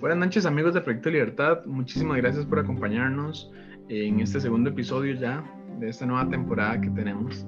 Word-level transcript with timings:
Buenas 0.00 0.16
noches 0.16 0.46
amigos 0.46 0.72
de 0.72 0.80
Proyecto 0.80 1.10
Libertad, 1.10 1.66
muchísimas 1.66 2.16
gracias 2.16 2.46
por 2.46 2.58
acompañarnos 2.58 3.52
en 3.90 4.20
este 4.20 4.40
segundo 4.40 4.70
episodio 4.70 5.14
ya 5.14 5.44
de 5.78 5.90
esta 5.90 6.06
nueva 6.06 6.26
temporada 6.26 6.80
que 6.80 6.88
tenemos. 6.88 7.46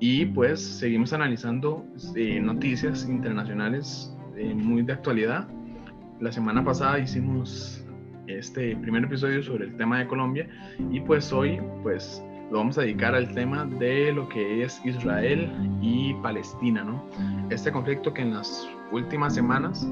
Y 0.00 0.24
pues 0.24 0.62
seguimos 0.62 1.12
analizando 1.12 1.84
eh, 2.16 2.40
noticias 2.40 3.06
internacionales 3.06 4.10
eh, 4.34 4.54
muy 4.54 4.80
de 4.80 4.94
actualidad. 4.94 5.46
La 6.20 6.32
semana 6.32 6.64
pasada 6.64 6.98
hicimos 7.00 7.84
este 8.28 8.74
primer 8.76 9.04
episodio 9.04 9.42
sobre 9.42 9.66
el 9.66 9.76
tema 9.76 9.98
de 9.98 10.06
Colombia 10.06 10.48
y 10.90 11.00
pues 11.00 11.34
hoy 11.34 11.60
pues 11.82 12.24
lo 12.50 12.60
vamos 12.60 12.78
a 12.78 12.80
dedicar 12.80 13.14
al 13.14 13.34
tema 13.34 13.66
de 13.66 14.10
lo 14.10 14.26
que 14.30 14.62
es 14.62 14.80
Israel 14.86 15.52
y 15.82 16.14
Palestina, 16.22 16.82
¿no? 16.82 17.06
Este 17.50 17.70
conflicto 17.70 18.14
que 18.14 18.22
en 18.22 18.32
las 18.32 18.66
últimas 18.90 19.34
semanas 19.34 19.86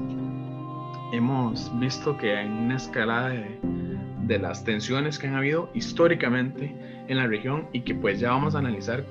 hemos 1.13 1.71
visto 1.79 2.17
que 2.17 2.35
hay 2.35 2.47
una 2.47 2.75
escalada 2.75 3.29
de, 3.29 4.39
las 4.39 4.63
tensiones 4.63 5.19
que 5.19 5.27
han 5.27 5.35
habido 5.35 5.69
históricamente 5.75 6.75
en 7.07 7.17
la 7.17 7.27
región 7.27 7.67
y 7.71 7.81
que 7.81 7.93
pues 7.93 8.19
ya 8.19 8.31
vamos 8.31 8.55
a 8.55 8.59
analizar 8.59 9.05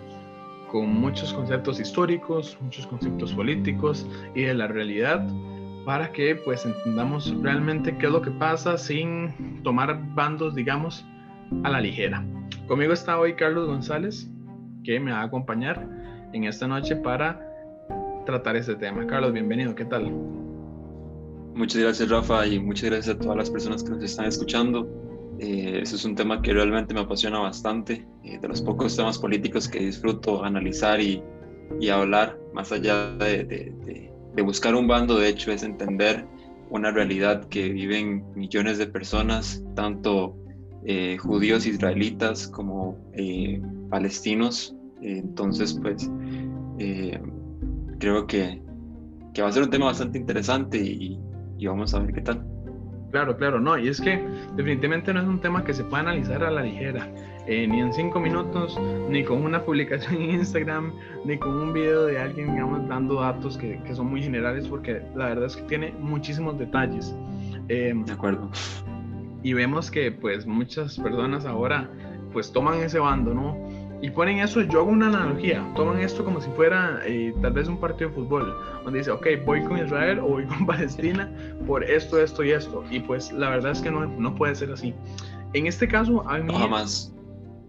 con 0.68 0.88
muchos 0.88 1.32
conceptos 1.32 1.78
históricos, 1.78 2.58
muchos 2.60 2.88
conceptos 2.88 3.32
políticos 3.32 4.04
y 4.34 4.42
de 4.42 4.54
la 4.54 4.66
realidad 4.66 5.24
para 5.84 6.10
que 6.10 6.34
pues 6.34 6.66
entendamos 6.66 7.32
realmente 7.40 7.96
qué 7.98 8.06
es 8.06 8.12
lo 8.12 8.20
que 8.20 8.32
pasa 8.32 8.76
sin 8.76 9.62
tomar 9.62 9.96
bandos, 10.14 10.56
digamos, 10.56 11.04
a 11.62 11.70
la 11.70 11.80
ligera. 11.80 12.24
Conmigo 12.66 12.92
está 12.92 13.16
hoy 13.18 13.34
Carlos 13.34 13.68
González, 13.68 14.28
que 14.82 14.98
me 14.98 15.12
va 15.12 15.20
a 15.20 15.24
acompañar 15.24 15.86
en 16.32 16.44
esta 16.44 16.66
noche 16.66 16.96
para 16.96 17.40
tratar 18.26 18.56
este 18.56 18.74
tema. 18.74 19.06
Carlos, 19.06 19.32
bienvenido, 19.32 19.74
¿qué 19.76 19.84
tal? 19.84 20.41
Muchas 21.54 21.82
gracias 21.82 22.08
Rafa 22.08 22.46
y 22.46 22.58
muchas 22.58 22.90
gracias 22.90 23.14
a 23.14 23.18
todas 23.18 23.36
las 23.36 23.50
personas 23.50 23.82
que 23.82 23.90
nos 23.90 24.02
están 24.02 24.26
escuchando. 24.26 24.88
Eh, 25.38 25.80
eso 25.82 25.96
es 25.96 26.04
un 26.04 26.14
tema 26.14 26.40
que 26.40 26.52
realmente 26.52 26.94
me 26.94 27.00
apasiona 27.00 27.40
bastante, 27.40 28.06
eh, 28.24 28.38
de 28.38 28.48
los 28.48 28.62
pocos 28.62 28.96
temas 28.96 29.18
políticos 29.18 29.68
que 29.68 29.80
disfruto 29.80 30.44
analizar 30.44 31.00
y, 31.00 31.22
y 31.80 31.88
hablar, 31.88 32.38
más 32.54 32.72
allá 32.72 33.16
de, 33.16 33.44
de, 33.44 34.42
buscar 34.42 34.74
un 34.74 34.86
bando, 34.86 35.18
de 35.18 35.28
hecho 35.28 35.52
es 35.52 35.62
entender 35.62 36.26
una 36.70 36.90
realidad 36.90 37.44
que 37.48 37.68
viven 37.68 38.24
millones 38.34 38.78
de 38.78 38.86
personas, 38.86 39.62
tanto 39.74 40.36
eh, 40.86 41.18
judíos 41.18 41.66
israelitas 41.66 42.48
como 42.48 42.96
palestinos. 43.90 44.74
entonces, 45.02 45.78
pues 45.80 46.10
creo 47.98 48.26
que, 48.26 48.62
que 49.34 49.42
va 49.42 49.48
a 49.48 49.52
ser 49.52 49.64
un 49.64 49.70
tema 49.70 49.86
bastante 49.86 50.18
interesante 50.18 50.78
y, 50.78 51.18
y 51.62 51.66
vamos 51.66 51.94
a 51.94 52.00
ver 52.00 52.12
qué 52.12 52.20
tal. 52.20 52.44
Claro, 53.12 53.36
claro, 53.36 53.60
no, 53.60 53.76
y 53.78 53.88
es 53.88 54.00
que 54.00 54.24
definitivamente 54.56 55.12
no 55.12 55.20
es 55.20 55.26
un 55.26 55.38
tema 55.38 55.62
que 55.62 55.74
se 55.74 55.84
pueda 55.84 56.00
analizar 56.00 56.42
a 56.42 56.50
la 56.50 56.62
ligera, 56.62 57.08
eh, 57.46 57.68
ni 57.68 57.80
en 57.80 57.92
cinco 57.92 58.18
minutos, 58.18 58.80
ni 59.10 59.22
con 59.22 59.44
una 59.44 59.62
publicación 59.62 60.14
en 60.14 60.30
Instagram, 60.30 60.92
ni 61.26 61.36
con 61.36 61.54
un 61.54 61.72
video 61.74 62.06
de 62.06 62.18
alguien, 62.18 62.52
digamos, 62.52 62.88
dando 62.88 63.20
datos 63.20 63.58
que, 63.58 63.80
que 63.82 63.94
son 63.94 64.06
muy 64.06 64.22
generales, 64.22 64.66
porque 64.66 65.02
la 65.14 65.26
verdad 65.26 65.44
es 65.44 65.56
que 65.56 65.62
tiene 65.64 65.94
muchísimos 66.00 66.58
detalles. 66.58 67.14
Em, 67.68 68.04
de 68.04 68.12
acuerdo. 68.12 68.50
Y 69.42 69.52
vemos 69.52 69.90
que, 69.90 70.10
pues, 70.10 70.46
muchas 70.46 70.98
personas 70.98 71.44
ahora, 71.44 71.90
pues, 72.32 72.50
toman 72.50 72.80
ese 72.80 72.98
bando, 72.98 73.34
¿no? 73.34 73.56
Y 74.02 74.10
ponen 74.10 74.40
eso, 74.40 74.60
yo 74.62 74.80
hago 74.80 74.90
una 74.90 75.06
analogía, 75.06 75.64
toman 75.76 76.00
esto 76.00 76.24
como 76.24 76.40
si 76.40 76.50
fuera 76.50 77.00
eh, 77.06 77.32
tal 77.40 77.52
vez 77.52 77.68
un 77.68 77.78
partido 77.78 78.10
de 78.10 78.16
fútbol, 78.16 78.52
donde 78.82 78.98
dice, 78.98 79.12
ok, 79.12 79.26
voy 79.46 79.62
con 79.62 79.78
Israel 79.78 80.18
o 80.18 80.26
voy 80.26 80.44
con 80.44 80.66
Palestina 80.66 81.30
por 81.68 81.84
esto, 81.84 82.20
esto 82.20 82.42
y 82.42 82.50
esto, 82.50 82.84
y 82.90 82.98
pues 82.98 83.32
la 83.32 83.50
verdad 83.50 83.70
es 83.70 83.80
que 83.80 83.92
no, 83.92 84.04
no 84.04 84.34
puede 84.34 84.56
ser 84.56 84.72
así. 84.72 84.92
En 85.54 85.68
este 85.68 85.86
caso, 85.86 86.28
a 86.28 86.38
mí, 86.38 86.52
jamás. 86.52 87.14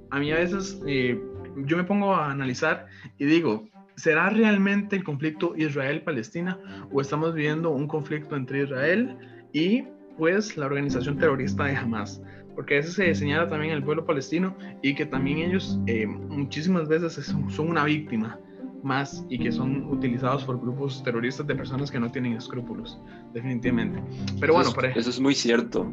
A 0.09 0.19
mí 0.19 0.31
a 0.31 0.37
veces 0.37 0.81
eh, 0.87 1.21
yo 1.65 1.77
me 1.77 1.83
pongo 1.83 2.15
a 2.15 2.31
analizar 2.31 2.87
y 3.19 3.25
digo, 3.25 3.67
¿será 3.95 4.31
realmente 4.31 4.95
el 4.95 5.03
conflicto 5.03 5.53
Israel-Palestina 5.55 6.59
o 6.91 6.99
estamos 6.99 7.35
viviendo 7.35 7.69
un 7.69 7.87
conflicto 7.87 8.35
entre 8.35 8.63
Israel 8.63 9.15
y 9.51 9.83
pues 10.17 10.57
la 10.57 10.65
organización 10.65 11.19
terrorista 11.19 11.65
de 11.65 11.75
Hamas? 11.75 12.21
Porque 12.55 12.75
a 12.75 12.77
veces 12.77 12.93
se 12.93 13.15
señala 13.15 13.49
también 13.49 13.73
el 13.73 13.83
pueblo 13.83 14.05
palestino 14.05 14.55
y 14.81 14.95
que 14.95 15.05
también 15.05 15.39
ellos 15.39 15.79
eh, 15.87 16.05
muchísimas 16.05 16.87
veces 16.87 17.25
son, 17.25 17.69
una 17.69 17.83
víctima 17.83 18.39
más 18.83 19.25
y 19.29 19.39
que 19.39 19.51
son 19.51 19.85
utilizados 19.85 20.43
por 20.43 20.59
grupos 20.59 21.03
terroristas 21.03 21.47
de 21.47 21.55
personas 21.55 21.89
que 21.89 21.99
no 21.99 22.11
tienen 22.11 22.33
escrúpulos, 22.33 22.99
definitivamente. 23.33 24.01
Pero 24.39 24.53
bueno, 24.53 24.69
eso 24.69 24.81
es, 24.81 24.97
eso 24.97 25.09
es 25.09 25.19
muy 25.19 25.35
cierto, 25.35 25.91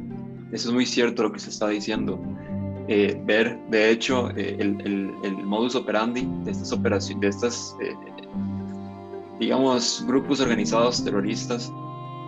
eso 0.52 0.68
es 0.68 0.74
muy 0.74 0.86
cierto 0.86 1.22
lo 1.22 1.32
que 1.32 1.38
se 1.38 1.50
está 1.50 1.68
diciendo. 1.68 2.20
Eh, 2.88 3.20
ver, 3.24 3.56
de 3.70 3.90
hecho, 3.90 4.30
eh, 4.30 4.56
el, 4.58 4.80
el, 4.80 5.12
el, 5.22 5.36
modus 5.44 5.76
operandi 5.76 6.28
de 6.44 6.50
estas 6.50 6.72
operaciones, 6.72 7.20
de 7.20 7.28
estas, 7.28 7.76
digamos, 9.38 10.04
grupos 10.08 10.40
organizados 10.40 11.04
terroristas, 11.04 11.72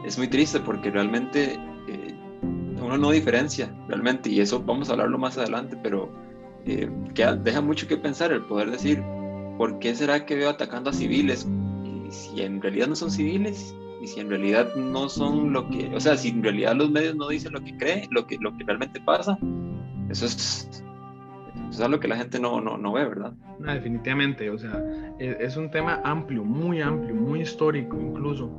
es 0.04 0.16
muy 0.18 0.28
triste 0.28 0.60
porque 0.60 0.90
realmente 0.90 1.58
uno 2.82 2.98
no 2.98 3.10
diferencia 3.10 3.74
realmente, 3.88 4.30
y 4.30 4.40
eso 4.40 4.62
vamos 4.62 4.88
a 4.88 4.92
hablarlo 4.92 5.18
más 5.18 5.38
adelante, 5.38 5.76
pero 5.82 6.10
eh, 6.66 6.90
deja 7.42 7.60
mucho 7.60 7.86
que 7.88 7.96
pensar 7.96 8.32
el 8.32 8.42
poder 8.42 8.70
decir, 8.70 9.02
¿por 9.58 9.78
qué 9.78 9.94
será 9.94 10.24
que 10.26 10.36
veo 10.36 10.50
atacando 10.50 10.90
a 10.90 10.92
civiles? 10.92 11.46
Y 11.84 12.10
si 12.10 12.42
en 12.42 12.60
realidad 12.60 12.88
no 12.88 12.96
son 12.96 13.10
civiles, 13.10 13.74
y 14.02 14.06
si 14.06 14.20
en 14.20 14.28
realidad 14.28 14.74
no 14.74 15.08
son 15.08 15.52
lo 15.52 15.68
que, 15.68 15.94
o 15.94 16.00
sea, 16.00 16.16
si 16.16 16.30
en 16.30 16.42
realidad 16.42 16.74
los 16.74 16.90
medios 16.90 17.14
no 17.14 17.28
dicen 17.28 17.52
lo 17.52 17.62
que 17.62 17.76
creen, 17.76 18.08
lo 18.10 18.26
que, 18.26 18.36
lo 18.38 18.56
que 18.56 18.64
realmente 18.64 19.00
pasa, 19.00 19.38
eso 20.08 20.26
es, 20.26 20.84
es 21.76 21.80
algo 21.80 22.00
que 22.00 22.08
la 22.08 22.16
gente 22.16 22.38
no, 22.38 22.60
no, 22.60 22.76
no 22.76 22.92
ve, 22.92 23.04
¿verdad? 23.04 23.32
No, 23.58 23.72
definitivamente, 23.72 24.50
o 24.50 24.58
sea, 24.58 24.82
es, 25.18 25.36
es 25.40 25.56
un 25.56 25.70
tema 25.70 26.00
amplio, 26.04 26.44
muy 26.44 26.80
amplio, 26.80 27.14
muy 27.14 27.40
histórico 27.40 27.98
incluso 27.98 28.50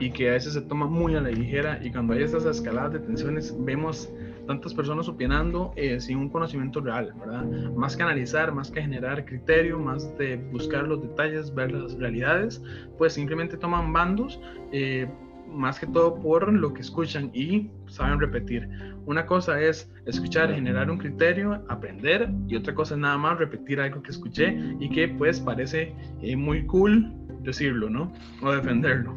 y 0.00 0.10
que 0.10 0.30
a 0.30 0.32
veces 0.32 0.54
se 0.54 0.62
toma 0.62 0.86
muy 0.86 1.14
a 1.14 1.20
la 1.20 1.28
ligera 1.28 1.78
y 1.82 1.92
cuando 1.92 2.14
hay 2.14 2.22
estas 2.22 2.46
escaladas 2.46 2.94
de 2.94 3.00
tensiones 3.00 3.54
vemos 3.60 4.10
tantas 4.46 4.72
personas 4.72 5.08
opinando 5.08 5.72
eh, 5.76 6.00
sin 6.00 6.16
un 6.16 6.30
conocimiento 6.30 6.80
real, 6.80 7.12
¿verdad? 7.20 7.44
Más 7.76 7.96
que 7.96 8.02
analizar, 8.02 8.50
más 8.50 8.70
que 8.70 8.80
generar 8.80 9.24
criterio, 9.26 9.78
más 9.78 10.16
de 10.16 10.36
buscar 10.36 10.88
los 10.88 11.02
detalles, 11.02 11.54
ver 11.54 11.70
las 11.70 11.94
realidades, 11.98 12.62
pues 12.96 13.12
simplemente 13.12 13.58
toman 13.58 13.92
bandos, 13.92 14.40
eh, 14.72 15.06
más 15.52 15.78
que 15.78 15.86
todo 15.86 16.20
por 16.20 16.52
lo 16.52 16.72
que 16.72 16.80
escuchan 16.80 17.30
y 17.34 17.70
saben 17.86 18.20
repetir. 18.20 18.68
Una 19.06 19.26
cosa 19.26 19.60
es 19.60 19.90
escuchar, 20.06 20.54
generar 20.54 20.90
un 20.90 20.98
criterio, 20.98 21.62
aprender 21.68 22.30
y 22.48 22.56
otra 22.56 22.74
cosa 22.74 22.94
es 22.94 23.00
nada 23.00 23.18
más 23.18 23.38
repetir 23.38 23.80
algo 23.80 24.02
que 24.02 24.10
escuché 24.10 24.56
y 24.78 24.88
que 24.90 25.08
pues 25.08 25.40
parece 25.40 25.94
eh, 26.22 26.36
muy 26.36 26.66
cool 26.66 27.12
decirlo, 27.42 27.90
¿no? 27.90 28.12
O 28.42 28.52
defenderlo. 28.52 29.14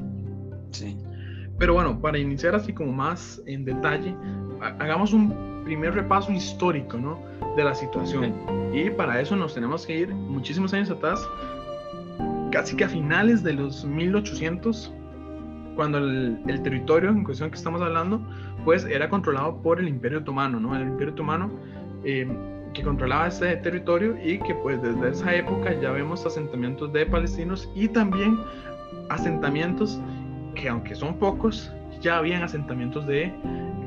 Sí. 0.72 0.98
Pero 1.60 1.76
bueno, 1.76 2.00
para 2.02 2.18
iniciar 2.18 2.56
así 2.56 2.74
como 2.74 2.92
más 2.92 3.42
en 3.46 3.66
detalle, 3.66 4.16
hagamos 4.80 5.14
un 5.14 5.62
primer 5.64 5.94
repaso 5.94 6.32
histórico, 6.32 6.98
¿no? 6.98 7.22
De 7.56 7.64
la 7.64 7.76
situación. 7.76 8.34
Y 8.74 8.90
para 8.90 9.22
eso 9.22 9.36
nos 9.36 9.54
tenemos 9.54 9.86
que 9.86 10.00
ir 10.00 10.10
muchísimos 10.10 10.74
años 10.74 10.90
atrás, 10.90 11.28
casi 12.52 12.76
que 12.76 12.84
a 12.84 12.90
finales 12.90 13.44
de 13.44 13.54
los 13.54 13.86
1800, 13.86 14.94
cuando 15.76 15.98
el, 15.98 16.62
territorio 16.64 17.10
en 17.10 17.24
cuestión 17.24 17.50
que 17.50 17.58
estamos 17.58 17.82
hablando, 17.82 18.22
pues 18.64 18.86
era 18.86 19.10
controlado 19.10 19.62
por 19.62 19.80
el 19.80 19.88
Imperio 19.88 20.20
Otomano, 20.20 20.60
¿no? 20.60 20.76
El 20.76 20.84
Imperio 20.84 21.14
Otomano 21.14 21.52
eh, 22.04 22.28
que 22.74 22.82
controlaba 22.82 23.28
este 23.28 23.56
territorio 23.58 24.16
y 24.24 24.40
que 24.40 24.56
pues 24.56 24.82
desde 24.82 25.10
esa 25.10 25.36
época 25.36 25.80
ya 25.80 25.92
vemos 25.92 26.26
asentamientos 26.26 26.92
de 26.92 27.06
palestinos 27.06 27.70
y 27.76 27.88
también 27.88 28.40
asentamientos 29.10 30.00
que 30.56 30.70
aunque 30.70 30.96
son 30.96 31.18
pocos, 31.18 31.72
ya 32.02 32.18
habían 32.18 32.44
asentamientos 32.44 33.06
de 33.08 33.32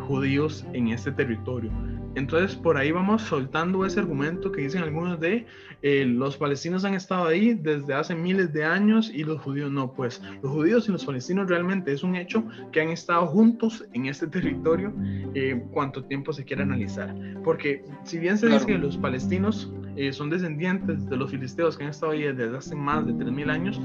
judíos 0.07 0.65
en 0.73 0.89
este 0.89 1.13
territorio. 1.13 1.71
Entonces 2.17 2.57
por 2.57 2.79
ahí 2.79 2.91
vamos 2.91 3.23
soltando 3.23 3.85
ese 3.85 4.01
argumento 4.01 4.51
que 4.51 4.63
dicen 4.63 4.83
algunos 4.83 5.21
de 5.21 5.47
eh, 5.83 6.05
los 6.07 6.39
palestinos 6.39 6.85
han 6.85 6.95
estado 6.95 7.27
ahí 7.27 7.53
desde 7.53 7.93
hace 7.93 8.15
miles 8.15 8.53
de 8.53 8.65
años 8.65 9.11
y 9.13 9.23
los 9.23 9.41
judíos 9.43 9.71
no, 9.71 9.93
pues 9.93 10.23
los 10.43 10.51
judíos 10.51 10.89
y 10.89 10.93
los 10.93 11.05
palestinos 11.05 11.49
realmente 11.49 11.93
es 11.93 12.03
un 12.03 12.17
hecho 12.17 12.43
que 12.73 12.81
han 12.81 12.89
estado 12.89 13.27
juntos 13.27 13.85
en 13.93 14.07
este 14.07 14.27
territorio 14.27 14.95
eh, 15.35 15.63
cuanto 15.71 16.03
tiempo 16.05 16.33
se 16.33 16.45
quiera 16.45 16.63
analizar. 16.63 17.15
Porque 17.45 17.85
si 18.05 18.19
bien 18.19 18.39
se 18.39 18.49
dice 18.49 18.65
que 18.65 18.79
los 18.79 18.97
palestinos 18.97 19.71
eh, 19.97 20.13
son 20.13 20.31
descendientes 20.31 21.09
de 21.09 21.17
los 21.17 21.31
filisteos 21.31 21.77
que 21.77 21.85
han 21.85 21.91
estado 21.91 22.13
ahí 22.13 22.23
desde 22.23 22.57
hace 22.57 22.75
más 22.75 23.07
de 23.07 23.13
3.000 23.13 23.51
años, 23.51 23.81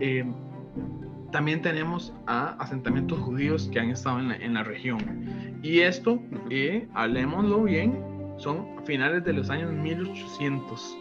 eh, 0.00 0.24
también 1.32 1.62
tenemos 1.62 2.12
a 2.26 2.50
asentamientos 2.62 3.18
judíos 3.18 3.68
que 3.72 3.80
han 3.80 3.90
estado 3.90 4.20
en 4.20 4.54
la, 4.54 4.62
región. 4.62 5.60
Y 5.62 5.80
esto, 5.80 6.22
eh, 6.50 6.88
hablemoslo 6.94 7.64
bien, 7.64 7.98
son 8.38 8.66
finales 8.84 9.24
de 9.24 9.32
los 9.32 9.50
años 9.50 9.72
1800. 9.72 10.98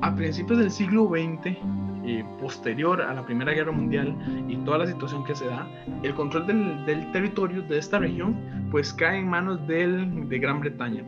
a 0.00 0.14
principios 0.14 0.58
del 0.58 0.70
siglo 0.70 1.08
XX, 1.08 1.56
eh, 2.04 2.24
posterior 2.40 3.02
a 3.02 3.12
la 3.14 3.24
Primera 3.24 3.52
Guerra 3.52 3.72
Mundial 3.72 4.16
y 4.48 4.56
toda 4.58 4.78
la 4.78 4.86
situación 4.86 5.24
que 5.24 5.34
se 5.34 5.46
da, 5.46 5.68
el 6.02 6.14
control 6.14 6.46
del, 6.46 6.86
del 6.86 7.10
territorio 7.12 7.62
de 7.62 7.78
esta 7.78 7.98
región 7.98 8.36
pues 8.70 8.92
cae 8.92 9.18
en 9.18 9.28
manos 9.28 9.66
del, 9.66 10.28
de 10.28 10.38
Gran 10.38 10.60
Bretaña. 10.60 11.04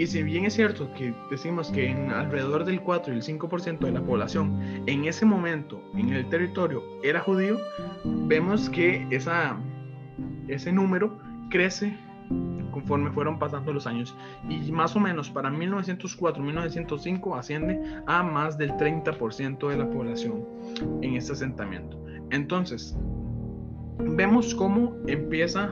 Y 0.00 0.06
si 0.06 0.22
bien 0.22 0.46
es 0.46 0.54
cierto 0.54 0.90
que 0.94 1.12
decimos 1.30 1.70
que 1.70 1.90
en 1.90 2.10
alrededor 2.10 2.64
del 2.64 2.80
4 2.80 3.12
y 3.12 3.16
el 3.18 3.22
5% 3.22 3.80
de 3.80 3.92
la 3.92 4.00
población 4.00 4.58
en 4.86 5.04
ese 5.04 5.26
momento 5.26 5.82
en 5.94 6.14
el 6.14 6.26
territorio 6.30 6.82
era 7.02 7.20
judío, 7.20 7.58
vemos 8.06 8.70
que 8.70 9.06
esa, 9.10 9.58
ese 10.48 10.72
número 10.72 11.18
crece 11.50 11.94
conforme 12.70 13.10
fueron 13.10 13.38
pasando 13.38 13.74
los 13.74 13.86
años 13.86 14.16
y 14.48 14.72
más 14.72 14.96
o 14.96 15.00
menos 15.00 15.28
para 15.28 15.50
1904-1905 15.50 17.38
asciende 17.38 17.78
a 18.06 18.22
más 18.22 18.56
del 18.56 18.70
30% 18.70 19.68
de 19.68 19.76
la 19.76 19.90
población 19.90 20.46
en 21.02 21.16
este 21.16 21.32
asentamiento. 21.32 22.02
Entonces, 22.30 22.96
vemos 23.98 24.54
cómo 24.54 24.96
empieza 25.06 25.70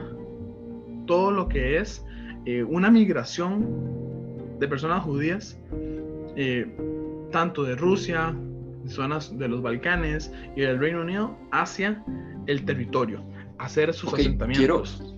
todo 1.07 1.31
lo 1.31 1.47
que 1.49 1.79
es 1.79 2.05
eh, 2.45 2.63
una 2.63 2.91
migración 2.91 4.07
de 4.59 4.67
personas 4.67 5.03
judías, 5.03 5.57
eh, 6.35 6.67
tanto 7.31 7.63
de 7.63 7.75
Rusia, 7.75 8.35
zonas 8.87 9.37
de 9.37 9.47
los 9.47 9.61
Balcanes 9.61 10.31
y 10.55 10.61
del 10.61 10.79
Reino 10.79 11.01
Unido, 11.01 11.37
hacia 11.51 12.03
el 12.47 12.65
territorio, 12.65 13.23
hacer 13.57 13.93
sus 13.93 14.13
asentamientos. 14.13 15.15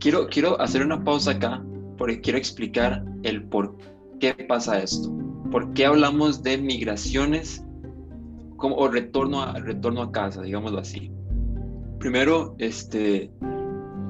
Quiero, 0.00 0.26
quiero, 0.28 0.60
hacer 0.60 0.84
una 0.84 1.02
pausa 1.02 1.32
acá 1.32 1.62
porque 1.96 2.20
quiero 2.20 2.38
explicar 2.38 3.04
el 3.22 3.44
por 3.44 3.76
qué 4.20 4.34
pasa 4.34 4.82
esto. 4.82 5.10
¿Por 5.50 5.72
qué 5.72 5.86
hablamos 5.86 6.42
de 6.42 6.58
migraciones 6.58 7.64
como, 8.56 8.76
o 8.76 8.88
retorno 8.88 9.42
a, 9.42 9.58
retorno 9.60 10.02
a 10.02 10.12
casa, 10.12 10.42
digámoslo 10.42 10.78
así? 10.78 11.10
Primero, 11.98 12.54
este, 12.58 13.30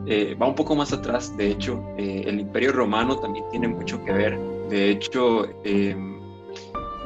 eh, 0.06 0.34
va 0.40 0.48
un 0.48 0.54
poco 0.54 0.74
más 0.74 0.92
atrás, 0.92 1.36
de 1.36 1.50
hecho, 1.50 1.82
eh, 1.96 2.24
el 2.26 2.40
Imperio 2.40 2.72
Romano 2.72 3.18
también 3.18 3.44
tiene 3.50 3.68
mucho 3.68 4.02
que 4.04 4.12
ver. 4.12 4.53
De 4.68 4.90
hecho, 4.90 5.46
em, 5.64 6.14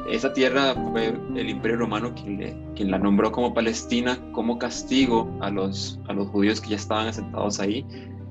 esa 0.09 0.33
tierra 0.33 0.73
fue 0.91 1.13
el 1.35 1.49
Imperio 1.49 1.77
Romano 1.77 2.13
quien, 2.15 2.91
la 2.91 2.97
nombró 2.97 3.31
como 3.31 3.53
Palestina 3.53 4.17
como 4.31 4.57
castigo 4.57 5.29
a 5.41 5.49
los, 5.49 5.99
judíos 6.31 6.61
que 6.61 6.69
ya 6.69 6.75
estaban 6.77 7.07
asentados 7.07 7.59
ahí. 7.59 7.85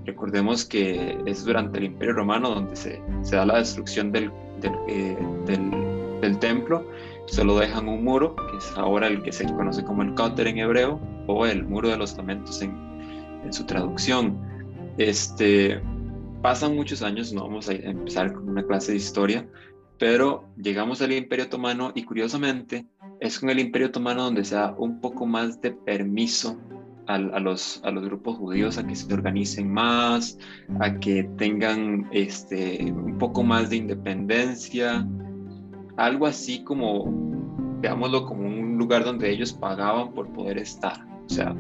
Recordemos 0.05 0.65
que 0.65 1.19
es 1.27 1.45
durante 1.45 1.79
el 1.79 1.85
Imperio 1.85 2.15
Romano 2.15 2.51
donde 2.51 2.75
se, 2.75 3.01
da 3.31 3.45
la 3.45 3.59
destrucción 3.59 4.11
del, 4.11 4.31
del, 4.61 4.73
eh, 4.89 5.17
del, 5.47 5.71
del, 6.21 6.39
templo. 6.39 6.85
Solo 7.27 7.59
dejan 7.59 7.89
un 7.89 8.03
muro, 8.05 8.35
que 8.35 8.57
es 8.57 8.73
ahora 8.77 9.07
el 9.07 9.23
que 9.23 9.33
se 9.33 9.45
conoce 9.45 9.85
como 9.85 10.03
el 10.03 10.15
Kotel 10.15 10.47
en 10.47 10.59
hebreo, 10.59 10.99
o 11.27 11.45
el 11.45 11.63
Muro 11.65 11.91
de 11.91 11.99
los 11.99 12.17
Lamentos 12.17 12.63
en, 12.63 12.75
en 13.45 13.53
su 13.53 13.67
traducción. 13.67 14.39
Este, 14.97 15.81
pasan 16.43 16.75
muchos 16.75 17.03
años, 17.03 17.33
no 17.33 17.43
vamos 17.43 17.69
a 17.69 17.73
empezar 17.73 18.33
con 18.33 18.49
una 18.49 18.65
clase 18.65 18.93
de 18.93 18.99
historia, 18.99 19.49
pero 19.99 20.45
llegamos 20.57 21.03
al 21.03 21.13
Imperio 21.13 21.47
Otomano 21.47 21.93
y 21.95 22.05
curiosamente 22.05 22.87
es 23.21 23.39
con 23.39 23.51
el 23.51 23.59
Imperio 23.59 23.89
Otomano 23.89 24.25
donde 24.25 24.45
se 24.45 24.55
da 24.55 24.75
un 24.79 25.01
poco 25.01 25.27
más 25.27 25.61
de 25.61 25.73
permiso 25.73 26.59
a, 27.09 27.19
los, 27.19 27.81
a 27.85 27.91
los 27.91 28.05
grupos 28.05 28.37
judíos 28.37 28.77
a 28.77 28.87
que 28.87 28.95
se 28.95 29.13
organicen 29.13 29.73
más, 29.73 30.39
a 30.79 30.99
que 30.99 31.25
tengan 31.39 32.07
este, 32.13 32.93
un 32.93 33.17
poco 33.17 33.43
más 33.43 33.71
de 33.71 33.77
independencia, 33.77 35.07
algo 35.97 36.27
así 36.27 36.63
como, 36.63 37.11
veámoslo 37.81 38.27
como 38.27 38.47
un 38.47 38.77
lugar 38.77 39.05
donde 39.05 39.31
ellos 39.31 39.55
pagaban 39.55 40.13
por 40.13 40.31
poder 40.35 40.59
estar. 40.59 41.05
O 41.25 41.29
sea, 41.31 41.57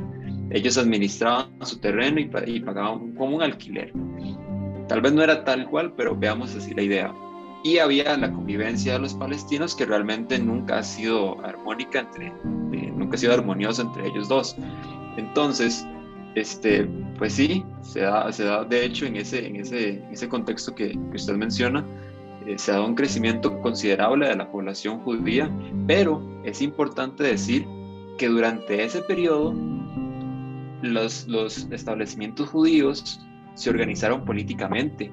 ellos 0.50 0.78
administraban 0.78 1.48
su 1.62 1.78
terreno 1.78 2.20
y, 2.20 2.60
pagaban 2.60 3.14
como 3.14 3.36
un 3.36 3.42
alquiler. 3.42 3.92
Tal 4.88 5.00
vez 5.02 5.12
no 5.12 5.22
era 5.22 5.44
tal 5.44 5.68
cual, 5.68 5.92
pero 5.96 6.16
veamos 6.16 6.54
así 6.54 6.74
la 6.74 6.82
idea. 6.82 7.14
Y 7.64 7.78
había 7.78 8.16
la 8.16 8.32
convivencia 8.32 8.94
de 8.94 9.00
los 9.00 9.14
palestinos 9.14 9.74
que 9.74 9.84
realmente 9.84 10.38
nunca 10.38 10.78
ha 10.78 10.82
sido 10.82 11.44
armónica 11.44 12.00
entre, 12.00 12.28
eh, 12.28 12.92
nunca 12.96 13.16
ha 13.16 13.18
sido 13.18 13.34
armoniosa 13.34 13.82
entre 13.82 14.06
ellos 14.06 14.28
dos. 14.28 14.56
Entonces, 15.16 15.86
este, 16.34 16.88
pues 17.18 17.34
sí, 17.34 17.64
se 17.82 18.00
da, 18.00 18.32
se 18.32 18.44
da 18.44 18.64
de 18.64 18.84
hecho 18.84 19.06
en 19.06 19.16
ese, 19.16 19.46
en 19.46 19.56
ese, 19.56 20.02
ese 20.10 20.28
contexto 20.28 20.74
que, 20.74 20.92
que 20.92 21.16
usted 21.16 21.34
menciona, 21.34 21.84
eh, 22.46 22.56
se 22.56 22.72
da 22.72 22.82
un 22.82 22.94
crecimiento 22.94 23.60
considerable 23.60 24.28
de 24.28 24.36
la 24.36 24.50
población 24.50 25.00
judía, 25.00 25.50
pero 25.86 26.22
es 26.44 26.62
importante 26.62 27.24
decir 27.24 27.66
que 28.16 28.28
durante 28.28 28.84
ese 28.84 29.02
periodo 29.02 29.54
los, 30.82 31.26
los 31.26 31.66
establecimientos 31.70 32.48
judíos 32.48 33.20
se 33.58 33.70
organizaron 33.70 34.24
políticamente, 34.24 35.10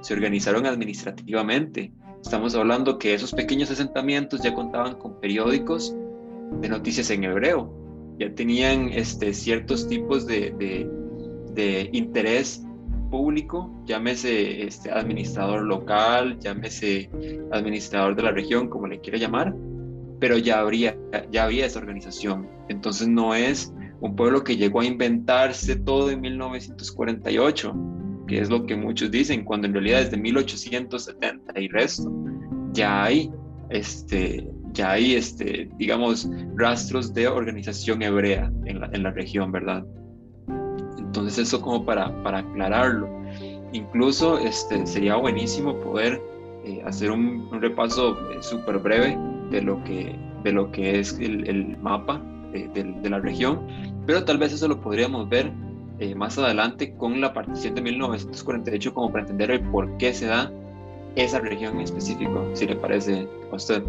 se 0.00 0.14
organizaron 0.14 0.64
administrativamente. 0.64 1.92
Estamos 2.22 2.54
hablando 2.54 2.98
que 2.98 3.14
esos 3.14 3.32
pequeños 3.32 3.68
asentamientos 3.70 4.42
ya 4.42 4.54
contaban 4.54 4.94
con 4.94 5.18
periódicos 5.20 5.96
de 6.60 6.68
noticias 6.68 7.10
en 7.10 7.24
hebreo, 7.24 8.14
ya 8.16 8.32
tenían 8.32 8.90
este, 8.90 9.34
ciertos 9.34 9.88
tipos 9.88 10.24
de, 10.26 10.52
de, 11.52 11.90
interés 11.92 12.64
público, 13.10 13.82
llámese 13.86 14.62
este, 14.62 14.92
administrador 14.92 15.62
local, 15.62 16.38
llámese 16.38 17.10
administrador 17.50 18.14
de 18.14 18.22
la 18.22 18.30
región, 18.30 18.68
como 18.68 18.86
le 18.86 19.00
quiera 19.00 19.18
llamar, 19.18 19.52
pero 20.20 20.38
ya, 20.38 20.60
habría, 20.60 20.96
ya 21.32 21.44
había 21.44 21.66
esa 21.66 21.80
organización. 21.80 22.48
Entonces 22.68 23.08
no 23.08 23.34
es 23.34 23.72
un 24.00 24.16
pueblo 24.16 24.42
que 24.42 24.56
llegó 24.56 24.80
a 24.80 24.84
inventarse 24.84 25.76
todo 25.76 26.10
en 26.10 26.20
1948, 26.20 27.74
que 28.26 28.40
es 28.40 28.48
lo 28.48 28.64
que 28.64 28.76
muchos 28.76 29.10
dicen, 29.10 29.44
cuando 29.44 29.66
en 29.66 29.74
realidad 29.74 30.02
desde 30.02 30.16
1870 30.16 31.60
y 31.60 31.68
resto 31.68 32.10
ya 32.72 33.04
hay, 33.04 33.30
este, 33.70 34.48
ya 34.72 34.92
hay, 34.92 35.14
este, 35.14 35.68
digamos, 35.76 36.28
rastros 36.56 37.12
de 37.12 37.28
organización 37.28 38.02
hebrea 38.02 38.50
en 38.64 39.02
la, 39.02 39.10
región, 39.10 39.52
¿verdad? 39.52 39.84
Entonces 40.98 41.38
eso 41.38 41.60
como 41.60 41.84
para, 41.84 42.22
para 42.22 42.38
aclararlo. 42.38 43.08
Incluso 43.72 44.38
este, 44.38 44.86
sería 44.86 45.16
buenísimo 45.16 45.78
poder 45.80 46.20
eh, 46.64 46.82
hacer 46.84 47.10
un, 47.10 47.48
repaso 47.60 48.16
eh, 48.30 48.38
súper 48.40 48.78
breve 48.78 49.18
de 49.50 49.62
lo, 49.62 49.82
que, 49.84 50.16
de 50.44 50.52
lo 50.52 50.70
que 50.70 51.00
es 51.00 51.18
el, 51.18 51.76
mapa 51.78 52.22
de, 52.52 52.68
de, 52.74 53.10
la 53.10 53.18
región 53.20 53.66
pero 54.06 54.24
tal 54.24 54.38
vez 54.38 54.52
eso 54.52 54.68
lo 54.68 54.80
podríamos 54.80 55.28
ver 55.28 55.52
eh, 55.98 56.14
más 56.14 56.38
adelante 56.38 56.94
con 56.96 57.20
la 57.20 57.32
partición 57.32 57.74
de 57.74 57.82
1948 57.82 58.94
como 58.94 59.10
para 59.10 59.22
entender 59.22 59.50
el 59.50 59.60
por 59.60 59.96
qué 59.98 60.14
se 60.14 60.26
da 60.26 60.50
esa 61.16 61.40
región 61.40 61.76
en 61.76 61.82
específico, 61.82 62.48
si 62.54 62.66
le 62.66 62.76
parece 62.76 63.28
a 63.50 63.54
usted. 63.54 63.82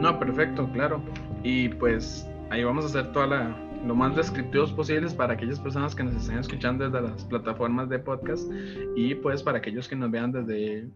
No, 0.00 0.18
perfecto, 0.18 0.68
claro. 0.72 1.02
Y 1.42 1.68
pues 1.68 2.28
ahí 2.50 2.64
vamos 2.64 2.84
a 2.84 2.88
hacer 2.88 3.12
toda 3.12 3.26
la, 3.26 3.56
lo 3.84 3.94
más 3.94 4.14
descriptivos 4.16 4.72
posibles 4.72 5.14
para 5.14 5.34
aquellas 5.34 5.60
personas 5.60 5.94
que 5.94 6.04
nos 6.04 6.14
estén 6.14 6.38
escuchando 6.38 6.88
desde 6.88 7.08
las 7.08 7.24
plataformas 7.24 7.88
de 7.88 7.98
podcast 7.98 8.50
y 8.94 9.14
pues 9.14 9.42
para 9.42 9.58
aquellos 9.58 9.88
que 9.88 9.96
nos 9.96 10.10
vean 10.10 10.32
desde 10.32 10.88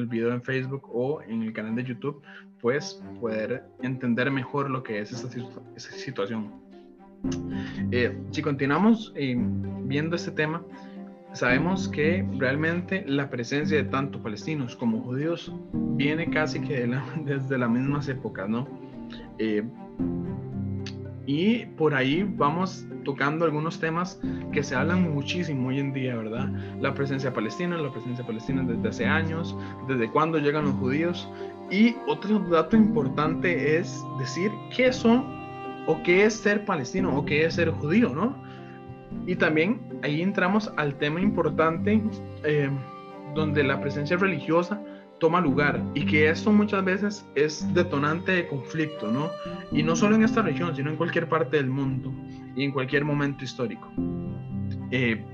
el 0.00 0.06
video 0.06 0.32
en 0.32 0.42
Facebook 0.42 0.88
o 0.92 1.22
en 1.22 1.42
el 1.42 1.52
canal 1.52 1.74
de 1.74 1.84
YouTube, 1.84 2.22
pues 2.60 3.02
poder 3.20 3.64
entender 3.82 4.30
mejor 4.30 4.70
lo 4.70 4.82
que 4.82 5.00
es 5.00 5.12
esa, 5.12 5.28
situación. 5.76 6.52
Eh, 7.90 8.16
si 8.30 8.42
continuamos 8.42 9.12
eh, 9.16 9.36
viendo 9.84 10.16
este 10.16 10.30
tema, 10.30 10.62
sabemos 11.32 11.88
que 11.88 12.26
realmente 12.38 13.04
la 13.06 13.28
presencia 13.28 13.76
de 13.76 13.84
tanto 13.84 14.22
palestinos 14.22 14.74
como 14.74 15.02
judíos 15.02 15.52
viene 15.72 16.30
casi 16.30 16.60
que 16.60 16.88
desde 17.24 17.58
las 17.58 17.70
mismas 17.70 18.08
épocas, 18.08 18.48
¿no? 18.48 18.66
Eh, 19.38 19.62
y 21.26 21.66
por 21.66 21.94
ahí 21.94 22.22
vamos 22.36 22.86
tocando 23.04 23.44
algunos 23.44 23.80
temas 23.80 24.20
que 24.52 24.62
se 24.62 24.76
hablan 24.76 25.12
muchísimo 25.12 25.68
hoy 25.68 25.80
en 25.80 25.92
día, 25.92 26.16
¿verdad? 26.16 26.48
La 26.80 26.94
presencia 26.94 27.32
palestina, 27.32 27.76
la 27.76 27.90
presencia 27.90 28.24
palestina 28.24 28.62
desde 28.62 28.88
hace 28.88 29.06
años, 29.06 29.56
desde 29.88 30.08
cuándo 30.10 30.38
llegan 30.38 30.66
los 30.66 30.74
judíos. 30.74 31.28
Y 31.70 31.96
otro 32.06 32.38
dato 32.38 32.76
importante 32.76 33.76
es 33.76 34.00
decir 34.20 34.52
qué 34.74 34.92
son 34.92 35.24
o 35.88 36.00
qué 36.04 36.24
es 36.24 36.34
ser 36.34 36.64
palestino 36.64 37.16
o 37.16 37.24
qué 37.24 37.44
es 37.44 37.54
ser 37.54 37.70
judío, 37.70 38.10
¿no? 38.14 38.36
Y 39.26 39.34
también 39.34 39.80
ahí 40.02 40.22
entramos 40.22 40.72
al 40.76 40.94
tema 40.96 41.20
importante 41.20 42.00
eh, 42.44 42.70
donde 43.34 43.64
la 43.64 43.80
presencia 43.80 44.16
religiosa 44.16 44.80
toma 45.18 45.40
lugar 45.40 45.82
y 45.94 46.04
que 46.04 46.28
esto 46.28 46.52
muchas 46.52 46.84
veces 46.84 47.26
es 47.34 47.72
detonante 47.74 48.32
de 48.32 48.46
conflicto, 48.46 49.10
¿no? 49.10 49.30
Y 49.72 49.82
no 49.82 49.96
solo 49.96 50.16
en 50.16 50.24
esta 50.24 50.42
región, 50.42 50.74
sino 50.76 50.90
en 50.90 50.96
cualquier 50.96 51.28
parte 51.28 51.56
del 51.56 51.68
mundo 51.68 52.12
y 52.54 52.64
en 52.64 52.72
cualquier 52.72 53.04
momento 53.04 53.44
histórico. 53.44 53.90
Eh, 54.90 55.24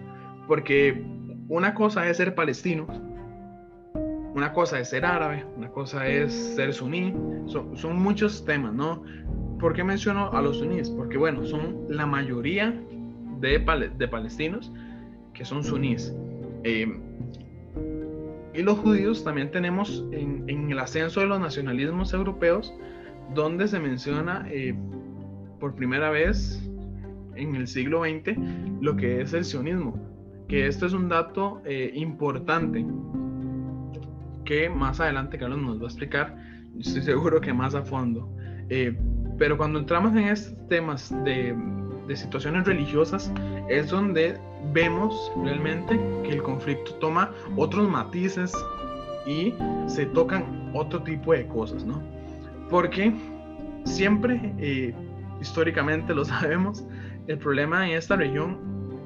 porque 0.47 1.05
una 1.49 1.75
cosa 1.75 2.09
es 2.09 2.17
ser 2.17 2.35
palestino 2.35 2.87
una 4.35 4.53
cosa 4.53 4.81
es 4.81 4.89
ser 4.89 5.05
árabe, 5.05 5.45
una 5.57 5.69
cosa 5.69 6.07
es 6.07 6.33
ser 6.33 6.73
suní, 6.73 7.15
son, 7.47 8.03
muchos 8.03 8.45
temas, 8.45 8.73
¿no? 8.73 9.03
¿Por 9.61 9.75
qué 9.75 9.85
menciono 9.85 10.33
a 10.33 10.41
los 10.41 10.59
suníes? 10.59 10.91
Porque, 10.91 11.19
bueno, 11.19 11.45
son 11.45 11.85
la 11.89 12.07
mayoría 12.07 12.75
de, 13.41 13.59
de 13.99 14.09
palestinos 14.09 14.73
que 15.35 15.45
son 15.45 15.63
suníes. 15.63 16.15
Eh, 16.65 16.99
y 18.55 18.63
los 18.63 18.79
judíos 18.79 19.25
también 19.25 19.51
tenemos 19.51 20.05
en, 20.13 20.71
el 20.71 20.79
ascenso 20.79 21.21
de 21.21 21.27
los 21.27 21.41
nacionalismos 21.41 22.13
europeos, 22.13 22.73
donde 23.35 23.67
se 23.69 23.79
menciona 23.79 24.47
eh, 24.51 24.75
por 25.59 25.75
primera 25.75 26.11
vez 26.11 26.63
en 27.35 27.55
el 27.57 27.67
siglo 27.67 28.03
XX 28.03 28.37
lo 28.81 28.97
que 28.97 29.23
es 29.23 29.33
el 29.33 29.45
sionismo, 29.45 29.95
que 30.49 30.67
esto 30.67 30.87
es 30.87 30.93
un 30.93 31.09
dato 31.09 31.63
eh, 31.65 31.93
importante 31.95 32.85
que 34.45 34.69
más 34.69 35.01
adelante 35.01 35.39
Carlos 35.39 35.61
nos 35.61 35.79
va 35.79 35.85
a 35.85 35.87
explicar, 35.87 36.37
estoy 36.79 37.03
seguro 37.03 37.41
que 37.41 37.53
más 37.53 37.75
a 37.75 37.83
fondo. 37.83 38.29
Eh, 38.69 38.97
pero 39.39 39.57
cuando 39.57 39.79
entramos 39.79 40.13
en 40.13 40.29
estos 40.29 40.69
temas 40.69 41.11
de, 41.25 41.55
de 42.13 42.17
situaciones 42.17 42.67
religiosas, 42.67 43.33
es 43.69 43.89
donde 43.89 44.39
vemos 44.73 45.33
realmente 45.43 45.99
que 46.23 46.33
el 46.33 46.43
conflicto 46.43 46.95
toma 46.97 47.31
otros 47.57 47.89
matices 47.89 48.53
y 49.27 49.55
se 49.87 50.07
tocan 50.07 50.71
otro 50.75 51.03
tipo 51.03 51.33
de 51.33 51.47
cosas, 51.47 51.85
¿no? 51.85 52.03
Porque 52.69 53.15
siempre, 53.85 54.55
eh, 54.59 54.95
históricamente 55.41 56.15
lo 56.15 56.25
sabemos, 56.33 56.85
el 57.27 57.39
problema 57.39 57.89
en 57.89 57.97
esta 57.97 58.17
región 58.17 58.59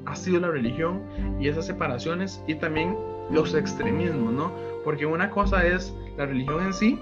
ha 0.05 0.15
sido 0.15 0.41
la 0.41 0.49
religión 0.49 1.01
y 1.39 1.47
esas 1.47 1.65
separaciones 1.65 2.43
y 2.47 2.55
también 2.55 2.97
los 3.31 3.53
extremismos, 3.53 4.33
¿no? 4.33 4.51
Porque 4.83 5.05
una 5.05 5.29
cosa 5.29 5.65
es 5.65 5.93
la 6.17 6.25
religión 6.25 6.65
en 6.65 6.73
sí 6.73 6.99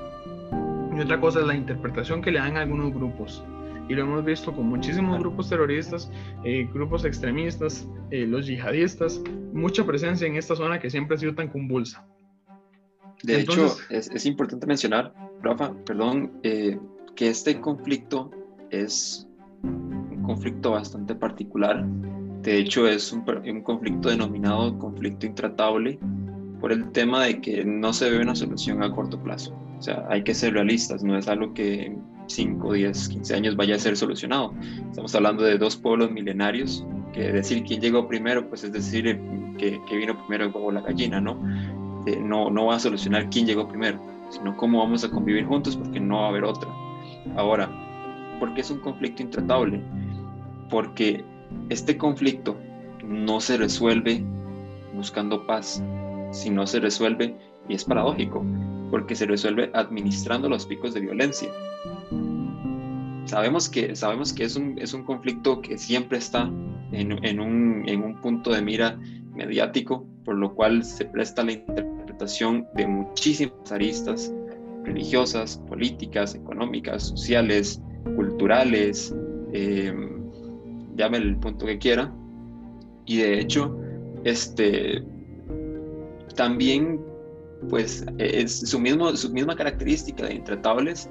y 0.96 1.00
otra 1.00 1.20
cosa 1.20 1.40
es 1.40 1.48
la 1.48 1.56
interpretación 1.56 2.22
que 2.22 2.32
le 2.32 2.40
dan 2.40 2.58
algunos 2.58 2.94
grupos. 2.94 3.44
Y 3.88 3.94
lo 3.94 4.04
hemos 4.04 4.26
visto 4.26 4.54
con 4.54 4.68
muchísimos 4.68 5.20
grupos 5.20 5.50
terroristas, 5.50 6.12
eh, 6.44 6.68
grupos 6.74 7.06
extremistas, 7.06 7.88
eh, 8.12 8.26
los 8.26 8.48
yihadistas, 8.48 9.22
mucha 9.54 9.86
presencia 9.86 10.28
en 10.28 10.36
esta 10.36 10.56
zona 10.56 10.80
que 10.80 10.90
siempre 10.90 11.16
ha 11.16 11.20
sido 11.20 11.36
tan 11.36 11.50
convulsa. 11.50 12.06
De 13.24 13.42
hecho, 13.42 13.76
es, 13.90 14.10
es, 14.12 14.26
importante 14.26 14.68
mencionar, 14.68 15.14
Rafa, 15.42 15.74
perdón, 15.86 16.34
eh, 16.44 16.78
que 17.16 17.30
este 17.30 17.60
conflicto 17.60 18.30
es 18.70 19.28
un 19.64 20.22
conflicto 20.24 20.72
bastante 20.72 21.16
particular. 21.16 21.86
De 22.42 22.58
hecho, 22.58 22.88
es 22.88 23.12
un, 23.12 23.24
un 23.48 23.62
conflicto 23.62 24.10
denominado 24.10 24.78
conflicto 24.78 25.26
intratable 25.26 25.98
por 26.66 26.72
el 26.72 26.92
tema 26.94 27.24
de 27.24 27.42
que 27.42 27.64
no 27.64 27.94
se 27.94 28.10
ve 28.10 28.20
una 28.20 28.34
solución 28.34 28.82
a 28.82 28.92
corto 28.92 29.20
plazo. 29.20 29.56
O 29.78 29.82
sea, 29.84 30.04
hay 30.10 30.24
que 30.24 30.34
ser 30.34 30.54
realistas, 30.54 31.04
no 31.04 31.16
es 31.16 31.28
algo 31.28 31.54
que 31.54 31.86
en 31.86 32.04
5, 32.26 32.74
10, 32.74 33.10
15 33.10 33.36
años 33.36 33.56
vaya 33.56 33.76
a 33.76 33.78
ser 33.78 33.96
solucionado. 33.96 34.52
Estamos 34.90 35.14
hablando 35.14 35.44
de 35.44 35.60
dos 35.60 35.76
pueblos 35.76 36.10
milenarios, 36.10 36.84
que 37.14 37.32
decir 37.32 37.64
quién 37.66 37.82
llegó 37.82 38.08
primero, 38.08 38.50
pues 38.50 38.64
es 38.64 38.74
decir 38.74 39.08
eh, 39.08 39.22
que, 39.60 39.80
que 39.88 39.96
vino 39.96 40.18
primero 40.18 40.46
el 40.46 40.52
huevo 40.52 40.72
la 40.72 40.82
gallina, 40.82 41.22
¿no? 41.22 41.40
Eh, 42.08 42.18
no, 42.20 42.50
no 42.50 42.66
va 42.66 42.78
a 42.78 42.80
solucionar 42.80 43.30
quién 43.30 43.46
llegó 43.46 43.68
primero, 43.68 44.02
sino 44.32 44.58
cómo 44.58 44.80
vamos 44.80 45.04
a 45.04 45.12
convivir 45.12 45.46
juntos 45.46 45.78
porque 45.78 46.00
no 46.00 46.22
va 46.22 46.26
a 46.26 46.30
haber 46.30 46.46
otra. 46.46 46.72
Ahora, 47.36 47.70
¿por 48.40 48.56
qué 48.56 48.62
es 48.62 48.72
un 48.72 48.80
conflicto 48.80 49.22
intratable? 49.22 49.84
Porque 50.72 51.24
este 51.70 51.96
conflicto 51.96 52.58
no 53.08 53.40
se 53.40 53.56
resuelve 53.56 54.24
buscando 54.96 55.46
paz, 55.46 55.84
si 56.36 56.50
no 56.50 56.68
se 56.68 56.80
resuelve, 56.80 57.36
y 57.68 57.74
es 57.74 57.86
paradójico, 57.86 58.46
porque 58.92 59.16
se 59.16 59.26
resuelve 59.26 59.72
administrando 59.74 60.50
los 60.50 60.66
picos 60.66 60.94
de 60.94 61.00
violencia. 61.00 61.50
Sabemos 63.26 63.70
que, 63.70 63.96
sabemos 63.96 64.34
que 64.34 64.44
es, 64.44 64.56
un, 64.56 64.78
es 64.78 64.94
un 64.94 65.04
conflicto 65.04 65.62
que 65.62 65.78
siempre 65.78 66.20
está 66.20 66.52
en, 66.92 67.26
en, 67.26 67.40
un, 67.40 67.84
en 67.88 68.04
un 68.04 68.22
punto 68.22 68.52
de 68.52 68.62
mira 68.62 69.00
mediático, 69.34 70.06
por 70.24 70.36
lo 70.36 70.54
cual 70.54 70.84
se 70.84 71.06
presta 71.06 71.44
la 71.44 71.54
interpretación 71.54 72.68
de 72.76 72.88
muchísimas 72.88 73.72
aristas 73.72 74.32
religiosas, 74.84 75.60
políticas, 75.68 76.36
económicas, 76.36 77.08
sociales, 77.08 77.82
culturales, 78.16 79.16
eh, 79.52 79.94
llame 80.96 81.18
el 81.18 81.38
punto 81.38 81.66
que 81.66 81.78
quiera. 81.78 82.14
Y 83.06 83.18
de 83.18 83.40
hecho, 83.40 83.78
este, 84.24 85.04
también 86.36 87.02
pues 87.70 88.06
es 88.18 88.60
su, 88.60 88.80
mismo, 88.80 89.16
su 89.16 89.32
misma 89.32 89.56
característica 89.56 90.26
de 90.26 90.36
intratables 90.36 91.10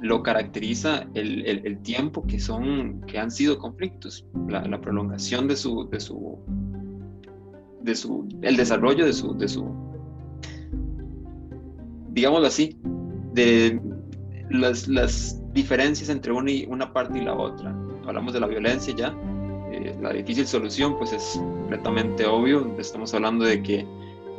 lo 0.00 0.22
caracteriza 0.22 1.06
el, 1.14 1.46
el, 1.46 1.78
tiempo 1.82 2.26
que 2.26 2.40
son 2.40 3.02
que 3.02 3.18
han 3.18 3.30
sido 3.30 3.58
conflictos 3.58 4.24
la, 4.48 4.80
prolongación 4.80 5.46
de 5.46 5.56
su 5.56 5.88
de 5.90 6.00
su 6.00 6.38
de 7.82 7.94
su 7.94 8.26
el 8.40 8.56
desarrollo 8.56 9.04
de 9.04 9.12
su 9.12 9.36
de 9.36 9.48
su 9.48 9.74
digámoslo 12.12 12.46
así 12.46 12.78
de 13.34 13.80
las, 14.50 14.88
las 14.88 15.40
diferencias 15.52 16.08
entre 16.08 16.32
una 16.32 16.50
y 16.50 16.66
una 16.68 16.92
parte 16.92 17.18
y 17.18 17.22
la 17.22 17.34
otra. 17.34 17.74
Hablamos 18.06 18.32
de 18.32 18.40
la 18.40 18.46
violencia 18.46 18.94
ya 18.94 19.14
eh, 19.72 19.96
la 20.00 20.12
difícil 20.12 20.46
solución 20.46 20.96
pues 20.98 21.12
es 21.12 21.34
completamente 21.36 22.26
obvio. 22.26 22.74
Estamos 22.78 23.14
hablando 23.14 23.44
de 23.44 23.62
que 23.62 23.86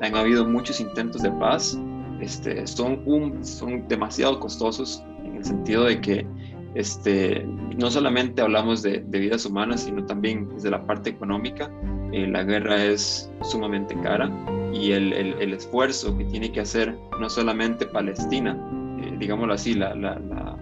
han 0.01 0.15
habido 0.15 0.45
muchos 0.45 0.79
intentos 0.79 1.21
de 1.21 1.31
paz, 1.31 1.79
este, 2.19 2.65
son, 2.67 3.01
un, 3.05 3.43
son 3.45 3.87
demasiado 3.87 4.39
costosos 4.39 5.03
en 5.23 5.35
el 5.37 5.45
sentido 5.45 5.85
de 5.85 6.01
que 6.01 6.27
este, 6.75 7.45
no 7.77 7.91
solamente 7.91 8.41
hablamos 8.41 8.81
de, 8.81 8.99
vidas 8.99 9.45
humanas, 9.45 9.83
sino 9.83 10.05
también 10.05 10.49
desde 10.49 10.69
la 10.69 10.85
parte 10.85 11.09
económica. 11.09 11.69
Eh, 12.13 12.27
la 12.27 12.43
guerra 12.43 12.83
es 12.83 13.31
sumamente 13.41 13.95
cara 14.01 14.29
y 14.73 14.91
el, 14.91 15.13
el, 15.13 15.53
esfuerzo 15.53 16.17
que 16.17 16.25
tiene 16.25 16.51
que 16.51 16.61
hacer 16.61 16.97
no 17.19 17.29
solamente 17.29 17.85
Palestina, 17.85 18.57
eh, 19.01 19.15
digámoslo 19.17 19.53
así, 19.53 19.73
la, 19.73 19.95
la, 19.95 20.19
la, 20.19 20.57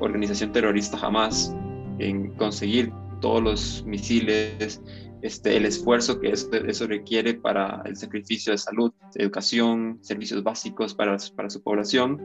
organización 0.00 0.52
terrorista 0.52 0.96
jamás 0.96 1.54
en 1.98 2.32
conseguir 2.34 2.92
todos 3.20 3.42
los 3.42 3.84
misiles, 3.84 4.80
este, 5.22 5.56
el 5.56 5.66
esfuerzo 5.66 6.20
que 6.20 6.30
eso, 6.30 6.50
eso, 6.52 6.86
requiere 6.86 7.34
para 7.34 7.82
el 7.84 7.96
sacrificio 7.96 8.52
de 8.52 8.58
salud, 8.58 8.92
educación, 9.14 9.98
servicios 10.00 10.42
básicos 10.42 10.94
para, 10.94 11.16
para 11.34 11.50
su 11.50 11.62
población, 11.62 12.20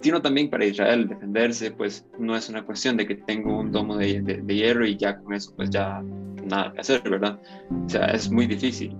sino 0.00 0.20
también 0.20 0.50
para 0.50 0.64
Israel 0.64 1.08
defenderse, 1.08 1.70
pues 1.70 2.06
no 2.18 2.36
es 2.36 2.48
una 2.48 2.64
cuestión 2.64 2.96
de 2.96 3.06
que 3.06 3.16
tengo 3.16 3.58
un 3.58 3.72
domo 3.72 3.96
de, 3.96 4.20
de, 4.20 4.54
hierro 4.54 4.86
y 4.86 4.96
ya 4.96 5.18
con 5.18 5.34
eso 5.34 5.52
pues 5.56 5.70
ya 5.70 6.02
nada 6.46 6.72
que 6.72 6.80
hacer, 6.80 7.02
¿verdad? 7.08 7.40
O 7.84 7.88
sea, 7.88 8.06
es 8.06 8.30
muy 8.30 8.46
difícil. 8.46 8.96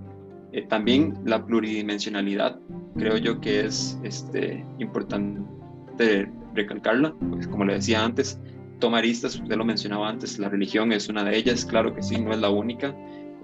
Eh, 0.51 0.63
también 0.67 1.13
la 1.25 1.45
pluridimensionalidad, 1.45 2.59
creo 2.95 3.17
yo 3.17 3.39
que 3.39 3.65
es 3.65 3.99
este, 4.03 4.65
importante 4.79 6.29
recalcarla, 6.53 7.13
pues 7.29 7.47
como 7.47 7.65
le 7.65 7.75
decía 7.75 8.03
antes, 8.03 8.39
toma 8.79 8.97
aristas, 8.99 9.35
usted 9.35 9.55
lo 9.55 9.65
mencionaba 9.65 10.09
antes, 10.09 10.39
la 10.39 10.49
religión 10.49 10.91
es 10.91 11.09
una 11.09 11.23
de 11.23 11.37
ellas, 11.37 11.65
claro 11.65 11.93
que 11.93 12.03
sí, 12.03 12.19
no 12.19 12.31
es 12.31 12.39
la 12.39 12.49
única, 12.49 12.95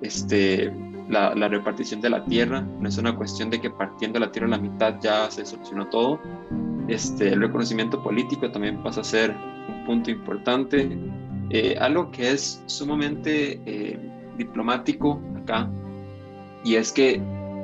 este, 0.04 0.72
la, 1.10 1.48
repartición 1.48 2.02
de 2.02 2.10
la 2.10 2.24
tierra, 2.26 2.62
no 2.62 2.88
es 2.88 2.98
una 2.98 3.16
cuestión 3.16 3.50
de 3.50 3.60
que 3.60 3.70
partiendo 3.70 4.20
la 4.20 4.32
tierra 4.32 4.48
a 4.48 4.52
la 4.52 4.58
mitad 4.58 5.00
ya 5.02 5.32
se 5.32 5.46
solucionó 5.46 5.88
todo. 5.90 6.20
Este, 6.88 7.30
el 7.30 7.42
reconocimiento 7.42 8.04
político 8.04 8.52
también 8.52 8.84
pasa 8.84 9.02
a 9.02 9.04
ser 9.04 9.34
un 9.68 9.86
punto 9.86 10.12
importante. 10.12 10.98
Eh, 11.50 11.76
algo 11.80 12.12
que 12.12 12.32
es 12.32 12.62
sumamente 12.66 13.62
eh, 13.66 14.00
diplomático 14.38 15.22
acá, 15.42 15.70
y 16.64 16.76
es 16.76 16.92
que 16.92 17.22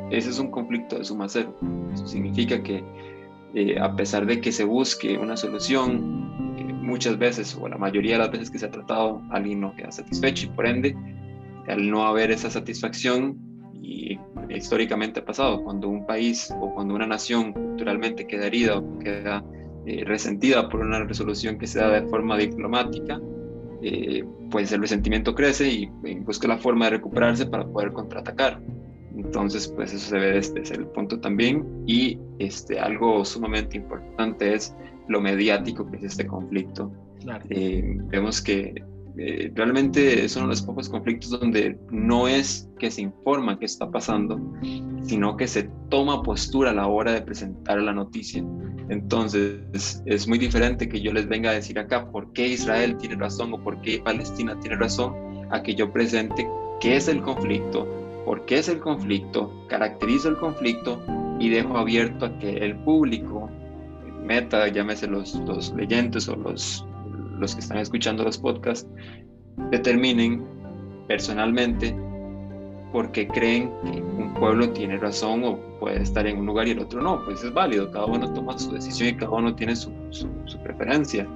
ese 0.10 0.29
es 0.29 0.39
un 0.39 0.51
conflicto 0.51 0.98
de 0.98 1.05
suma 1.05 1.27
cero. 1.27 1.55
Eso 1.93 2.08
significa 2.08 2.62
que 2.62 2.84
eh, 3.53 3.79
a 3.79 3.96
pesar 3.96 4.25
de 4.25 4.39
que 4.39 4.51
se 4.51 4.63
busque 4.63 5.17
una 5.17 5.36
solución, 5.36 6.29
muchas 6.84 7.17
veces 7.17 7.58
o 7.60 7.67
la 7.67 7.77
mayoría 7.77 8.13
de 8.13 8.19
las 8.19 8.31
veces 8.31 8.50
que 8.50 8.60
se 8.60 8.65
ha 8.65 8.72
tratado, 8.72 9.22
alguien 9.29 9.62
no 9.62 9.75
queda 9.75 9.91
satisfecho 9.91 10.48
y 10.48 10.50
por 10.50 10.65
ende 10.65 10.96
al 11.70 11.90
no 11.90 12.06
haber 12.06 12.32
esa 12.32 12.50
satisfacción, 12.50 13.38
y 13.82 14.20
históricamente 14.50 15.20
ha 15.22 15.26
pasado, 15.26 15.64
cuando 15.64 15.88
un 15.90 16.06
país 16.06 16.54
o 16.60 16.74
cuando 16.74 16.96
una 16.96 17.08
nación 17.08 17.54
culturalmente 17.54 18.28
queda 18.28 18.48
herida 18.48 18.78
o 18.78 19.00
queda 19.00 19.44
eh, 19.86 20.04
resentida 20.06 20.70
por 20.70 20.82
una 20.82 21.04
resolución 21.04 21.58
que 21.58 21.68
se 21.68 21.80
da 21.80 21.90
de 21.90 22.08
forma 22.08 22.38
diplomática, 22.38 23.20
eh, 23.82 24.24
pues 24.52 24.72
el 24.72 24.82
resentimiento 24.82 25.34
crece 25.34 25.70
y, 25.70 25.86
busca 26.20 26.48
la 26.48 26.58
forma 26.58 26.86
de 26.86 26.92
recuperarse 26.92 27.46
para 27.46 27.66
poder 27.66 27.94
contraatacar. 27.94 28.62
Entonces, 29.16 29.68
pues 29.68 29.94
eso 29.94 30.10
se 30.10 30.18
ve 30.18 30.32
desde, 30.34 30.76
el 30.76 30.88
punto 30.88 31.20
también. 31.20 31.66
Y 31.88 32.20
este, 32.40 32.80
algo 32.80 33.24
sumamente 33.26 33.78
importante 33.78 34.54
es 34.54 34.76
lo 35.08 35.22
mediático 35.22 35.90
que 35.90 35.98
es 35.98 36.04
este 36.04 36.28
conflicto. 36.28 36.92
Eh, 37.50 37.98
vemos 38.10 38.42
que 38.42 38.76
eh, 39.18 39.51
realmente 39.54 40.24
es 40.24 40.36
uno 40.36 40.46
de 40.46 40.51
los 40.51 40.62
pocos 40.62 40.89
conflictos 40.89 41.30
donde 41.30 41.78
no 41.92 42.28
es 42.28 42.70
que 42.80 42.92
se 42.92 43.01
informa 43.01 43.60
qué 43.60 43.66
está 43.66 43.89
pasando, 43.89 44.39
sino 45.01 45.36
que 45.36 45.48
se 45.48 45.70
toma 45.89 46.22
postura 46.22 46.72
a 46.72 46.74
la 46.74 46.88
hora 46.88 47.12
de 47.12 47.22
presentar 47.22 47.82
la 47.82 47.94
noticia. 47.94 48.44
Entonces 48.89 50.01
es 50.06 50.28
muy 50.28 50.38
diferente 50.38 50.89
que 50.89 51.01
yo 51.01 51.13
les 51.13 51.28
venga 51.28 51.51
a 51.51 51.54
decir 51.54 51.78
acá 51.78 52.10
por 52.12 52.32
qué 52.34 52.48
Israel 52.48 52.98
tiene 52.98 53.16
razón 53.16 53.54
o 53.54 53.63
por 53.63 53.82
qué 53.82 54.00
Palestina 54.00 54.60
tiene 54.60 54.78
razón, 54.78 55.13
a 55.51 55.62
que 55.62 55.75
yo 55.75 55.92
presente 55.92 56.48
qué 56.80 56.96
es 56.96 57.08
el 57.08 57.22
conflicto, 57.22 57.88
por 58.25 58.46
qué 58.46 58.60
es 58.60 58.70
el 58.70 58.80
conflicto, 58.80 59.51
caracterizo 59.68 60.30
el 60.30 60.38
conflicto 60.38 61.01
y 61.39 61.50
dejo 61.50 61.78
abierto 61.78 62.25
a 62.25 62.39
que 62.39 62.58
el 62.58 62.75
público, 62.78 63.50
meta, 64.24 64.68
llámese 64.68 65.08
los, 65.08 65.36
los 65.36 65.74
leyentes 65.74 66.28
o 66.28 66.36
los 66.36 66.86
los 67.39 67.55
que 67.55 67.62
están 67.62 67.77
escuchando 67.77 68.24
los 68.24 68.38
podcasts 68.38 68.88
determinen 69.72 70.46
personalmente 71.08 71.96
por 72.91 73.12
qué 73.12 73.27
creen 73.27 73.72
que 73.84 74.01
un 74.01 74.34
pueblo 74.34 74.72
tiene 74.72 74.98
razón 74.98 75.43
o 75.43 75.60
puede 75.79 76.01
estar 76.01 76.25
en 76.25 76.39
un 76.39 76.46
lugar 76.46 76.67
y 76.67 76.72
el 76.72 76.79
otro 76.79 77.01
no. 77.01 77.24
Pues 77.25 77.43
es 77.43 77.53
válido, 77.53 77.91
cada 77.91 78.05
uno 78.05 78.31
toma 78.34 78.58
su 78.58 78.72
decisión 78.72 79.10
y 79.10 79.15
cada 79.15 79.31
uno 79.31 79.55
tiene 79.55 79.75
su, 79.75 79.91
su, 80.10 80.27
preferencia. 80.63 81.27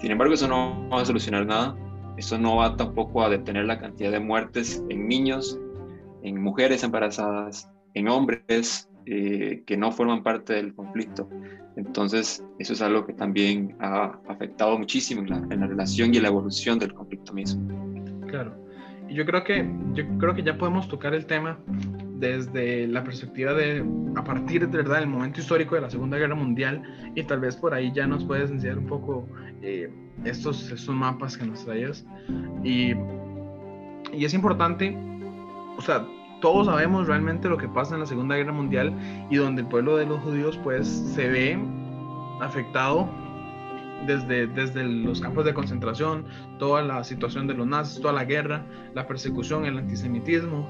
Sin 0.00 0.10
embargo, 0.10 0.34
eso 0.34 0.48
no 0.48 0.88
va 0.90 1.02
a 1.02 1.04
solucionar 1.04 1.46
nada. 1.46 1.76
Eso 2.16 2.36
no 2.38 2.56
va 2.56 2.76
tampoco 2.76 3.22
a 3.22 3.30
detener 3.30 3.64
la 3.64 3.78
cantidad 3.78 4.10
de 4.10 4.20
muertes 4.20 4.82
en 4.90 5.08
niños, 5.08 5.58
en 6.22 6.42
mujeres 6.42 6.82
embarazadas, 6.82 7.70
en 7.94 8.08
hombres 8.08 8.89
eh, 9.12 9.64
que 9.66 9.76
no 9.76 9.90
forman 9.90 10.22
parte 10.22 10.52
del 10.52 10.72
conflicto. 10.72 11.28
Entonces, 11.74 12.44
eso 12.60 12.74
es 12.74 12.80
algo 12.80 13.04
que 13.04 13.12
también 13.12 13.74
ha 13.80 14.16
afectado 14.28 14.78
muchísimo 14.78 15.22
en 15.22 15.60
la, 15.60 15.66
relación 15.66 16.14
y 16.14 16.20
la 16.20 16.28
evolución 16.28 16.78
del 16.78 16.94
conflicto 16.94 17.32
mismo. 17.32 17.60
Claro. 18.28 18.54
Y 19.08 19.14
yo 19.14 19.26
creo 19.26 19.42
que 19.42 19.68
yo 19.94 20.04
creo 20.18 20.32
que 20.32 20.44
ya 20.44 20.56
podemos 20.56 20.86
tocar 20.86 21.12
el 21.12 21.26
tema 21.26 21.58
desde 22.20 22.86
la 22.86 23.02
perspectiva 23.02 23.52
de 23.52 23.84
a 24.14 24.22
partir 24.22 24.68
de 24.68 24.76
verdad 24.76 25.00
del 25.00 25.08
momento 25.08 25.40
histórico 25.40 25.74
de 25.74 25.80
la 25.80 25.90
Segunda 25.90 26.16
Guerra 26.16 26.36
Mundial 26.36 26.80
y 27.16 27.24
tal 27.24 27.40
vez 27.40 27.56
por 27.56 27.74
ahí 27.74 27.90
ya 27.92 28.06
nos 28.06 28.24
puedes 28.24 28.48
enseñar 28.52 28.78
un 28.78 28.86
poco 28.86 29.28
eh, 29.60 29.90
estos, 30.24 30.70
estos 30.70 30.94
mapas 30.94 31.36
que 31.36 31.46
nos 31.46 31.64
traías 31.64 32.06
y, 32.62 32.92
y 34.12 34.24
es 34.24 34.34
importante 34.34 34.96
o 35.76 35.82
sea 35.82 36.06
todos 36.40 36.66
sabemos 36.66 37.06
realmente 37.06 37.48
lo 37.48 37.56
que 37.56 37.68
pasa 37.68 37.94
en 37.94 38.00
la 38.00 38.06
Segunda 38.06 38.36
Guerra 38.36 38.52
Mundial 38.52 38.92
y 39.30 39.36
donde 39.36 39.62
el 39.62 39.68
pueblo 39.68 39.96
de 39.96 40.06
los 40.06 40.20
judíos 40.20 40.58
pues 40.62 40.86
se 40.88 41.28
ve 41.28 41.58
afectado 42.40 43.08
desde, 44.06 44.46
desde 44.46 44.84
los 44.84 45.20
campos 45.20 45.44
de 45.44 45.54
concentración, 45.54 46.24
toda 46.58 46.82
la 46.82 47.04
situación 47.04 47.46
de 47.46 47.54
los 47.54 47.66
nazis, 47.66 48.00
toda 48.00 48.14
la 48.14 48.24
guerra, 48.24 48.64
la 48.94 49.06
persecución, 49.06 49.66
el 49.66 49.78
antisemitismo, 49.78 50.68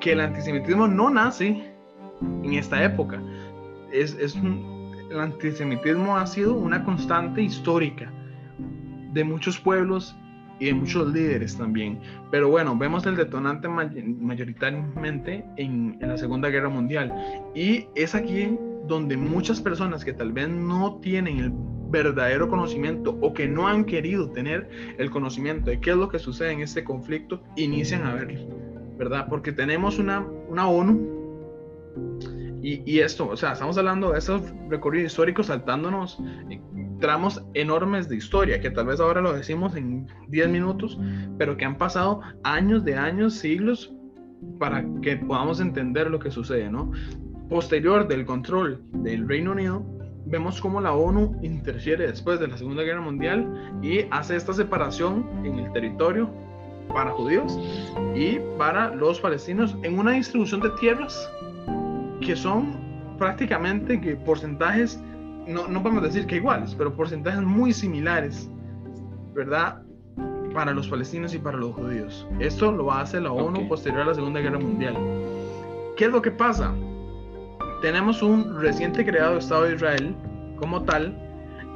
que 0.00 0.12
el 0.12 0.20
antisemitismo 0.20 0.86
no 0.86 1.10
nace 1.10 1.72
en 2.20 2.52
esta 2.52 2.82
época. 2.84 3.22
Es, 3.90 4.14
es 4.14 4.36
el 4.36 5.20
antisemitismo 5.20 6.16
ha 6.16 6.26
sido 6.26 6.54
una 6.54 6.84
constante 6.84 7.40
histórica 7.42 8.12
de 9.12 9.24
muchos 9.24 9.58
pueblos 9.58 10.14
y 10.58 10.66
de 10.66 10.74
muchos 10.74 11.12
líderes 11.12 11.56
también. 11.56 12.00
Pero 12.30 12.48
bueno, 12.48 12.76
vemos 12.76 13.06
el 13.06 13.16
detonante 13.16 13.68
mayoritariamente 13.68 15.44
en, 15.56 15.96
en, 16.00 16.08
la 16.08 16.18
Segunda 16.18 16.48
Guerra 16.48 16.68
Mundial. 16.68 17.12
Y 17.54 17.86
es 17.94 18.14
aquí 18.14 18.56
donde 18.86 19.16
muchas 19.16 19.60
personas 19.60 20.04
que 20.04 20.12
tal 20.12 20.32
vez 20.32 20.48
no 20.48 20.98
tienen 21.00 21.38
el 21.38 21.52
verdadero 21.90 22.48
conocimiento 22.48 23.18
o 23.20 23.32
que 23.32 23.48
no 23.48 23.66
han 23.66 23.84
querido 23.84 24.30
tener 24.30 24.68
el 24.98 25.10
conocimiento 25.10 25.70
de 25.70 25.80
qué 25.80 25.90
es 25.90 25.96
lo 25.96 26.08
que 26.08 26.18
sucede 26.18 26.52
en 26.52 26.60
este 26.60 26.84
conflicto, 26.84 27.42
inician 27.56 28.04
a 28.04 28.14
verlo, 28.14 28.40
¿verdad? 28.98 29.26
Porque 29.28 29.52
tenemos 29.52 29.98
una, 29.98 30.20
una 30.48 30.68
ONU 30.68 31.18
y, 32.62 32.82
y, 32.90 33.00
esto, 33.00 33.28
o 33.28 33.36
sea, 33.36 33.52
estamos 33.52 33.78
hablando 33.78 34.12
de 34.12 34.18
esos 34.18 34.42
recorridos 34.68 35.12
históricos 35.12 35.46
saltándonos 35.46 36.18
tramos 37.00 37.44
enormes 37.54 38.08
de 38.08 38.16
historia, 38.16 38.60
que 38.60 38.70
tal 38.70 38.86
vez 38.86 39.00
ahora 39.00 39.20
lo 39.20 39.32
decimos 39.32 39.76
en 39.76 40.06
10 40.28 40.48
minutos, 40.48 40.98
pero 41.38 41.56
que 41.56 41.64
han 41.64 41.78
pasado 41.78 42.20
años 42.44 42.84
de 42.84 42.96
años, 42.96 43.34
siglos, 43.34 43.92
para 44.58 44.84
que 45.02 45.16
podamos 45.16 45.60
entender 45.60 46.10
lo 46.10 46.18
que 46.18 46.30
sucede, 46.30 46.70
¿no? 46.70 46.92
Posterior 47.48 48.06
del 48.06 48.26
control 48.26 48.82
del 48.92 49.28
Reino 49.28 49.52
Unido, 49.52 49.84
vemos 50.26 50.60
cómo 50.60 50.80
la 50.80 50.92
ONU 50.92 51.38
interfiere 51.42 52.06
después 52.06 52.38
de 52.38 52.48
la 52.48 52.58
Segunda 52.58 52.82
Guerra 52.82 53.00
Mundial 53.00 53.80
y 53.82 54.00
hace 54.10 54.36
esta 54.36 54.52
separación 54.52 55.26
en 55.44 55.58
el 55.58 55.72
territorio 55.72 56.30
para 56.92 57.10
judíos 57.10 57.58
y 58.14 58.38
para 58.58 58.94
los 58.94 59.20
palestinos 59.20 59.76
en 59.82 59.98
una 59.98 60.12
distribución 60.12 60.60
de 60.60 60.70
tierras 60.80 61.30
que 62.20 62.36
son 62.36 62.76
prácticamente 63.18 64.00
que 64.00 64.16
porcentajes 64.16 65.00
no, 65.48 65.66
no 65.66 65.82
podemos 65.82 66.02
decir 66.02 66.26
que 66.26 66.36
iguales, 66.36 66.74
pero 66.74 66.94
porcentajes 66.94 67.42
muy 67.42 67.72
similares, 67.72 68.50
¿verdad? 69.34 69.82
Para 70.52 70.72
los 70.72 70.88
palestinos 70.88 71.34
y 71.34 71.38
para 71.38 71.56
los 71.56 71.74
judíos. 71.74 72.26
Esto 72.38 72.70
lo 72.70 72.92
hacer 72.92 73.22
la 73.22 73.32
ONU 73.32 73.66
posterior 73.68 74.02
a 74.02 74.06
la 74.06 74.14
Segunda 74.14 74.40
Guerra 74.40 74.58
Mundial. 74.58 74.96
¿Qué 75.96 76.04
es 76.04 76.12
lo 76.12 76.22
que 76.22 76.30
pasa? 76.30 76.74
Tenemos 77.80 78.22
un 78.22 78.60
reciente 78.60 79.04
creado 79.04 79.38
Estado 79.38 79.64
de 79.64 79.74
Israel 79.74 80.14
como 80.56 80.82
tal. 80.82 81.16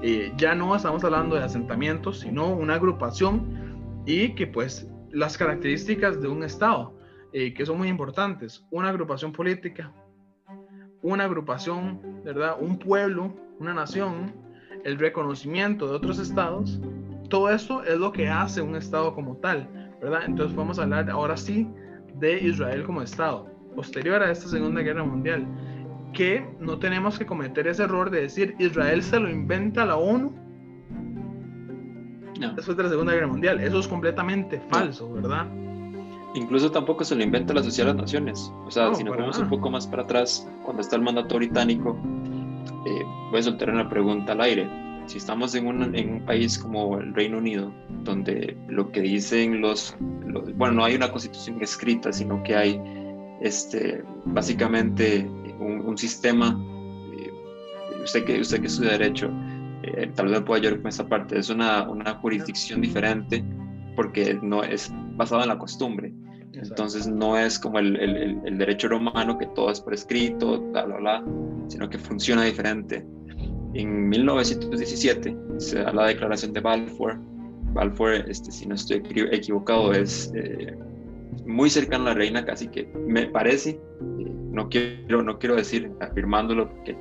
Eh, 0.02 0.32
ya 0.36 0.54
no 0.54 0.74
estamos 0.74 1.02
hablando 1.04 1.36
de 1.36 1.44
asentamientos, 1.44 2.20
sino 2.20 2.48
una 2.48 2.74
agrupación 2.74 4.02
y 4.04 4.34
que 4.34 4.46
pues 4.46 4.88
las 5.12 5.38
características 5.38 6.20
de 6.20 6.28
un 6.28 6.42
Estado, 6.42 6.94
eh, 7.32 7.54
que 7.54 7.64
son 7.64 7.78
muy 7.78 7.88
importantes. 7.88 8.64
Una 8.70 8.88
agrupación 8.88 9.32
política, 9.32 9.92
una 11.02 11.24
agrupación, 11.24 12.22
¿verdad? 12.24 12.56
Un 12.60 12.78
pueblo, 12.78 13.34
una 13.62 13.74
nación, 13.74 14.34
el 14.84 14.98
reconocimiento 14.98 15.88
de 15.88 15.94
otros 15.94 16.18
estados, 16.18 16.80
todo 17.28 17.48
eso 17.48 17.82
es 17.84 17.96
lo 17.96 18.12
que 18.12 18.28
hace 18.28 18.60
un 18.60 18.74
estado 18.76 19.14
como 19.14 19.36
tal, 19.36 19.68
¿verdad? 20.00 20.22
Entonces 20.26 20.54
vamos 20.56 20.78
a 20.78 20.82
hablar 20.82 21.08
ahora 21.08 21.36
sí 21.36 21.70
de 22.16 22.40
Israel 22.40 22.82
como 22.84 23.02
estado, 23.02 23.48
posterior 23.74 24.20
a 24.22 24.30
esta 24.30 24.48
Segunda 24.48 24.82
Guerra 24.82 25.04
Mundial, 25.04 25.46
que 26.12 26.44
no 26.60 26.78
tenemos 26.78 27.18
que 27.18 27.24
cometer 27.24 27.68
ese 27.68 27.84
error 27.84 28.10
de 28.10 28.22
decir 28.22 28.54
Israel 28.58 29.02
se 29.02 29.18
lo 29.18 29.30
inventa 29.30 29.86
la 29.86 29.96
ONU 29.96 30.34
después 32.56 32.76
de 32.76 32.82
la 32.82 32.88
Segunda 32.88 33.12
Guerra 33.12 33.28
Mundial. 33.28 33.60
Eso 33.60 33.78
es 33.78 33.86
completamente 33.86 34.60
falso, 34.68 35.10
¿verdad? 35.12 35.46
Incluso 36.34 36.70
tampoco 36.70 37.04
se 37.04 37.14
lo 37.14 37.22
inventa 37.22 37.54
la 37.54 37.62
Sociedad 37.62 37.90
de 37.90 37.94
las 37.94 38.02
Naciones. 38.02 38.52
O 38.66 38.70
sea, 38.70 38.92
si 38.94 39.04
nos 39.04 39.16
vamos 39.16 39.38
un 39.38 39.48
poco 39.48 39.70
más 39.70 39.86
para 39.86 40.02
atrás, 40.02 40.48
cuando 40.64 40.82
está 40.82 40.96
el 40.96 41.02
mandato 41.02 41.36
británico, 41.36 41.96
eh, 42.86 43.04
voy 43.30 43.40
a 43.40 43.42
soltar 43.42 43.70
una 43.70 43.88
pregunta 43.88 44.32
al 44.32 44.40
aire. 44.40 44.68
Si 45.06 45.18
estamos 45.18 45.54
en 45.54 45.66
un, 45.66 45.94
en 45.94 46.14
un 46.14 46.24
país 46.24 46.58
como 46.58 46.98
el 46.98 47.12
Reino 47.14 47.38
Unido, 47.38 47.72
donde 48.04 48.56
lo 48.68 48.90
que 48.92 49.00
dicen 49.00 49.60
los, 49.60 49.96
bueno, 50.56 50.74
no 50.74 50.84
hay 50.84 50.94
una 50.94 51.10
constitución 51.10 51.60
escrita, 51.60 52.12
sino 52.12 52.42
que 52.42 52.54
hay 52.54 52.80
este, 53.40 54.02
básicamente 54.24 55.28
un, 55.58 55.98
sistema, 55.98 56.58
eh, 57.18 57.30
usted, 58.02 58.24
que, 58.24 58.40
usted 58.40 58.60
que 58.60 58.66
estudia 58.66 58.92
derecho, 58.92 59.30
eh, 59.82 60.10
tal 60.14 60.26
vez 60.26 60.40
me 60.40 60.46
pueda 60.46 60.60
ayudar 60.60 60.78
con 60.78 60.88
esa 60.88 61.06
parte, 61.06 61.38
es 61.38 61.50
una, 61.50 61.88
una 61.88 62.14
jurisdicción 62.14 62.80
diferente 62.80 63.44
porque 63.96 64.38
no 64.42 64.62
es 64.62 64.90
basado 65.16 65.42
en 65.42 65.48
la 65.48 65.58
costumbre. 65.58 66.12
Entonces 66.54 67.06
no 67.06 67.36
es 67.36 67.58
como 67.58 67.78
el, 67.78 67.96
el, 67.96 68.40
el, 68.44 68.58
derecho 68.58 68.88
romano 68.88 69.38
que 69.38 69.46
todo 69.46 69.70
es 69.70 69.80
por 69.80 69.94
escrito, 69.94 70.60
bla, 70.60 70.84
bla, 70.84 70.96
bla, 70.98 71.24
sino 71.72 71.88
que 71.88 71.98
funciona 71.98 72.44
diferente. 72.44 73.04
En 73.74 74.08
1917 74.10 75.36
se 75.56 75.82
la 75.82 76.06
declaración 76.06 76.52
de 76.52 76.60
Balfour. 76.60 77.18
Balfour, 77.72 78.12
este, 78.28 78.52
si 78.52 78.66
no 78.66 78.74
estoy 78.74 79.02
equivocado, 79.30 79.94
es 79.94 80.30
eh, 80.34 80.76
muy 81.46 81.70
cercano 81.70 82.04
a 82.04 82.08
la 82.08 82.14
reina, 82.14 82.44
casi 82.44 82.68
que 82.68 82.86
me 83.06 83.26
parece, 83.26 83.70
eh, 83.70 84.32
no, 84.50 84.68
quiero, 84.68 85.22
no 85.22 85.38
quiero 85.38 85.56
decir 85.56 85.90
afirmándolo 86.00 86.68
porque 86.68 86.94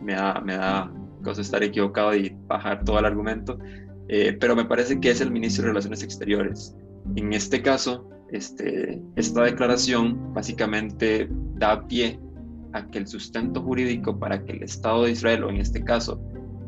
me 0.00 0.14
da, 0.14 0.40
me 0.40 0.56
da 0.56 0.90
cosa 1.22 1.42
estar 1.42 1.62
equivocado 1.62 2.16
y 2.16 2.34
bajar 2.46 2.82
todo 2.84 2.98
el 2.98 3.04
argumento, 3.04 3.58
eh, 4.08 4.34
pero 4.40 4.56
me 4.56 4.64
parece 4.64 4.98
que 4.98 5.10
es 5.10 5.20
el 5.20 5.30
ministro 5.30 5.64
de 5.64 5.68
Relaciones 5.68 6.02
Exteriores. 6.02 6.74
En 7.16 7.34
este 7.34 7.60
caso, 7.60 8.08
este, 8.32 9.02
esta 9.16 9.42
declaración 9.42 10.32
básicamente 10.32 11.28
da 11.56 11.86
pie 11.86 12.18
a 12.76 12.86
que 12.86 12.98
el 12.98 13.06
sustento 13.06 13.62
jurídico 13.62 14.18
para 14.18 14.44
que 14.44 14.52
el 14.52 14.62
Estado 14.62 15.04
de 15.04 15.12
Israel, 15.12 15.44
o 15.44 15.50
en 15.50 15.56
este 15.56 15.82
caso, 15.82 16.20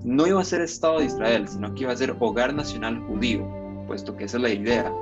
no 0.05 0.27
iba 0.27 0.40
a 0.40 0.44
ser 0.44 0.61
Estado 0.61 1.01
de 1.01 1.07
Israel, 1.07 1.47
sino 1.49 1.75
que 1.75 1.83
iba 1.83 1.92
a 1.92 1.97
ser 1.97 2.16
hogar 2.18 2.55
nacional 2.55 2.99
judío, 3.09 3.47
puesto 3.87 4.16
que 4.16 4.25
esa 4.25 4.37
es 4.37 4.42
la 4.42 4.51
idea, 4.51 4.92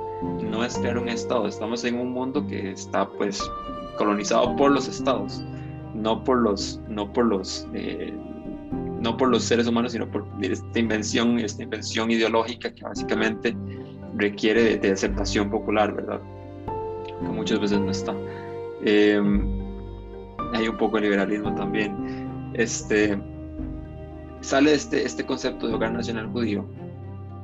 no 0.50 0.64
es 0.64 0.76
crear 0.78 0.98
un 0.98 1.08
Estado, 1.08 1.46
estamos 1.46 1.84
en 1.84 1.98
un 1.98 2.12
mundo 2.12 2.46
que 2.46 2.70
está 2.70 3.08
pues 3.08 3.40
colonizado 3.98 4.56
por 4.56 4.72
los 4.72 4.88
Estados, 4.88 5.42
no 5.94 6.24
por 6.24 6.38
los, 6.38 6.80
no 6.88 7.12
por 7.12 7.26
los 7.26 7.66
eh, 7.74 8.12
no 9.00 9.16
por 9.16 9.28
los 9.28 9.44
seres 9.44 9.66
humanos, 9.68 9.92
sino 9.92 10.10
por 10.10 10.26
esta 10.40 10.78
invención, 10.78 11.38
esta 11.38 11.62
invención 11.62 12.10
ideológica 12.10 12.74
que 12.74 12.82
básicamente 12.82 13.56
requiere 14.16 14.78
de, 14.78 14.90
aceptación 14.90 15.50
popular, 15.50 15.94
¿verdad? 15.94 16.20
Que 17.06 17.28
muchas 17.28 17.60
veces 17.60 17.78
no 17.78 17.90
está. 17.90 18.14
Em, 18.82 19.55
hay 20.52 20.68
un 20.68 20.76
poco 20.76 20.96
de 20.96 21.02
liberalismo 21.02 21.54
también. 21.54 22.50
Este, 22.54 23.18
sale 24.40 24.74
este, 24.74 25.04
este 25.04 25.24
concepto 25.24 25.68
de 25.68 25.74
hogar 25.74 25.92
nacional 25.92 26.28
judío 26.28 26.66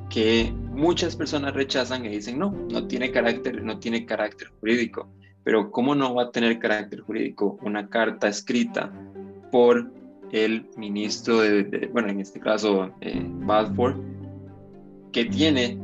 que 0.09 0.53
muchas 0.71 1.15
personas 1.15 1.53
rechazan 1.53 2.05
y 2.05 2.09
dicen 2.09 2.37
no, 2.37 2.51
no 2.69 2.87
tiene 2.87 3.11
carácter, 3.11 3.63
no 3.63 3.79
tiene 3.79 4.05
carácter 4.05 4.49
jurídico. 4.59 5.09
Pero 5.43 5.71
¿cómo 5.71 5.95
no 5.95 6.13
va 6.15 6.23
a 6.23 6.31
tener 6.31 6.59
carácter 6.59 7.01
jurídico 7.01 7.57
una 7.61 7.89
carta 7.89 8.27
escrita 8.27 8.93
por 9.51 9.91
el 10.31 10.67
ministro 10.77 11.39
de, 11.39 11.89
bueno, 11.91 12.09
en 12.09 12.19
este 12.19 12.39
caso, 12.39 12.91
eh, 13.01 13.21
Balfour, 13.23 13.95
que 15.11 15.25
tiene 15.25 15.77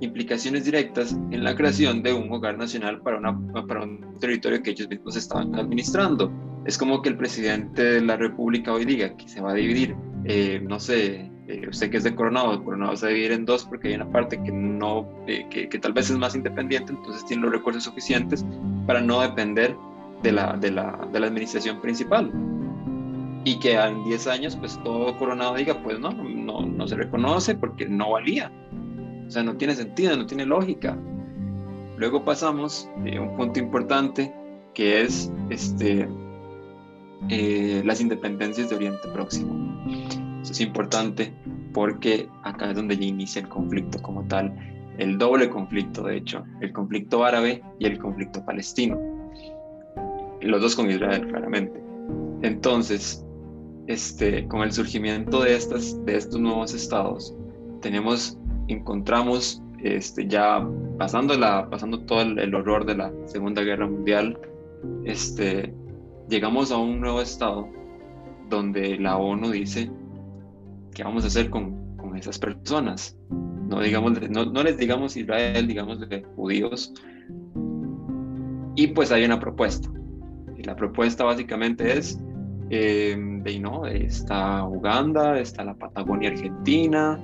implicaciones 0.00 0.64
directas 0.64 1.12
en 1.12 1.44
la 1.44 1.54
creación 1.54 2.02
de 2.02 2.12
un 2.12 2.30
hogar 2.32 2.58
nacional 2.58 3.00
para, 3.00 3.18
un 3.18 4.18
territorio 4.20 4.62
que 4.62 4.70
ellos 4.70 4.88
mismos 4.88 5.16
estaban 5.16 5.54
administrando. 5.54 6.32
Es 6.64 6.78
como 6.78 7.02
que 7.02 7.10
el 7.10 7.16
presidente 7.16 7.82
de 7.82 8.00
la 8.00 8.16
República 8.16 8.72
hoy 8.72 8.84
diga 8.84 9.16
que 9.16 9.28
se 9.28 9.40
va 9.40 9.52
a 9.52 9.54
dividir, 9.54 9.94
eh, 10.24 10.60
no 10.66 10.80
sé, 10.80 11.30
eh, 11.46 11.68
usted 11.68 11.90
que 11.90 11.98
es 11.98 12.04
de 12.04 12.14
Coronado, 12.14 12.62
Coronado 12.64 12.96
se 12.96 13.06
va 13.06 13.10
a 13.10 13.14
dividir 13.14 13.32
en 13.32 13.44
dos 13.44 13.64
porque 13.66 13.88
hay 13.88 13.94
una 13.94 14.10
parte 14.10 14.42
que 14.42 14.50
no, 14.50 15.06
eh, 15.26 15.46
que, 15.50 15.78
tal 15.78 15.92
vez 15.92 16.08
es 16.08 16.16
más 16.16 16.34
independiente, 16.34 16.92
entonces 16.92 17.24
tiene 17.26 17.42
los 17.42 17.52
recursos 17.52 17.84
suficientes 17.84 18.44
para 18.86 19.00
no 19.02 19.20
depender 19.20 19.76
de 20.22 20.32
la, 20.32 20.54
de 20.54 20.70
la, 20.70 21.06
de 21.12 21.20
la 21.20 21.26
administración 21.26 21.80
principal. 21.82 22.32
Y 23.46 23.58
que 23.58 23.74
en 23.74 24.02
10 24.04 24.26
años, 24.26 24.56
pues 24.56 24.82
todo 24.84 25.18
Coronado 25.18 25.54
diga, 25.54 25.82
pues 25.82 26.00
no, 26.00 26.12
no, 26.12 26.62
no 26.62 26.88
se 26.88 26.96
reconoce 26.96 27.54
porque 27.54 27.86
no 27.86 28.12
valía. 28.12 28.50
Sea, 29.34 29.42
no 29.42 29.56
tiene 29.56 29.74
sentido, 29.74 30.16
no 30.16 30.26
tiene 30.26 30.46
lógica. 30.46 30.96
Luego 31.96 32.24
pasamos 32.24 32.88
a 32.98 33.20
un 33.20 33.36
punto 33.36 33.58
importante 33.58 34.32
que 34.74 35.02
es 35.02 35.28
este, 35.50 36.08
eh, 37.28 37.82
las 37.84 38.00
independencias 38.00 38.70
de 38.70 38.76
Oriente 38.76 39.08
Próximo. 39.12 39.84
Eso 40.40 40.52
es 40.52 40.60
importante 40.60 41.34
porque 41.72 42.28
acá 42.44 42.70
es 42.70 42.76
donde 42.76 42.96
ya 42.96 43.06
inicia 43.06 43.42
el 43.42 43.48
conflicto 43.48 44.00
como 44.02 44.22
tal, 44.28 44.54
el 44.98 45.18
doble 45.18 45.50
conflicto 45.50 46.04
de 46.04 46.18
hecho, 46.18 46.44
el 46.60 46.72
conflicto 46.72 47.24
árabe 47.24 47.60
y 47.80 47.86
el 47.86 47.98
conflicto 47.98 48.44
palestino. 48.44 48.96
Los 50.42 50.62
dos 50.62 50.76
con 50.76 50.88
Israel, 50.88 51.26
claramente. 51.26 51.82
Entonces, 52.42 53.26
este, 53.88 54.46
con 54.46 54.62
el 54.62 54.70
surgimiento 54.70 55.42
de, 55.42 55.56
estas, 55.56 56.04
de 56.04 56.18
estos 56.18 56.38
nuevos 56.38 56.72
estados, 56.72 57.34
tenemos, 57.80 58.38
encontramos 58.68 59.62
este, 59.82 60.26
ya 60.26 60.66
pasando, 60.98 61.36
la, 61.36 61.68
pasando 61.68 62.00
todo 62.00 62.22
el, 62.22 62.38
el, 62.38 62.54
horror 62.54 62.86
de 62.86 62.96
la 62.96 63.12
Segunda 63.26 63.62
Guerra 63.62 63.86
Mundial, 63.86 64.38
este, 65.04 65.74
llegamos 66.28 66.72
a 66.72 66.78
un 66.78 67.00
nuevo 67.00 67.20
estado 67.20 67.68
donde 68.48 68.98
la 68.98 69.16
ONU 69.16 69.50
dice, 69.50 69.90
¿qué 70.94 71.04
vamos 71.04 71.24
a 71.24 71.26
hacer 71.26 71.50
con, 71.50 71.96
con 71.96 72.16
esas 72.16 72.38
personas? 72.38 73.16
No, 73.68 73.80
digamos, 73.80 74.20
no, 74.30 74.46
no, 74.46 74.62
les 74.62 74.78
digamos 74.78 75.16
Israel, 75.16 75.66
digamos 75.66 76.00
de 76.08 76.22
judíos. 76.36 76.92
Y 78.76 78.88
pues 78.88 79.12
hay 79.12 79.24
una 79.24 79.38
propuesta. 79.38 79.90
Y 80.56 80.62
la 80.62 80.76
propuesta 80.76 81.24
básicamente 81.24 81.98
es, 81.98 82.18
eh, 82.70 83.16
de, 83.18 83.60
¿no? 83.60 83.86
está 83.86 84.64
Uganda, 84.64 85.38
está 85.38 85.64
la 85.64 85.74
Patagonia 85.74 86.30
Argentina, 86.30 87.18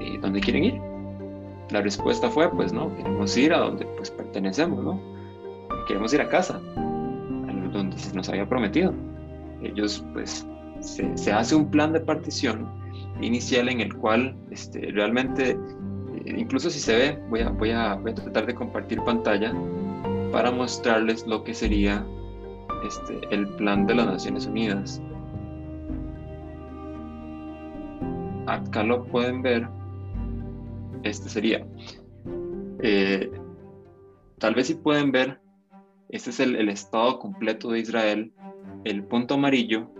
eh, 0.00 0.18
¿dónde 0.20 0.40
quieren 0.40 0.64
ir? 0.64 0.80
La 1.70 1.82
respuesta 1.82 2.30
fue, 2.30 2.50
pues 2.50 2.72
no, 2.72 2.94
queremos 2.96 3.36
ir 3.36 3.52
a 3.52 3.58
donde 3.58 3.84
pues 3.96 4.10
pertenecemos, 4.10 4.84
¿no? 4.84 5.00
Queremos 5.86 6.12
ir 6.14 6.20
a 6.20 6.28
casa, 6.28 6.60
a 6.76 7.68
donde 7.72 7.98
se 7.98 8.14
nos 8.14 8.28
había 8.28 8.48
prometido. 8.48 8.92
Ellos 9.62 10.04
pues 10.12 10.46
se, 10.80 11.16
se 11.16 11.32
hace 11.32 11.54
un 11.54 11.70
plan 11.70 11.92
de 11.92 12.00
partición 12.00 12.66
inicial 13.20 13.68
en 13.68 13.80
el 13.80 13.94
cual 13.96 14.36
este, 14.50 14.90
realmente, 14.92 15.50
eh, 15.50 16.34
incluso 16.36 16.70
si 16.70 16.78
se 16.78 16.96
ve, 16.96 17.18
voy 17.28 17.40
a, 17.40 17.50
voy, 17.50 17.70
a, 17.70 17.94
voy 17.94 18.12
a 18.12 18.14
tratar 18.14 18.46
de 18.46 18.54
compartir 18.54 19.02
pantalla 19.02 19.52
para 20.32 20.50
mostrarles 20.50 21.26
lo 21.26 21.42
que 21.44 21.54
sería 21.54 22.04
este, 22.86 23.20
el 23.30 23.48
plan 23.56 23.86
de 23.86 23.94
las 23.94 24.06
Naciones 24.06 24.46
Unidas. 24.46 25.00
Acá 28.46 28.82
lo 28.84 29.04
pueden 29.04 29.42
ver. 29.42 29.68
Este 31.06 31.28
sería. 31.28 31.66
Eh, 32.82 33.30
tal 34.38 34.54
vez 34.54 34.66
si 34.66 34.74
pueden 34.74 35.12
ver, 35.12 35.40
este 36.08 36.30
es 36.30 36.40
el, 36.40 36.68
estado 36.68 37.18
completo 37.18 37.70
de 37.70 37.80
Israel. 37.80 38.32
El 38.84 39.04
punto 39.04 39.34
amarillo 39.34 39.90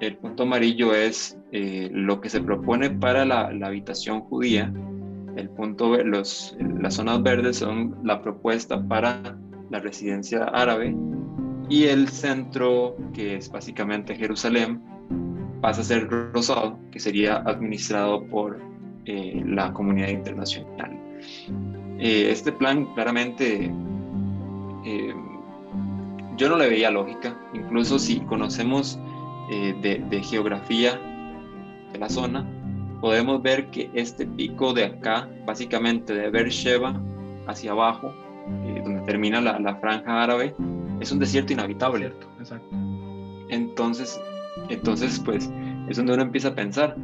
el 0.00 0.16
punto 0.16 0.42
amarillo 0.42 0.92
es 0.92 1.38
eh, 1.52 1.88
lo 1.92 2.20
que 2.20 2.28
se 2.28 2.40
propone 2.40 2.90
para 2.90 3.24
la, 3.24 3.46
habitación 3.62 4.20
judía. 4.22 4.72
El 5.36 5.48
punto, 5.50 5.96
los, 5.96 6.56
las 6.80 6.94
zonas 6.94 7.22
verdes 7.22 7.58
son 7.58 7.96
la 8.02 8.20
propuesta 8.22 8.86
para 8.86 9.38
la 9.70 9.80
residencia 9.80 10.44
árabe 10.44 10.94
y 11.68 11.84
el 11.84 12.08
centro, 12.08 12.96
que 13.12 13.36
es 13.36 13.50
básicamente 13.50 14.14
Jerusalén, 14.14 14.82
pasa 15.60 15.80
a 15.80 15.84
ser 15.84 16.08
rosado, 16.08 16.78
que 16.90 17.00
sería 17.00 17.36
administrado 17.36 18.26
por 18.26 18.60
eh, 19.06 19.42
la 19.46 19.72
comunidad 19.72 20.08
internacional. 20.08 20.98
Eh, 21.98 22.30
este 22.30 22.52
plan 22.52 22.86
claramente 22.94 23.72
yo 26.36 26.48
no 26.48 26.56
le 26.56 26.68
veía 26.68 26.90
lógica, 26.90 27.36
incluso 27.52 27.98
si 27.98 28.20
conocemos 28.20 28.98
eh, 29.50 29.74
de, 30.10 30.22
geografía 30.22 30.98
de 31.92 31.98
la 31.98 32.08
zona, 32.08 32.46
podemos 33.00 33.42
ver 33.42 33.70
que 33.70 33.90
este 33.94 34.26
pico 34.26 34.72
de 34.72 34.84
acá, 34.84 35.28
básicamente 35.46 36.14
de 36.14 36.30
Beersheba 36.30 37.00
hacia 37.46 37.72
abajo, 37.72 38.12
eh, 38.66 38.80
donde 38.84 39.02
termina 39.02 39.40
la, 39.40 39.76
franja 39.76 40.22
árabe, 40.22 40.54
es 41.00 41.12
un 41.12 41.18
desierto 41.18 41.52
inhabitable. 41.52 42.12
Exacto. 42.38 42.68
Entonces, 43.50 44.20
entonces, 44.68 45.20
pues, 45.24 45.50
es 45.88 45.96
donde 45.96 46.14
uno 46.14 46.22
empieza 46.22 46.48
a 46.48 46.54
pensar, 46.54 46.96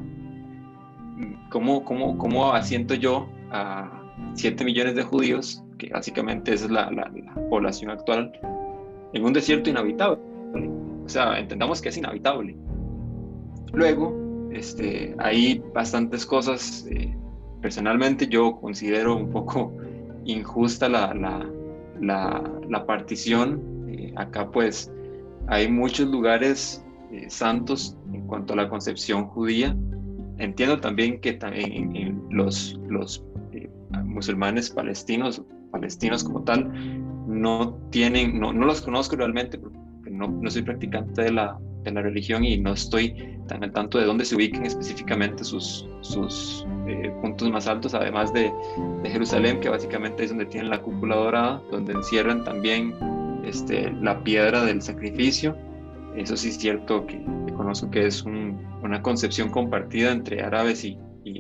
¿cómo, 1.51 1.85
cómo, 1.85 2.19
cómo 2.19 2.53
asiento 2.53 2.95
yo 2.95 3.29
a 3.51 4.03
7 4.35 4.65
millones 4.65 4.95
de 4.95 5.03
judíos, 5.03 5.63
que 5.79 5.89
básicamente 5.89 6.53
es 6.53 6.71
la, 6.71 6.91
la 6.91 7.11
población 7.49 7.91
actual, 7.91 8.33
en 9.13 9.25
un 9.25 9.33
desierto 9.33 9.71
inhabitable? 9.71 10.19
O 11.05 11.09
sea, 11.09 11.39
entendamos 11.39 11.81
que 11.81 11.89
es 11.89 11.97
inhabitable. 11.97 12.57
Luego, 13.73 14.49
este, 14.53 15.15
hay 15.19 15.63
bastantes 15.75 16.27
cosas. 16.27 16.87
Eh, 16.91 17.15
personalmente 17.61 18.27
yo 18.27 18.61
considero 18.61 19.17
un 19.17 19.31
poco 19.31 19.73
injusta 20.25 20.89
la, 20.89 21.15
la, 22.01 22.43
la, 22.69 22.87
partición. 22.87 23.87
Eh, 23.89 24.13
acá 24.17 24.51
pues 24.51 24.93
hay 25.49 25.71
muchos 25.71 26.09
lugares 26.09 26.85
eh, 27.13 27.27
santos 27.29 27.97
en 28.13 28.27
cuanto 28.27 28.53
a 28.55 28.57
la 28.57 28.69
concepción 28.69 29.27
judía. 29.27 29.77
Entiendo 30.41 30.81
también 30.81 31.21
que 31.21 31.35
también 31.35 32.23
los, 32.31 32.81
los 32.89 33.23
musulmanes 34.05 34.71
palestinos, 34.71 35.43
palestinos 35.71 36.25
como 36.25 36.43
tal, 36.43 36.71
no 37.27 37.79
tienen, 37.91 38.41
no, 38.41 38.53
no 38.53 38.67
los 38.67 38.81
conozco 38.81 39.17
realmente, 39.17 39.61
no, 40.11 40.51
soy 40.51 40.63
practicante 40.63 41.23
de 41.23 41.33
la, 41.33 41.59
de 41.85 41.93
la, 41.93 42.03
religión 42.03 42.45
y 42.45 42.59
no 42.59 42.73
estoy 42.73 43.39
tan 43.49 43.63
al 43.63 43.73
tanto 43.73 43.99
de 43.99 44.07
dónde 44.07 44.25
se 44.25 44.35
ubiquen 44.35 44.67
específicamente 44.67 45.45
sus, 45.45 45.87
sus 46.01 46.67
eh, 46.89 47.13
puntos 47.23 47.51
más 47.51 47.67
altos, 47.67 47.95
además 47.95 48.33
de, 48.33 48.53
de, 49.03 49.11
Jerusalén, 49.11 49.61
que 49.61 49.69
básicamente 49.69 50.25
es 50.25 50.31
donde 50.31 50.47
tienen 50.47 50.71
la 50.71 50.81
cúpula 50.81 51.17
dorada, 51.17 51.63
donde 51.71 51.93
encierran 51.93 52.45
también 52.45 52.95
este, 53.45 53.93
la 54.01 54.23
piedra 54.25 54.65
del 54.65 54.83
sacrificio. 54.83 55.57
Eso 56.17 56.37
sí 56.37 56.49
es 56.49 56.59
cierto 56.59 57.07
que, 57.07 57.23
conozco 57.57 57.91
que 57.91 58.07
es 58.07 58.23
una 58.23 59.03
concepción 59.03 59.51
compartida 59.51 60.11
entre 60.11 60.43
árabes 60.43 60.85
y, 60.85 60.99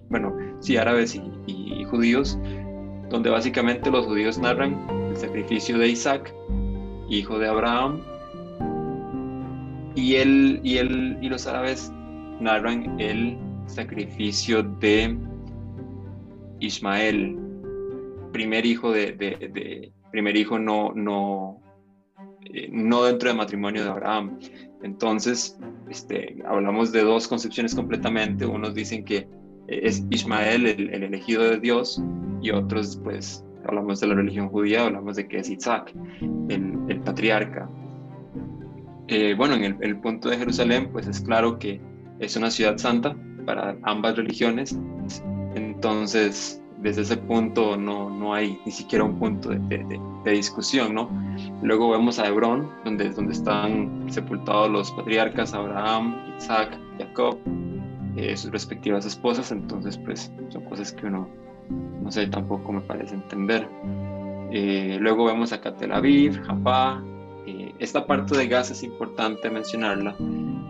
bueno, 0.08 0.34
sí, 0.60 0.76
árabes 0.76 1.14
y, 1.14 1.84
judíos, 1.84 2.38
donde 3.08 3.30
básicamente 3.30 3.90
los 3.90 4.06
judíos 4.06 4.38
narran 4.38 4.86
el 5.10 5.16
sacrificio 5.16 5.76
de 5.76 5.88
Isaac, 5.88 6.32
hijo 7.08 7.38
de 7.38 7.48
Abraham, 7.48 8.00
y, 9.96 10.14
él, 10.14 10.60
y, 10.62 10.76
él, 10.76 11.18
y 11.20 11.28
los 11.28 11.48
árabes 11.48 11.92
narran 12.38 13.00
el 13.00 13.36
sacrificio 13.66 14.62
de 14.62 15.16
Ismael, 16.60 17.36
primer 18.32 18.64
hijo 18.66 18.92
de, 18.92 19.92
primer 20.10 20.36
hijo 20.36 20.58
no, 20.58 21.59
eh, 22.54 22.68
no 22.72 23.04
dentro 23.04 23.28
del 23.28 23.38
matrimonio 23.38 23.84
de 23.84 23.90
Abraham. 23.90 24.38
Entonces, 24.82 25.58
este, 25.88 26.36
hablamos 26.46 26.92
de 26.92 27.02
dos 27.02 27.28
concepciones 27.28 27.74
completamente. 27.74 28.46
Unos 28.46 28.74
dicen 28.74 29.04
que 29.04 29.28
es 29.70 30.04
Ismael 30.10 30.66
el, 30.66 31.04
elegido 31.04 31.44
de 31.44 31.58
Dios 31.58 32.02
y 32.42 32.50
otros 32.50 32.98
pues 33.02 33.44
hablamos 33.66 34.00
de 34.00 34.08
la 34.08 34.14
religión 34.14 34.48
judía, 34.48 34.84
hablamos 34.84 35.16
de 35.16 35.28
que 35.28 35.38
es 35.38 35.50
Isaac, 35.50 35.94
el, 36.48 37.00
patriarca. 37.04 37.68
Eh, 39.08 39.34
bueno, 39.36 39.54
en 39.54 39.76
el, 39.80 40.00
punto 40.00 40.28
de 40.28 40.38
Jerusalén, 40.38 40.88
pues 40.92 41.06
es 41.06 41.20
claro 41.20 41.58
que 41.58 41.80
es 42.18 42.36
una 42.36 42.50
ciudad 42.50 42.78
santa 42.78 43.16
para 43.44 43.76
ambas 43.82 44.16
religiones, 44.16 44.78
entonces 45.54 46.62
desde 46.78 47.02
ese 47.02 47.16
punto 47.16 47.76
no, 47.76 48.08
no 48.10 48.34
hay 48.34 48.58
ni 48.64 48.72
siquiera 48.72 49.04
un 49.04 49.18
punto 49.18 49.50
de, 49.50 50.00
discusión, 50.24 50.94
¿no? 50.94 51.10
Luego 51.62 51.90
vemos 51.90 52.18
a 52.18 52.26
Hebrón, 52.26 52.70
donde, 52.84 53.10
donde 53.10 53.32
están 53.32 54.06
sepultados 54.08 54.70
los 54.70 54.90
patriarcas 54.92 55.52
Abraham, 55.52 56.16
Isaac, 56.38 56.78
Jacob, 56.98 57.38
eh, 58.16 58.36
sus 58.36 58.50
respectivas 58.50 59.04
esposas, 59.06 59.52
entonces 59.52 59.96
pues 59.98 60.32
son 60.48 60.64
cosas 60.64 60.92
que 60.92 61.06
uno, 61.06 61.28
no 62.02 62.10
sé, 62.10 62.26
tampoco 62.26 62.72
me 62.72 62.80
parece 62.80 63.14
entender. 63.14 63.68
Eh, 64.50 64.98
luego 65.00 65.26
vemos 65.26 65.52
acá 65.52 65.76
Tel 65.76 65.92
Aviv, 65.92 66.42
Jaffa. 66.42 67.02
Eh, 67.46 67.72
esta 67.78 68.06
parte 68.06 68.36
de 68.36 68.48
Gaza 68.48 68.72
es 68.72 68.82
importante 68.82 69.48
mencionarla 69.48 70.16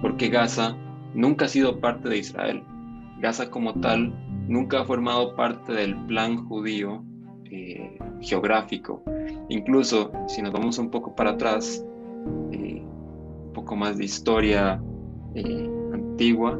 porque 0.03 0.29
Gaza 0.29 0.76
nunca 1.14 1.46
ha 1.46 1.48
sido 1.48 1.81
parte 1.81 2.09
de 2.09 2.18
Israel. 2.18 2.62
Gaza 3.20 3.50
como 3.50 3.74
tal 3.74 4.12
nunca 4.48 4.81
ha 4.81 4.85
formado 4.85 5.35
parte 5.35 5.72
del 5.72 5.96
plan 6.07 6.46
judío 6.46 7.05
geográfico. 8.20 9.03
Incluso 9.50 10.10
si 10.28 10.42
nos 10.42 10.52
vamos 10.52 10.78
un 10.78 10.90
poco 10.90 11.14
para 11.14 11.30
atrás, 11.30 11.84
un 12.24 13.50
poco 13.52 13.76
más 13.76 13.98
de 13.98 14.04
historia 14.04 14.80
antigua, 15.92 16.58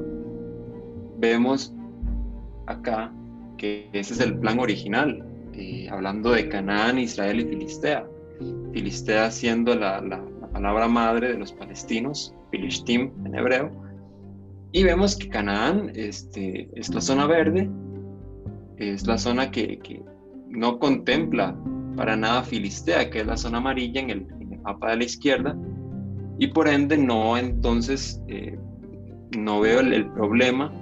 vemos 1.19 1.75
acá 2.67 3.13
que 3.57 3.89
ese 3.93 4.15
es 4.15 4.21
el 4.21 4.39
plan 4.39 4.59
original, 4.59 5.25
eh, 5.53 5.89
hablando 5.91 6.33
de 6.33 6.49
Canaán, 6.49 6.99
Israel 6.99 7.41
y 7.41 7.45
Filistea. 7.45 8.07
Filistea 8.73 9.31
siendo 9.31 9.75
la, 9.75 10.03
palabra 10.53 10.89
madre 10.89 11.29
de 11.29 11.39
los 11.39 11.53
palestinos, 11.53 12.35
Filishtim 12.51 13.13
en 13.25 13.35
hebreo. 13.35 13.71
Y 14.73 14.83
vemos 14.83 15.17
que 15.17 15.29
Canaán 15.29 15.93
este, 15.95 16.69
es 16.75 16.93
la 16.95 17.01
zona 17.01 17.27
verde, 17.27 17.71
es 18.79 19.07
la 19.07 19.19
zona 19.19 19.51
que, 19.51 20.03
no 20.49 20.79
contempla 20.81 21.57
para 22.01 22.17
nada 22.17 22.43
Filistea, 22.43 23.11
que 23.11 23.21
es 23.21 23.27
la 23.27 23.37
zona 23.37 23.59
amarilla 23.59 24.01
en 24.01 24.09
el, 24.09 24.27
mapa 24.63 24.93
de 24.93 24.97
la 24.97 25.05
izquierda, 25.05 25.55
y 26.39 26.47
por 26.47 26.67
ende 26.67 26.97
no, 26.97 27.37
entonces, 27.37 28.23
eh, 28.27 28.59
no 29.37 29.61
veo 29.61 29.81
el, 29.81 30.11
problema 30.13 30.73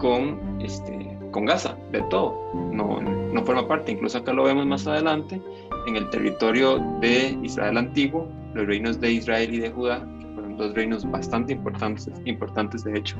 con, 0.00 0.60
este, 0.60 1.16
con 1.30 1.44
Gaza, 1.44 1.76
de 1.92 2.02
todo, 2.10 2.34
no, 2.72 3.00
no 3.00 3.44
forma 3.44 3.68
parte, 3.68 3.92
incluso 3.92 4.18
acá 4.18 4.32
lo 4.32 4.42
vemos 4.42 4.66
más 4.66 4.88
adelante, 4.88 5.40
en 5.86 5.94
el 5.94 6.10
territorio 6.10 6.80
de 7.00 7.38
Israel 7.44 7.78
antiguo, 7.78 8.28
los 8.54 8.66
reinos 8.66 9.00
de 9.00 9.12
Israel 9.12 9.54
y 9.54 9.58
de 9.58 9.70
Judá, 9.70 10.04
que 10.18 10.26
fueron 10.34 10.56
dos 10.56 10.74
reinos 10.74 11.08
bastante 11.08 11.52
importantes, 11.52 12.10
importantes 12.24 12.82
de 12.82 12.98
hecho. 12.98 13.16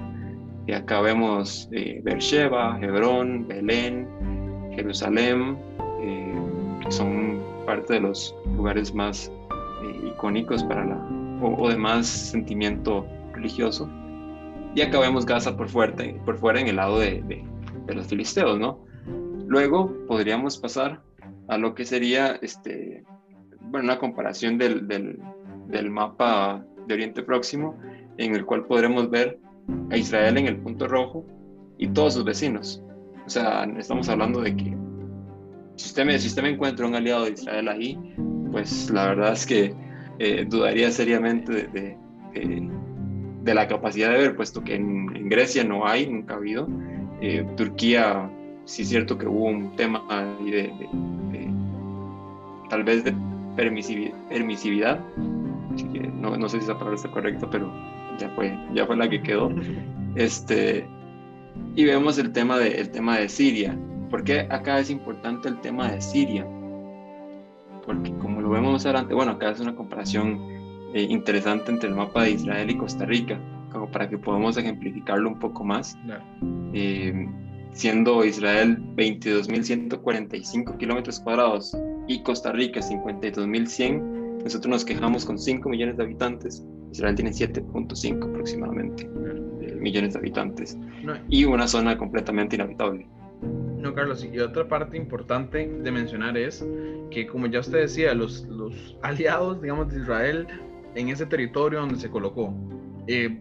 Y 0.67 0.73
acá 0.73 1.01
vemos 1.01 1.69
eh, 1.71 2.01
Beersheba, 2.03 2.77
Hebrón, 2.83 3.47
Belén, 3.47 4.09
Jerusalén, 4.75 5.57
eh, 6.03 6.36
que 6.87 6.93
son 6.93 7.41
parte 7.67 7.95
de 7.95 8.01
los 8.01 8.35
lugares 8.57 8.95
más 8.95 9.31
eh, 9.83 10.09
icónicos 10.09 10.63
para 10.65 10.85
la, 10.85 10.97
o, 11.43 11.69
de 11.69 11.77
más 11.77 12.07
sentimiento 12.07 13.07
religioso. 13.33 13.89
Y 14.75 14.83
acá 14.83 15.01
vemos 15.01 15.27
Gaza 15.27 15.57
por, 15.57 15.69
fuerte, 15.69 16.21
por 16.25 16.39
fuera 16.39 16.61
en 16.61 16.69
el 16.69 16.77
lado 16.77 16.99
de, 16.99 17.23
de, 17.23 17.95
los 17.95 18.07
filisteos, 18.07 18.59
¿no? 18.59 18.85
Luego 19.47 19.93
podríamos 20.07 20.59
pasar 20.59 21.03
a 21.49 21.57
lo 21.57 21.75
que 21.75 21.85
sería 21.85 22.39
este, 22.43 23.05
bueno, 23.61 23.87
una 23.87 23.99
comparación 23.99 24.59
del, 24.59 24.87
del, 24.87 25.19
del, 25.69 25.91
mapa 25.91 26.65
de 26.87 26.95
Oriente 26.95 27.23
Próximo, 27.23 27.79
en 28.19 28.35
el 28.35 28.45
cual 28.45 28.67
podremos 28.67 29.09
ver 29.09 29.39
a 29.91 29.97
Israel 29.97 30.37
en 30.37 30.47
el 30.47 30.57
punto 30.59 30.89
rojo 30.89 31.25
y 31.79 31.89
todos 31.89 32.15
sus 32.15 32.25
vecinos. 32.25 32.83
O 33.25 33.31
sea, 33.31 33.65
estamos 33.79 34.09
hablando 34.09 34.41
de 34.41 34.57
que 34.57 34.76
si 35.77 35.87
usted 35.87 36.05
me, 36.05 36.19
si 36.19 36.29
usted 36.29 36.43
me 36.43 36.51
encuentra 36.51 36.87
un 36.87 36.95
aliado 36.95 37.25
de 37.25 37.33
Israel 37.33 37.69
ahí, 37.69 37.99
pues 38.51 38.91
la 38.91 39.09
verdad 39.09 39.33
es 39.33 39.47
que 39.47 39.75
eh, 40.19 40.47
dudaría 40.49 40.91
seriamente 40.91 41.53
de, 41.53 41.97
de, 42.33 42.71
de 43.43 43.55
la 43.55 43.69
capacidad 43.69 44.11
de 44.11 44.19
ver, 44.19 44.37
puesto 44.37 44.63
que 44.63 44.75
en, 44.75 45.29
Grecia 45.29 45.65
no 45.65 45.87
hay, 45.87 46.09
nunca 46.09 46.35
ha 46.35 46.37
habido. 46.37 46.69
Eh, 47.21 47.47
Turquía, 47.57 48.31
sí 48.65 48.83
es 48.83 48.89
cierto 48.89 49.17
que 49.17 49.27
hubo 49.27 49.47
un 49.47 49.75
tema 49.77 50.03
de, 50.45 50.73
tal 52.69 52.85
vez 52.85 53.05
de 53.05 53.15
permisividad, 53.57 55.01
no, 56.21 56.37
no, 56.37 56.49
sé 56.49 56.59
si 56.59 56.65
esa 56.65 56.75
palabra 56.75 56.97
está 56.97 57.11
correcta, 57.11 57.49
pero 57.51 57.73
ya 58.19 58.29
fue, 58.31 58.57
ya 58.75 58.87
fue 58.87 58.97
la 58.97 59.09
que 59.09 59.23
quedó. 59.23 59.51
Este, 60.17 60.89
y 61.75 61.85
vemos 61.85 62.17
el 62.17 62.33
tema, 62.33 62.57
de, 62.57 62.69
el 62.81 62.91
tema 62.91 63.19
de 63.19 63.29
Siria. 63.29 63.79
¿Por 64.11 64.25
qué 64.25 64.47
acá 64.51 64.79
es 64.79 64.91
importante 64.91 65.49
el 65.49 65.61
tema 65.61 65.91
de 65.91 66.01
Siria? 66.01 66.47
Porque 67.85 68.13
como 68.19 68.41
lo 68.41 68.51
vemos 68.51 68.85
adelante, 68.85 69.15
bueno, 69.15 69.33
acá 69.33 69.51
es 69.51 69.61
una 69.61 69.75
comparación 69.75 70.41
eh, 70.95 71.07
interesante 71.09 71.71
entre 71.71 71.89
el 71.89 71.95
mapa 71.95 72.23
de 72.23 72.33
Israel 72.33 72.71
y 72.71 72.77
Costa 72.77 73.05
Rica, 73.05 73.39
como 73.73 73.91
para 73.91 74.09
que 74.09 74.19
podamos 74.19 74.57
ejemplificarlo 74.57 75.29
un 75.29 75.39
poco 75.39 75.65
más. 75.65 75.97
Eh, 76.73 77.29
siendo 77.73 78.25
Israel 78.25 78.79
22.145 78.97 80.77
kilómetros 80.79 81.21
cuadrados 81.21 81.77
y 82.09 82.23
Costa 82.23 82.53
Rica 82.53 82.81
52.100, 82.81 84.43
nosotros 84.45 84.71
nos 84.71 84.85
quejamos 84.85 85.25
con 85.25 85.39
5 85.39 85.69
millones 85.69 85.97
de 85.97 86.05
habitantes, 86.05 86.65
Israel 86.93 87.15
tiene 87.15 87.31
7.5 87.33 88.31
aproximadamente 88.31 89.05
eh, 89.61 89.75
millones 89.75 90.15
de 90.15 90.19
habitantes 90.19 90.79
y 91.29 91.45
una 91.45 91.69
zona 91.69 91.99
completamente 91.99 92.57
inhabitable. 92.57 93.07
No, 93.79 93.95
Carlos, 93.95 94.25
y 94.25 94.39
otra 94.39 94.67
parte 94.67 94.97
importante 94.97 95.69
de 95.69 95.91
mencionar 95.91 96.37
es 96.37 96.67
que, 97.11 97.27
como 97.27 97.47
ya 97.47 97.61
usted 97.61 97.81
decía, 97.81 98.15
los, 98.15 98.45
los 98.45 98.97
aliados, 99.03 99.61
digamos, 99.61 99.93
de 99.93 100.01
Israel 100.01 100.47
en 100.95 101.09
ese 101.11 101.27
territorio 101.27 101.81
donde 101.81 101.97
se 101.97 102.11
colocó. 102.11 102.53
Eh, 103.07 103.39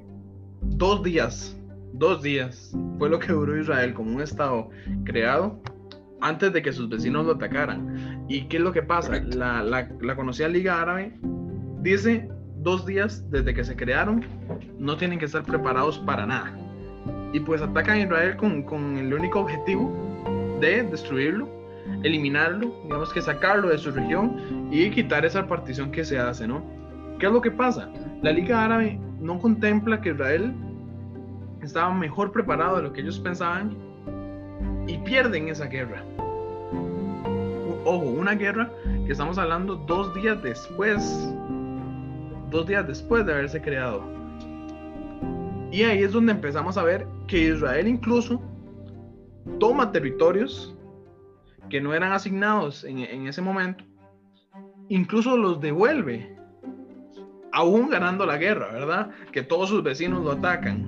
dos 0.62 1.02
días, 1.04 1.58
dos 1.94 2.22
días 2.22 2.76
fue 2.98 3.10
lo 3.10 3.20
que 3.20 3.32
duró 3.32 3.60
Israel 3.60 3.94
como 3.94 4.16
un 4.16 4.22
estado 4.22 4.70
creado 5.06 5.60
antes 6.22 6.54
de 6.54 6.62
que 6.62 6.72
sus 6.74 6.90
vecinos 6.90 7.26
lo 7.26 7.34
atacaran. 7.34 8.26
¿Y 8.28 8.48
qué 8.48 8.58
es 8.58 8.64
lo 8.64 8.72
que 8.72 8.84
pasa? 8.84 9.20
La, 9.22 9.64
la, 9.64 9.90
la, 10.02 10.16
conocida 10.16 10.48
Liga 10.48 10.82
Árabe 10.82 11.18
dice 11.82 12.28
dos 12.58 12.86
días 12.86 13.30
desde 13.30 13.54
que 13.54 13.64
se 13.64 13.76
crearon, 13.76 14.26
no 14.80 14.98
tienen 14.98 15.20
que 15.20 15.26
estar 15.26 15.44
preparados 15.44 16.00
para 16.00 16.26
nada. 16.26 16.58
Y 17.34 17.40
pues 17.40 17.62
atacan 17.62 17.98
a 17.98 18.04
Israel 18.04 18.36
con, 18.38 18.64
con 18.64 18.98
el 18.98 19.14
único 19.14 19.42
objetivo 19.42 19.92
de 20.60 20.84
destruirlo, 20.84 21.50
eliminarlo, 22.04 22.74
digamos 22.84 23.12
que 23.12 23.22
sacarlo 23.22 23.70
de 23.70 23.78
su 23.78 23.92
región 23.92 24.70
y 24.72 24.90
quitar 24.90 25.26
esa 25.26 25.48
partición 25.48 25.92
que 25.92 26.06
se 26.06 26.18
hace, 26.18 26.48
¿no? 26.48 26.64
¿Qué 27.20 27.28
es 27.28 27.32
lo 27.32 27.42
que 27.42 27.52
pasa? 27.52 27.90
La 28.22 28.32
Liga 28.32 28.64
Árabe 28.64 29.00
no 29.20 29.40
contempla 29.40 30.02
que 30.02 30.10
Israel 30.10 30.54
estaba 31.62 31.94
mejor 31.94 32.32
preparado 32.32 32.78
de 32.78 32.84
lo 32.84 32.94
que 32.94 33.02
ellos 33.02 33.20
pensaban 33.20 33.76
y 34.88 34.98
pierden 35.00 35.50
esa 35.50 35.66
guerra. 35.66 36.04
Ojo, 37.86 38.06
una 38.06 38.34
guerra 38.34 38.70
que 39.06 39.12
estamos 39.12 39.38
hablando 39.38 39.76
dos 39.76 40.14
días 40.16 40.42
después, 40.42 41.30
dos 42.50 42.66
días 42.68 42.88
después 42.88 43.26
de 43.26 43.34
haberse 43.34 43.62
creado. 43.62 44.15
Y 45.76 45.84
ahí 45.84 46.04
es 46.04 46.14
donde 46.14 46.32
empezamos 46.32 46.78
a 46.78 46.84
ver 46.84 47.06
que 47.28 47.50
Israel 47.50 47.86
incluso 47.86 48.42
toma 49.60 49.92
territorios 49.92 50.74
que 51.70 51.82
no 51.82 51.94
eran 51.94 52.14
asignados 52.14 52.86
en, 52.86 53.28
ese 53.28 53.42
momento, 53.42 53.84
incluso 54.88 55.36
los 55.36 55.60
devuelve 55.60 56.34
aún 57.52 57.90
ganando 57.90 58.26
la 58.26 58.38
guerra, 58.38 58.72
¿verdad? 58.72 59.10
Que 59.34 59.44
todos 59.44 59.68
sus 59.68 59.84
vecinos 59.84 60.24
lo 60.24 60.32
atacan. 60.32 60.88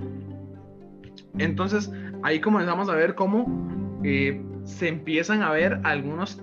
Entonces, 1.36 1.92
ahí 2.22 2.40
comenzamos 2.40 2.88
a 2.88 2.94
ver 2.94 3.14
cómo 3.14 4.00
eh, 4.04 4.42
se 4.64 4.88
empiezan 4.88 5.42
a 5.42 5.50
ver 5.50 5.82
algunos 5.84 6.42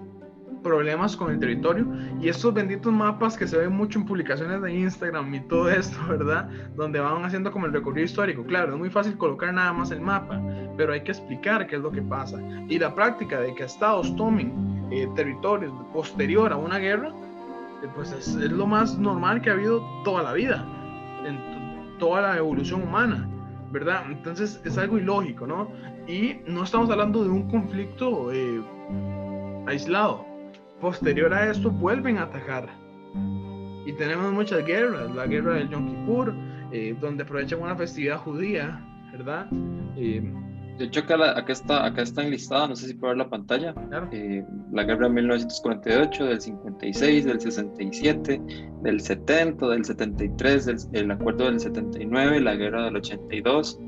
problemas 0.66 1.16
con 1.16 1.32
el 1.32 1.40
territorio 1.40 1.86
y 2.20 2.28
estos 2.28 2.52
benditos 2.52 2.92
mapas 2.92 3.38
que 3.38 3.48
se 3.48 3.56
ven 3.56 3.72
mucho 3.72 4.00
en 4.00 4.06
publicaciones 4.08 4.60
de 4.64 4.74
Instagram 4.74 5.32
y 5.36 5.40
todo 5.42 5.70
esto, 5.70 5.96
¿verdad? 6.10 6.50
Donde 6.76 7.00
van 7.00 7.24
haciendo 7.24 7.52
como 7.52 7.68
el 7.68 7.74
recorrido 7.74 8.04
histórico. 8.04 8.44
Claro, 8.44 8.74
es 8.74 8.80
muy 8.80 8.90
fácil 8.90 9.16
colocar 9.16 9.54
nada 9.54 9.72
más 9.74 9.92
el 9.92 10.02
mapa, 10.02 10.42
pero 10.76 10.92
hay 10.94 11.04
que 11.04 11.12
explicar 11.12 11.68
qué 11.68 11.76
es 11.76 11.84
lo 11.84 11.92
que 11.92 12.02
pasa. 12.02 12.40
Y 12.68 12.80
la 12.80 12.96
práctica 12.96 13.40
de 13.40 13.54
que 13.54 13.66
estados 13.66 14.16
tomen 14.16 14.88
eh, 14.92 15.08
territorios 15.16 15.72
posterior 15.94 16.52
a 16.52 16.58
una 16.58 16.80
guerra 16.80 17.14
pues 17.94 18.12
es, 18.12 18.36
lo 18.36 18.66
más 18.66 18.98
normal 18.98 19.42
que 19.42 19.52
ha 19.52 19.54
habido 19.54 19.84
toda 20.04 20.24
la 20.24 20.34
vida, 20.34 20.66
en 21.28 21.38
toda 22.00 22.22
la 22.22 22.38
evolución 22.38 22.82
humana, 22.82 23.30
¿verdad? 23.72 24.04
Entonces 24.10 24.60
es 24.66 24.80
algo 24.80 24.98
ilógico, 24.98 25.46
¿no? 25.46 25.70
Y 26.08 26.38
no 26.48 26.64
estamos 26.64 26.90
hablando 26.90 27.24
de 27.24 27.30
un 27.30 27.48
conflicto 27.50 28.32
eh, 28.32 28.62
aislado, 29.68 30.26
posterior 30.86 31.34
a 31.34 31.50
esto 31.50 31.72
vuelven 31.72 32.20
a 32.20 32.24
atacar. 32.26 32.70
Y 33.88 33.94
tenemos 33.94 34.32
muchas 34.32 34.64
guerras, 34.64 35.10
la 35.16 35.26
guerra 35.26 35.56
del 35.56 35.68
Yom 35.70 35.90
Kippur, 35.90 36.32
eh, 36.72 36.96
donde 37.02 37.24
aprovechan 37.24 37.60
una 37.60 37.76
festividad 37.76 38.20
judía, 38.20 38.80
¿verdad? 39.12 39.48
Eh, 39.98 40.22
de 40.78 40.86
hecho, 40.86 41.00
acá, 41.00 41.40
acá, 41.40 41.54
está, 41.54 41.84
acá 41.88 42.04
está 42.04 42.24
enlistada, 42.24 42.68
no 42.68 42.76
sé 42.76 42.86
si 42.86 42.94
puede 42.94 43.14
ver 43.14 43.18
la 43.18 43.30
pantalla, 43.32 43.74
eh, 44.12 44.46
la 44.74 44.84
guerra 44.84 45.08
de 45.08 45.14
1948, 45.16 46.24
del 46.24 46.42
56, 46.42 47.26
del 47.26 47.42
67, 47.42 48.42
del 48.84 49.02
70, 49.02 49.68
del 49.68 49.86
73, 49.86 50.90
el 50.94 51.10
acuerdo 51.10 51.46
del 51.46 51.60
79, 51.60 52.42
la 52.42 52.54
guerra 52.54 52.86
del 52.86 52.98
82, 52.98 53.80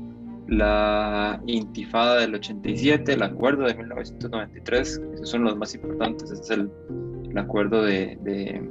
la 0.48 1.40
intifada 1.46 2.20
del 2.20 2.34
87, 2.34 3.12
el 3.12 3.22
acuerdo 3.22 3.64
de 3.64 3.74
1993, 3.74 5.02
esos 5.14 5.28
son 5.28 5.44
los 5.44 5.56
más 5.56 5.74
importantes, 5.74 6.30
este 6.30 6.44
es 6.44 6.50
el, 6.58 6.70
el 7.30 7.38
acuerdo 7.38 7.82
de... 7.82 8.18
de 8.22 8.68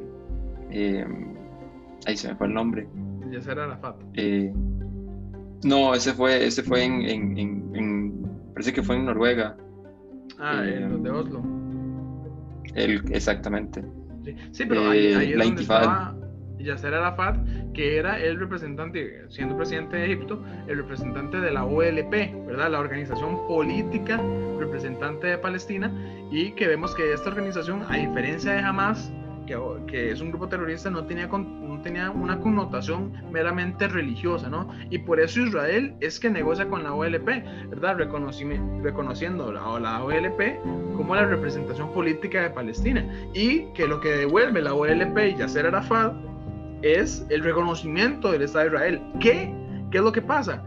eh, 0.72 1.06
ahí 2.06 2.18
se 2.18 2.30
me 2.30 2.36
fue 2.36 2.48
el 2.48 2.54
nombre. 2.54 2.88
Yasser 3.32 3.60
Arafat. 3.60 3.96
Eh, 4.16 4.52
no, 5.64 5.94
ese 5.94 6.14
fue, 6.14 6.46
ese 6.46 6.64
fue 6.64 6.84
en, 6.84 7.02
en, 7.04 7.38
en, 7.76 8.30
parece 8.54 8.74
que 8.74 8.82
fue 8.84 8.96
en 8.96 9.06
Noruega. 9.06 9.56
Ah, 10.40 10.64
eh, 10.66 10.82
en 10.84 11.04
de 11.04 11.10
Oslo. 11.10 11.44
El, 12.74 13.04
exactamente. 13.12 13.84
Sí, 14.52 14.66
pero 14.68 14.90
ahí, 14.90 15.14
ahí 15.14 15.32
es 15.32 15.38
la 15.38 15.46
donde 15.46 15.62
intifada. 15.62 15.82
estaba 15.84 16.27
Yasser 16.60 16.94
Arafat, 16.94 17.38
que 17.74 17.98
era 17.98 18.20
el 18.20 18.40
representante, 18.40 19.26
siendo 19.30 19.56
presidente 19.56 19.98
de 19.98 20.06
Egipto, 20.06 20.44
el 20.68 20.78
representante 20.78 21.40
de 21.40 21.52
la 21.52 21.66
OLP, 21.66 22.46
¿verdad? 22.48 22.72
La 22.72 22.80
organización 22.80 23.48
política 23.48 24.22
representante 24.60 25.28
de 25.28 25.38
Palestina, 25.38 25.92
y 26.32 26.52
que 26.52 26.68
vemos 26.68 26.94
que 26.96 27.14
esta 27.14 27.30
organización, 27.30 27.84
a 27.90 27.98
diferencia 27.98 28.54
de 28.54 28.60
Hamas, 28.60 29.12
que, 29.88 30.12
es 30.12 30.22
un 30.22 30.30
grupo 30.30 30.48
terrorista, 30.50 30.90
no 30.90 31.06
tenía, 31.06 31.28
no 31.28 31.82
tenía 31.82 32.12
una 32.12 32.40
connotación 32.40 33.14
meramente 33.32 33.88
religiosa, 33.88 34.50
¿no? 34.50 34.70
Y 34.90 35.00
por 35.00 35.20
eso 35.20 35.42
Israel 35.42 35.96
es 36.02 36.20
que 36.20 36.30
negocia 36.30 36.68
con 36.68 36.84
la 36.84 36.94
OLP, 36.94 37.26
¿verdad? 37.70 37.98
reconociendo 37.98 39.52
la, 39.52 39.80
la 39.80 40.04
OLP 40.04 40.62
como 40.96 41.16
la 41.16 41.26
representación 41.26 41.94
política 41.94 42.42
de 42.42 42.50
Palestina, 42.50 43.08
y 43.34 43.66
que 43.74 43.88
lo 43.88 44.02
que 44.02 44.10
devuelve 44.10 44.62
la 44.62 44.74
OLP 44.74 45.18
y 45.18 45.36
Yasser 45.38 45.68
Arafat 45.68 46.14
es 46.82 47.26
el 47.30 47.44
reconocimiento 47.44 48.32
del 48.32 48.44
Estado 48.44 48.66
de 48.66 48.76
Israel. 48.76 49.02
¿Qué? 49.20 49.54
¿Qué 49.92 49.98
es 49.98 50.04
lo 50.04 50.12
que 50.12 50.22
pasa? 50.22 50.64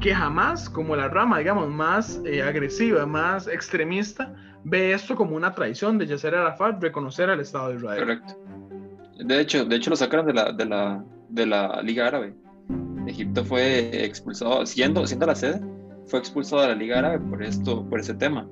Que 0.00 0.14
jamás, 0.14 0.68
como 0.68 0.96
la 0.96 1.08
rama, 1.08 1.38
digamos, 1.38 1.68
más 1.68 2.20
eh, 2.24 2.42
agresiva, 2.42 3.06
más 3.06 3.48
extremista, 3.48 4.34
ve 4.64 4.92
esto 4.92 5.14
como 5.14 5.36
una 5.36 5.52
traición 5.54 5.96
de 5.98 6.06
Yasser 6.06 6.34
Arafat 6.34 6.82
reconocer 6.82 7.30
al 7.30 7.40
Estado 7.40 7.70
de 7.70 7.76
Israel. 7.76 8.00
Correcto. 8.00 8.34
De 9.18 9.40
hecho, 9.40 9.64
de 9.64 9.76
hecho 9.76 9.90
lo 9.90 9.96
sacaron 9.96 10.26
de 10.26 10.34
la, 10.34 10.52
de 10.52 10.64
la, 10.66 11.04
de 11.28 11.46
la 11.46 11.80
Liga 11.82 12.08
Árabe. 12.08 12.34
Egipto 13.06 13.44
fue 13.44 14.04
expulsado, 14.04 14.66
siendo, 14.66 15.06
siendo 15.06 15.26
la 15.26 15.34
sede, 15.34 15.60
fue 16.06 16.18
expulsado 16.18 16.62
de 16.62 16.68
la 16.68 16.74
Liga 16.74 16.98
Árabe 16.98 17.20
por, 17.20 17.42
esto, 17.42 17.88
por 17.88 18.00
ese 18.00 18.14
tema. 18.14 18.46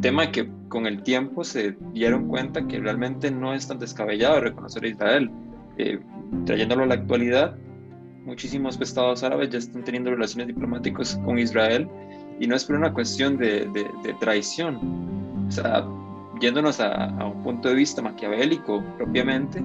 Tema 0.00 0.30
que 0.32 0.50
con 0.68 0.86
el 0.86 1.02
tiempo 1.02 1.44
se 1.44 1.76
dieron 1.92 2.26
cuenta 2.28 2.66
que 2.66 2.80
realmente 2.80 3.30
no 3.30 3.54
es 3.54 3.68
tan 3.68 3.78
descabellado 3.78 4.40
reconocer 4.40 4.84
a 4.84 4.88
Israel. 4.88 5.30
Eh, 5.78 5.98
trayéndolo 6.46 6.84
a 6.84 6.86
la 6.86 6.94
actualidad, 6.94 7.56
muchísimos 8.24 8.80
estados 8.80 9.22
árabes 9.22 9.50
ya 9.50 9.58
están 9.58 9.84
teniendo 9.84 10.10
relaciones 10.10 10.46
diplomáticas 10.48 11.20
con 11.24 11.38
Israel 11.38 11.88
y 12.40 12.46
no 12.46 12.56
es 12.56 12.64
por 12.64 12.76
una 12.76 12.92
cuestión 12.92 13.36
de, 13.36 13.66
de, 13.72 14.14
traición. 14.20 14.76
O 15.46 15.50
sea, 15.50 15.86
yéndonos 16.40 16.80
a, 16.80 17.06
a, 17.06 17.26
un 17.26 17.42
punto 17.42 17.68
de 17.68 17.74
vista 17.74 18.02
maquiavélico 18.02 18.82
propiamente, 18.96 19.62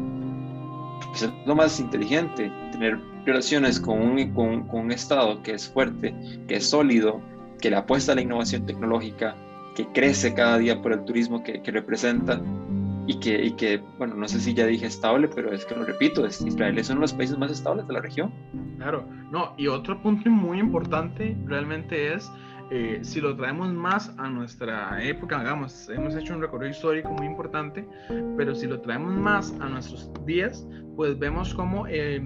pues 1.09 1.23
es 1.23 1.31
lo 1.45 1.55
más 1.55 1.79
inteligente, 1.79 2.51
tener 2.71 2.99
relaciones 3.25 3.79
con 3.79 4.01
un, 4.01 4.33
con, 4.33 4.67
con 4.67 4.81
un 4.81 4.91
Estado 4.91 5.41
que 5.41 5.53
es 5.53 5.67
fuerte, 5.69 6.13
que 6.47 6.57
es 6.57 6.69
sólido, 6.69 7.21
que 7.59 7.69
le 7.69 7.77
apuesta 7.77 8.11
a 8.11 8.15
la 8.15 8.21
innovación 8.21 8.65
tecnológica, 8.65 9.35
que 9.75 9.87
crece 9.87 10.33
cada 10.33 10.57
día 10.57 10.81
por 10.81 10.93
el 10.93 11.03
turismo 11.05 11.43
que, 11.43 11.61
que 11.61 11.71
representa 11.71 12.41
y 13.09 13.15
que, 13.19 13.43
y 13.43 13.51
que, 13.53 13.81
bueno, 13.97 14.13
no 14.13 14.27
sé 14.27 14.39
si 14.39 14.53
ya 14.53 14.67
dije 14.67 14.85
estable, 14.85 15.27
pero 15.27 15.51
es 15.51 15.65
que 15.65 15.73
lo 15.73 15.83
repito, 15.83 16.27
es, 16.27 16.41
Israel 16.41 16.77
es 16.77 16.91
uno 16.91 16.99
de 16.99 17.01
los 17.05 17.13
países 17.13 17.39
más 17.39 17.49
estables 17.49 17.87
de 17.87 17.93
la 17.93 18.01
región. 18.01 18.31
Claro, 18.77 19.03
no, 19.31 19.55
y 19.57 19.65
otro 19.65 19.99
punto 19.99 20.29
muy 20.29 20.59
importante 20.59 21.35
realmente 21.47 22.13
es, 22.13 22.31
eh, 22.69 22.99
si 23.01 23.19
lo 23.19 23.35
traemos 23.35 23.73
más 23.73 24.13
a 24.19 24.29
nuestra 24.29 25.03
época, 25.03 25.39
hagamos, 25.39 25.89
hemos 25.89 26.13
hecho 26.13 26.35
un 26.35 26.41
recorrido 26.41 26.69
histórico 26.69 27.09
muy 27.09 27.25
importante, 27.25 27.83
pero 28.37 28.53
si 28.53 28.67
lo 28.67 28.79
traemos 28.79 29.15
más 29.15 29.55
a 29.59 29.67
nuestros 29.67 30.11
días, 30.27 30.67
pues 30.95 31.17
vemos 31.17 31.55
como 31.55 31.87
eh, 31.87 32.17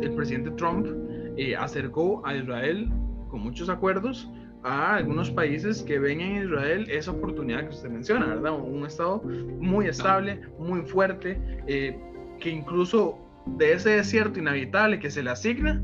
el 0.00 0.12
presidente 0.16 0.50
Trump 0.56 0.88
eh, 1.36 1.54
acercó 1.54 2.20
a 2.26 2.34
Israel 2.34 2.90
con 3.28 3.42
muchos 3.42 3.68
acuerdos, 3.68 4.28
a 4.64 4.96
algunos 4.96 5.30
países 5.30 5.82
que 5.82 5.98
ven 5.98 6.20
en 6.20 6.44
Israel 6.44 6.86
esa 6.90 7.10
oportunidad 7.10 7.62
que 7.62 7.70
usted 7.70 7.90
menciona, 7.90 8.26
¿verdad? 8.26 8.52
Un 8.52 8.86
Estado 8.86 9.22
muy 9.22 9.86
estable, 9.86 10.40
muy 10.58 10.82
fuerte, 10.82 11.40
eh, 11.66 11.98
que 12.40 12.50
incluso 12.50 13.18
de 13.46 13.72
ese 13.72 13.90
desierto 13.90 14.38
inhabitable 14.38 15.00
que 15.00 15.10
se 15.10 15.22
le 15.22 15.30
asigna, 15.30 15.82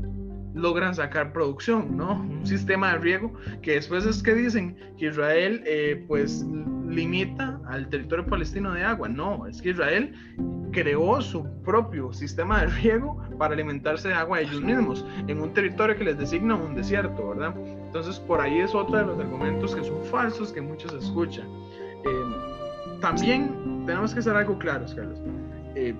logran 0.53 0.95
sacar 0.95 1.31
producción, 1.33 1.95
¿no? 1.95 2.21
Un 2.21 2.45
sistema 2.45 2.93
de 2.93 2.99
riego 2.99 3.33
que 3.61 3.73
después 3.73 4.05
es 4.05 4.23
que 4.23 4.33
dicen 4.33 4.75
que 4.97 5.07
Israel 5.07 5.61
eh, 5.65 6.03
pues 6.07 6.45
limita 6.87 7.59
al 7.67 7.87
territorio 7.89 8.25
palestino 8.25 8.73
de 8.73 8.83
agua. 8.83 9.09
No, 9.09 9.45
es 9.47 9.61
que 9.61 9.69
Israel 9.69 10.13
creó 10.71 11.21
su 11.21 11.45
propio 11.63 12.13
sistema 12.13 12.61
de 12.61 12.67
riego 12.67 13.21
para 13.37 13.53
alimentarse 13.53 14.09
de 14.09 14.13
agua 14.13 14.41
ellos 14.41 14.61
mismos 14.61 15.05
en 15.27 15.41
un 15.41 15.53
territorio 15.53 15.95
que 15.95 16.03
les 16.03 16.17
designa 16.17 16.55
un 16.55 16.75
desierto, 16.75 17.29
¿verdad? 17.29 17.55
Entonces 17.57 18.19
por 18.19 18.41
ahí 18.41 18.59
es 18.59 18.73
otro 18.75 18.97
de 18.97 19.05
los 19.05 19.19
argumentos 19.19 19.75
que 19.75 19.83
son 19.83 20.03
falsos 20.05 20.51
que 20.51 20.61
muchos 20.61 20.93
escuchan. 20.93 21.47
Eh, 22.05 22.99
también 23.01 23.83
tenemos 23.85 24.13
que 24.13 24.21
ser 24.21 24.35
algo 24.35 24.57
claros, 24.57 24.93
Carlos. 24.93 25.19
Eh, 25.75 25.95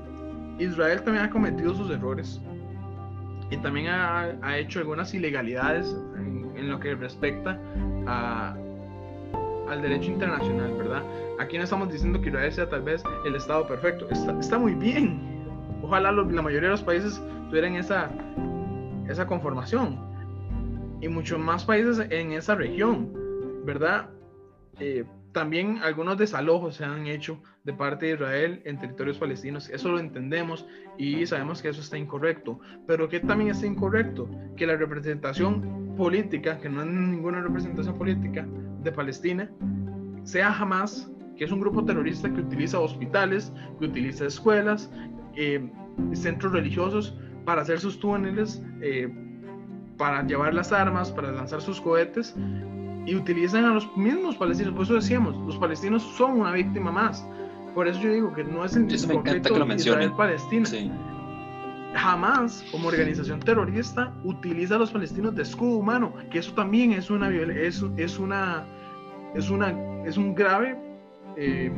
Israel 0.59 1.01
también 1.03 1.25
ha 1.25 1.29
cometido 1.29 1.73
sus 1.73 1.89
errores 1.89 2.41
y 3.49 3.57
también 3.57 3.87
ha, 3.87 4.35
ha 4.41 4.57
hecho 4.57 4.79
algunas 4.79 5.13
ilegalidades 5.13 5.95
en, 6.17 6.51
en 6.55 6.69
lo 6.69 6.79
que 6.79 6.95
respecta 6.95 7.59
a, 8.05 8.55
al 9.69 9.81
derecho 9.81 10.11
internacional, 10.11 10.73
¿verdad? 10.77 11.03
Aquí 11.39 11.57
no 11.57 11.63
estamos 11.63 11.89
diciendo 11.89 12.19
que 12.19 12.27
Israel 12.27 12.51
sea 12.51 12.69
tal 12.69 12.81
vez 12.81 13.01
el 13.25 13.33
Estado 13.33 13.65
perfecto, 13.65 14.09
está, 14.09 14.37
está 14.37 14.59
muy 14.59 14.73
bien. 14.73 15.21
Ojalá 15.81 16.11
la 16.11 16.41
mayoría 16.41 16.67
de 16.67 16.73
los 16.73 16.83
países 16.83 17.21
tuvieran 17.49 17.75
esa, 17.75 18.11
esa 19.07 19.25
conformación. 19.25 19.97
Y 20.99 21.07
muchos 21.07 21.39
más 21.39 21.63
países 21.63 22.05
en 22.09 22.33
esa 22.33 22.55
región, 22.55 23.13
¿verdad? 23.63 24.09
Eh, 24.81 25.05
también 25.31 25.79
algunos 25.81 26.17
desalojos 26.17 26.75
se 26.75 26.83
han 26.83 27.07
hecho 27.07 27.41
de 27.63 27.71
parte 27.71 28.07
de 28.07 28.13
Israel 28.15 28.61
en 28.65 28.77
territorios 28.77 29.17
palestinos. 29.17 29.69
Eso 29.69 29.89
lo 29.89 29.99
entendemos 29.99 30.67
y 30.97 31.25
sabemos 31.25 31.61
que 31.61 31.69
eso 31.69 31.79
está 31.79 31.97
incorrecto. 31.97 32.59
Pero 32.85 33.07
que 33.07 33.21
también 33.21 33.51
está 33.51 33.65
incorrecto 33.65 34.29
que 34.57 34.67
la 34.67 34.75
representación 34.75 35.95
política, 35.95 36.59
que 36.59 36.67
no 36.67 36.81
es 36.81 36.87
ninguna 36.87 37.41
representación 37.41 37.97
política 37.97 38.45
de 38.83 38.91
Palestina, 38.91 39.49
sea 40.23 40.51
jamás 40.51 41.09
que 41.39 41.45
es 41.45 41.53
un 41.53 41.61
grupo 41.61 41.85
terrorista 41.85 42.29
que 42.31 42.41
utiliza 42.41 42.81
hospitales, 42.81 43.53
que 43.79 43.85
utiliza 43.85 44.25
escuelas, 44.25 44.91
eh, 45.37 45.71
centros 46.11 46.51
religiosos 46.51 47.17
para 47.45 47.61
hacer 47.61 47.79
sus 47.79 47.97
túneles, 47.97 48.61
eh, 48.81 49.09
para 49.97 50.21
llevar 50.27 50.53
las 50.53 50.73
armas, 50.73 51.13
para 51.13 51.31
lanzar 51.31 51.61
sus 51.61 51.79
cohetes 51.79 52.35
y 53.05 53.15
utilizan 53.15 53.63
a 53.63 53.73
los 53.73 53.95
mismos 53.95 54.35
palestinos. 54.35 54.73
Por 54.73 54.83
eso 54.83 54.95
decíamos, 54.95 55.37
los 55.47 55.55
palestinos 55.57 56.03
son 56.17 56.41
una 56.41 56.51
víctima 56.51 56.91
más. 56.91 57.25
Por 57.73 57.87
eso 57.87 58.01
yo 58.01 58.11
digo 58.11 58.33
que 58.33 58.43
no 58.43 58.65
es 58.65 58.75
eso 58.75 59.07
conflicto 59.07 59.65
Israel-Palestina. 59.73 60.69
Jamás, 61.93 62.65
como 62.69 62.89
organización 62.89 63.39
terrorista, 63.39 64.13
utiliza 64.25 64.75
a 64.75 64.79
los 64.79 64.91
palestinos 64.91 65.33
de 65.35 65.43
escudo 65.43 65.77
humano, 65.77 66.13
que 66.31 66.39
eso 66.39 66.51
también 66.53 66.91
es 66.91 67.09
una 67.09 67.29
es, 67.29 67.81
es 67.95 68.19
una 68.19 68.65
es 69.35 69.49
una 69.49 69.73
es 70.05 70.17
un 70.17 70.35
grave 70.35 70.88
eh, 71.39 71.71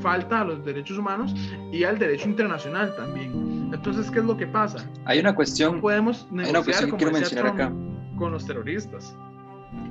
falta 0.00 0.40
a 0.40 0.44
los 0.44 0.64
derechos 0.64 0.98
humanos 0.98 1.34
y 1.72 1.84
al 1.84 1.98
derecho 1.98 2.28
internacional 2.28 2.94
también. 2.96 3.70
Entonces, 3.72 4.10
¿qué 4.10 4.20
es 4.20 4.24
lo 4.24 4.36
que 4.36 4.46
pasa? 4.46 4.88
Hay 5.04 5.18
una 5.18 5.34
cuestión. 5.34 5.76
No 5.76 5.80
podemos 5.80 6.30
negociar 6.30 6.56
una 6.56 6.64
cuestión 6.64 6.90
que 6.90 6.96
quiero 6.96 7.12
mencionar 7.12 7.46
acá. 7.48 7.72
con 8.18 8.32
los 8.32 8.46
terroristas. 8.46 9.16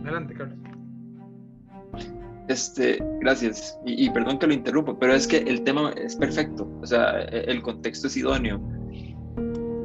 Adelante, 0.02 0.34
Carlos. 0.34 0.58
Este, 2.48 3.04
gracias. 3.22 3.78
Y, 3.86 4.06
y, 4.06 4.10
perdón 4.10 4.40
que 4.40 4.48
lo 4.48 4.54
interrumpa, 4.54 4.98
pero 5.00 5.14
es 5.14 5.28
que 5.28 5.38
el 5.38 5.64
tema 5.64 5.92
es 5.92 6.16
perfecto. 6.16 6.70
O 6.82 6.86
sea, 6.86 7.22
e, 7.24 7.46
el 7.48 7.62
contexto 7.62 8.08
es 8.08 8.18
idóneo. 8.18 8.60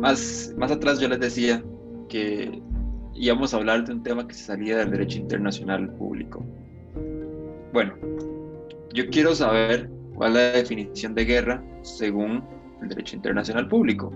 Más, 0.00 0.54
más 0.56 0.70
atrás 0.70 1.00
yo 1.00 1.08
les 1.08 1.20
decía 1.20 1.62
que 2.08 2.62
íbamos 3.14 3.54
a 3.54 3.58
hablar 3.58 3.84
de 3.84 3.92
un 3.92 4.02
tema 4.02 4.26
que 4.26 4.34
se 4.34 4.44
salía 4.44 4.78
del 4.78 4.90
derecho 4.90 5.18
internacional 5.18 5.90
público. 5.94 6.44
Bueno, 7.72 7.94
yo 8.96 9.08
quiero 9.10 9.34
saber 9.34 9.88
¿Cuál 10.16 10.30
es 10.30 10.34
la 10.34 10.58
definición 10.58 11.14
de 11.14 11.24
guerra 11.26 11.62
según 11.82 12.42
el 12.80 12.88
derecho 12.88 13.16
internacional 13.16 13.68
público? 13.68 14.10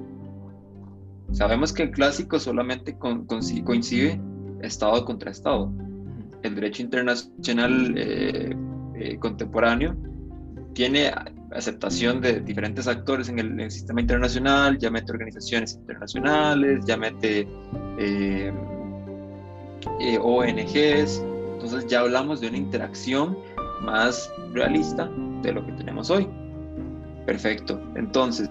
Sabemos 1.33 1.73
que 1.75 1.85
el 1.85 1.91
clásico 1.91 2.41
solamente 2.41 2.97
coincide 2.99 4.19
Estado 4.63 5.05
contra 5.05 5.31
Estado. 5.31 5.71
El 6.43 6.55
derecho 6.55 6.83
internacional 6.83 7.95
eh, 7.99 8.57
eh, 8.95 9.19
contemporáneo 9.19 9.95
tiene 10.73 11.13
aceptación 11.53 12.23
de 12.23 12.41
diferentes 12.41 12.89
actores 12.89 13.29
en 13.29 13.39
el, 13.39 13.71
sistema 13.71 14.01
internacional, 14.01 14.79
ya 14.79 14.91
mete 14.91 15.13
organizaciones 15.13 15.75
internacionales, 15.75 16.83
ya 16.87 16.97
mete 16.97 17.47
eh, 17.99 18.53
ONGs, 20.23 21.23
entonces 21.55 21.87
ya 21.89 22.01
hablamos 22.01 22.41
de 22.41 22.49
una 22.49 22.57
interacción 22.57 23.37
más 23.81 24.33
realista 24.53 25.11
de 25.43 25.53
lo 25.53 25.65
que 25.65 25.73
tenemos 25.73 26.11
hoy. 26.11 26.29
Perfecto. 27.27 27.81
Entonces, 27.95 28.51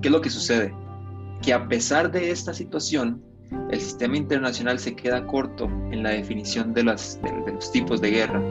¿qué 0.00 0.08
es 0.08 0.12
lo 0.12 0.20
que 0.20 0.30
sucede? 0.30 0.74
Que 1.42 1.52
a 1.52 1.68
pesar 1.68 2.10
de 2.10 2.30
esta 2.30 2.54
situación, 2.54 3.22
el 3.70 3.80
sistema 3.80 4.16
internacional 4.16 4.78
se 4.78 4.94
queda 4.94 5.26
corto 5.26 5.66
en 5.90 6.02
la 6.02 6.10
definición 6.10 6.72
de, 6.74 6.84
los 6.84 7.18
tipos 7.72 8.00
de 8.00 8.10
guerra. 8.10 8.42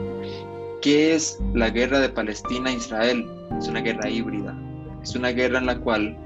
¿Qué 0.82 1.14
es 1.14 1.38
la 1.54 1.70
guerra 1.70 1.98
de 2.00 2.08
Palestina-Israel? 2.08 3.26
Es 3.58 3.68
una 3.68 3.80
guerra 3.80 4.08
híbrida. 4.08 4.56
Es 5.02 5.14
una 5.14 5.30
guerra 5.30 5.58
en 5.58 5.66
la 5.66 5.78
cual 5.78 6.16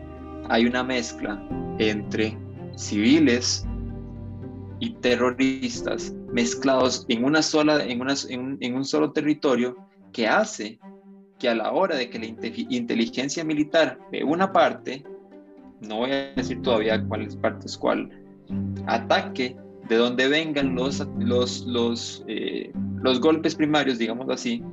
hay 0.48 0.66
una 0.66 0.82
mezcla 0.82 1.42
entre 1.78 2.36
civiles 2.76 3.66
y 4.82 4.90
terroristas 4.94 6.12
mezclados 6.32 7.06
en 7.08 7.24
una 7.24 7.40
sola 7.40 7.84
en, 7.84 8.00
una, 8.00 8.14
en 8.28 8.74
un 8.74 8.84
solo 8.84 9.12
territorio 9.12 9.76
que 10.12 10.26
hace 10.26 10.80
que 11.38 11.48
a 11.48 11.54
la 11.54 11.70
hora 11.70 11.94
de 11.94 12.10
que 12.10 12.18
la 12.18 12.26
inteligencia 12.26 13.44
militar 13.44 13.96
de 14.10 14.24
una 14.24 14.52
parte, 14.52 15.04
no 15.80 15.98
voy 15.98 16.10
a 16.10 16.32
decir 16.34 16.60
todavía 16.62 17.00
cuáles 17.04 17.36
partes 17.36 17.78
cuál, 17.78 18.10
ataque 18.86 19.56
de 19.88 19.96
donde 19.96 20.26
vengan 20.26 20.74
los, 20.74 21.06
los, 21.16 21.64
los, 21.64 22.24
eh, 22.26 22.72
los 23.02 23.20
golpes 23.20 23.54
primarios, 23.54 23.98
digamos 23.98 24.28
así, 24.30 24.64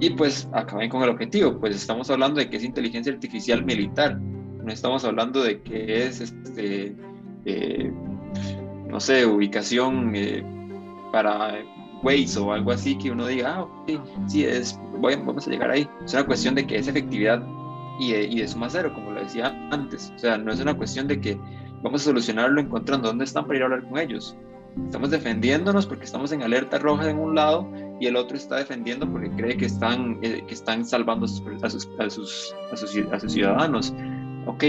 y 0.00 0.10
pues 0.10 0.46
acaben 0.52 0.90
con 0.90 1.02
el 1.02 1.08
objetivo. 1.08 1.58
Pues 1.58 1.76
estamos 1.76 2.10
hablando 2.10 2.40
de 2.40 2.50
que 2.50 2.58
es 2.58 2.64
inteligencia 2.64 3.10
artificial 3.10 3.64
militar, 3.64 4.18
no 4.18 4.70
estamos 4.70 5.02
hablando 5.06 5.42
de 5.42 5.62
que 5.62 6.06
es, 6.06 6.20
este, 6.20 6.94
eh, 7.46 7.90
no 8.94 9.00
sé, 9.00 9.26
ubicación 9.26 10.12
eh, 10.14 10.44
para 11.10 11.64
Waze 12.04 12.38
o 12.38 12.52
algo 12.52 12.70
así 12.70 12.96
que 12.96 13.10
uno 13.10 13.26
diga, 13.26 13.56
ah, 13.56 13.62
ok, 13.64 13.90
sí, 14.28 14.44
es, 14.44 14.78
vamos 15.00 15.48
a 15.48 15.50
llegar 15.50 15.68
ahí. 15.72 15.88
Es 16.04 16.14
una 16.14 16.24
cuestión 16.24 16.54
de 16.54 16.64
que 16.64 16.78
es 16.78 16.86
efectividad 16.86 17.44
y 17.98 18.12
de, 18.12 18.22
y 18.22 18.38
de 18.38 18.46
suma 18.46 18.70
cero, 18.70 18.92
como 18.94 19.10
lo 19.10 19.20
decía 19.20 19.48
antes. 19.72 20.12
O 20.14 20.18
sea, 20.20 20.38
no 20.38 20.52
es 20.52 20.60
una 20.60 20.74
cuestión 20.74 21.08
de 21.08 21.20
que 21.20 21.36
vamos 21.82 22.02
a 22.02 22.04
solucionarlo 22.04 22.60
encontrando 22.60 23.08
dónde 23.08 23.24
están 23.24 23.46
para 23.46 23.56
ir 23.56 23.62
a 23.62 23.64
hablar 23.64 23.82
con 23.82 23.98
ellos. 23.98 24.36
Estamos 24.84 25.10
defendiéndonos 25.10 25.86
porque 25.86 26.04
estamos 26.04 26.30
en 26.30 26.44
alerta 26.44 26.78
roja 26.78 27.10
en 27.10 27.18
un 27.18 27.34
lado 27.34 27.68
y 27.98 28.06
el 28.06 28.14
otro 28.14 28.36
está 28.36 28.58
defendiendo 28.58 29.10
porque 29.10 29.28
cree 29.30 29.56
que 29.56 29.66
están, 29.66 30.20
eh, 30.22 30.44
que 30.46 30.54
están 30.54 30.84
salvando 30.84 31.26
a 31.26 31.28
sus, 31.28 31.42
a 31.64 31.68
sus, 31.68 31.88
a, 31.98 32.08
sus, 32.08 32.54
a, 32.70 32.76
sus, 33.18 33.32
ciudadanos. 33.32 33.92
Ok, 34.46 34.64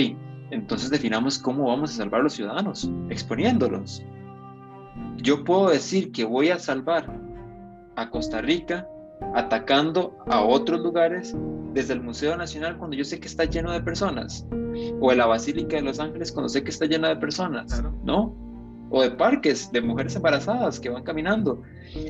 entonces 0.51 0.89
definamos 0.89 1.39
cómo 1.39 1.67
vamos 1.67 1.91
a 1.91 1.93
salvar 1.93 2.21
a 2.21 2.23
los 2.23 2.33
ciudadanos, 2.33 2.89
exponiéndolos. 3.09 4.03
Yo 5.17 5.43
puedo 5.43 5.69
decir 5.69 6.11
que 6.11 6.23
voy 6.23 6.49
a 6.49 6.59
salvar 6.59 7.11
a 7.95 8.09
Costa 8.09 8.41
Rica 8.41 8.87
atacando 9.33 10.17
a 10.27 10.41
otros 10.41 10.81
lugares 10.81 11.35
desde 11.73 11.93
el 11.93 12.01
Museo 12.01 12.37
Nacional 12.37 12.77
cuando 12.77 12.95
yo 12.95 13.03
sé 13.03 13.19
que 13.19 13.27
está 13.27 13.45
lleno 13.45 13.71
de 13.71 13.81
personas, 13.81 14.45
o 14.99 15.11
en 15.11 15.17
la 15.17 15.25
Basílica 15.25 15.77
de 15.77 15.81
Los 15.81 15.99
Ángeles 15.99 16.31
cuando 16.31 16.49
sé 16.49 16.63
que 16.63 16.69
está 16.69 16.85
llena 16.85 17.09
de 17.09 17.15
personas, 17.15 17.83
¿no? 18.03 18.35
O 18.91 19.01
de 19.01 19.11
parques 19.11 19.71
de 19.71 19.81
mujeres 19.81 20.15
embarazadas 20.15 20.79
que 20.79 20.89
van 20.89 21.03
caminando. 21.03 21.63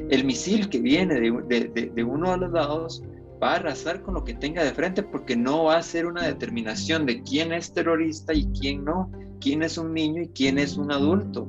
El 0.09 0.25
misil 0.25 0.69
que 0.69 0.81
viene 0.81 1.19
de, 1.19 1.91
de 1.93 2.03
uno 2.03 2.31
de 2.31 2.37
los 2.37 2.51
lados 2.51 3.03
va 3.45 3.53
a 3.53 3.55
arrasar 3.57 4.01
con 4.01 4.15
lo 4.15 4.23
que 4.23 4.33
tenga 4.33 4.63
de 4.63 4.71
frente 4.71 5.03
porque 5.03 5.35
no 5.35 5.65
va 5.65 5.77
a 5.77 5.83
ser 5.83 6.07
una 6.07 6.23
determinación 6.23 7.05
de 7.05 7.21
quién 7.21 7.53
es 7.53 7.71
terrorista 7.71 8.33
y 8.33 8.47
quién 8.59 8.83
no, 8.83 9.11
quién 9.39 9.61
es 9.61 9.77
un 9.77 9.93
niño 9.93 10.23
y 10.23 10.29
quién 10.29 10.57
es 10.57 10.77
un 10.77 10.91
adulto. 10.91 11.47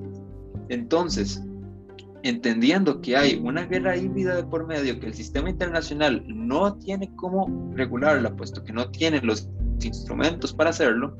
Entonces, 0.68 1.42
entendiendo 2.22 3.00
que 3.00 3.16
hay 3.16 3.40
una 3.42 3.64
guerra 3.64 3.96
híbrida 3.96 4.36
de 4.36 4.44
por 4.44 4.66
medio, 4.66 5.00
que 5.00 5.06
el 5.06 5.14
sistema 5.14 5.48
internacional 5.48 6.22
no 6.26 6.74
tiene 6.74 7.10
cómo 7.16 7.72
regularla, 7.74 8.36
puesto 8.36 8.62
que 8.62 8.74
no 8.74 8.90
tiene 8.90 9.22
los 9.22 9.48
instrumentos 9.80 10.52
para 10.52 10.70
hacerlo, 10.70 11.16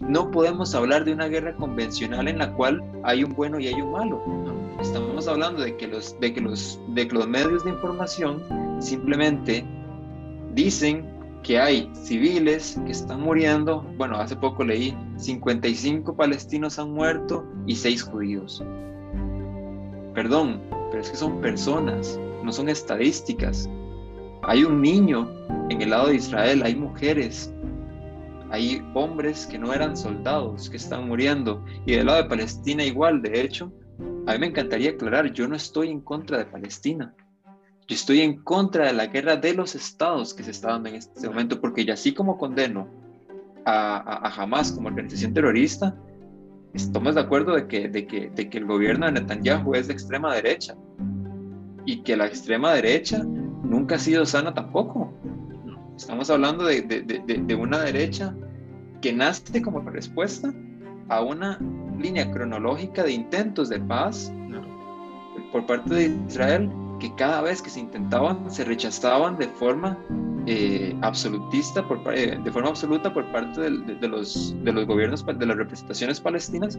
no 0.00 0.32
podemos 0.32 0.74
hablar 0.74 1.04
de 1.04 1.12
una 1.12 1.28
guerra 1.28 1.54
convencional 1.54 2.26
en 2.26 2.38
la 2.38 2.52
cual 2.52 2.82
hay 3.04 3.22
un 3.22 3.32
bueno 3.34 3.60
y 3.60 3.68
hay 3.68 3.80
un 3.80 3.92
malo. 3.92 4.20
Estamos 4.80 5.28
hablando 5.28 5.62
de 5.62 5.76
que 5.76 5.86
los, 5.86 6.18
de 6.18 6.34
que 6.34 6.40
los, 6.40 6.80
de 6.88 7.06
que 7.06 7.14
los 7.14 7.28
medios 7.28 7.62
de 7.62 7.70
información 7.70 8.42
simplemente 8.80 9.64
dicen 10.56 11.06
que 11.42 11.60
hay 11.60 11.88
civiles 11.92 12.80
que 12.86 12.92
están 12.92 13.20
muriendo. 13.20 13.82
Bueno, 13.96 14.16
hace 14.16 14.34
poco 14.34 14.64
leí 14.64 14.96
55 15.16 16.16
palestinos 16.16 16.78
han 16.78 16.90
muerto 16.90 17.46
y 17.66 17.76
6 17.76 18.02
judíos. 18.02 18.64
Perdón, 20.14 20.62
pero 20.90 21.02
es 21.02 21.10
que 21.10 21.16
son 21.16 21.40
personas, 21.40 22.18
no 22.42 22.50
son 22.50 22.70
estadísticas. 22.70 23.70
Hay 24.42 24.64
un 24.64 24.80
niño 24.80 25.30
en 25.68 25.82
el 25.82 25.90
lado 25.90 26.08
de 26.08 26.16
Israel, 26.16 26.62
hay 26.64 26.74
mujeres, 26.74 27.52
hay 28.50 28.82
hombres 28.94 29.46
que 29.46 29.58
no 29.58 29.74
eran 29.74 29.94
soldados, 29.94 30.70
que 30.70 30.78
están 30.78 31.06
muriendo. 31.06 31.62
Y 31.84 31.96
del 31.96 32.06
lado 32.06 32.22
de 32.22 32.28
Palestina 32.30 32.82
igual, 32.82 33.20
de 33.20 33.42
hecho, 33.42 33.70
a 34.26 34.32
mí 34.32 34.38
me 34.38 34.46
encantaría 34.46 34.90
aclarar, 34.90 35.32
yo 35.32 35.46
no 35.46 35.54
estoy 35.54 35.90
en 35.90 36.00
contra 36.00 36.38
de 36.38 36.46
Palestina. 36.46 37.14
Yo 37.88 37.94
estoy 37.94 38.20
en 38.20 38.42
contra 38.42 38.86
de 38.86 38.92
la 38.92 39.06
guerra 39.06 39.36
de 39.36 39.54
los 39.54 39.76
estados 39.76 40.34
que 40.34 40.42
se 40.42 40.50
está 40.50 40.72
dando 40.72 40.88
en 40.88 40.96
este 40.96 41.28
momento, 41.28 41.60
porque 41.60 41.84
ya 41.84 41.94
así 41.94 42.12
como 42.12 42.36
condeno 42.36 42.88
a, 43.64 43.96
a, 43.96 44.28
a 44.28 44.42
Hamas 44.42 44.72
como 44.72 44.88
organización 44.88 45.32
terrorista, 45.32 45.96
estamos 46.74 47.14
de 47.14 47.20
acuerdo 47.20 47.54
de 47.54 47.68
que, 47.68 47.88
de, 47.88 48.06
que, 48.06 48.30
de 48.30 48.50
que 48.50 48.58
el 48.58 48.66
gobierno 48.66 49.06
de 49.06 49.12
Netanyahu 49.12 49.74
es 49.76 49.86
de 49.86 49.92
extrema 49.92 50.34
derecha 50.34 50.76
y 51.84 52.02
que 52.02 52.16
la 52.16 52.26
extrema 52.26 52.72
derecha 52.72 53.22
nunca 53.22 53.94
ha 53.94 53.98
sido 53.98 54.26
sana 54.26 54.52
tampoco. 54.52 55.12
Estamos 55.96 56.28
hablando 56.28 56.64
de, 56.64 56.82
de, 56.82 57.02
de, 57.02 57.54
una 57.54 57.78
derecha 57.78 58.34
que 59.00 59.12
nace 59.12 59.62
como 59.62 59.80
respuesta 59.80 60.52
a 61.08 61.22
una 61.22 61.60
línea 62.00 62.30
cronológica 62.32 63.04
de 63.04 63.12
intentos 63.12 63.68
de 63.68 63.78
paz 63.78 64.32
por 65.52 65.64
parte 65.66 65.94
de 65.94 66.16
Israel 66.28 66.68
que 66.98 67.14
cada 67.14 67.42
vez 67.42 67.62
que 67.62 67.70
se 67.70 67.80
intentaban 67.80 68.50
se 68.50 68.64
rechazaban 68.64 69.36
de 69.36 69.48
forma 69.48 69.98
eh, 70.46 70.96
absolutista, 71.02 71.86
por, 71.86 72.00
eh, 72.14 72.38
de 72.42 72.50
forma 72.52 72.68
absoluta 72.68 73.12
por 73.12 73.30
parte 73.32 73.60
de, 73.60 74.08
los, 74.08 74.54
de 74.62 74.72
los 74.72 74.86
gobiernos, 74.86 75.24
de 75.26 75.46
las 75.46 75.56
representaciones 75.56 76.20
palestinas, 76.20 76.78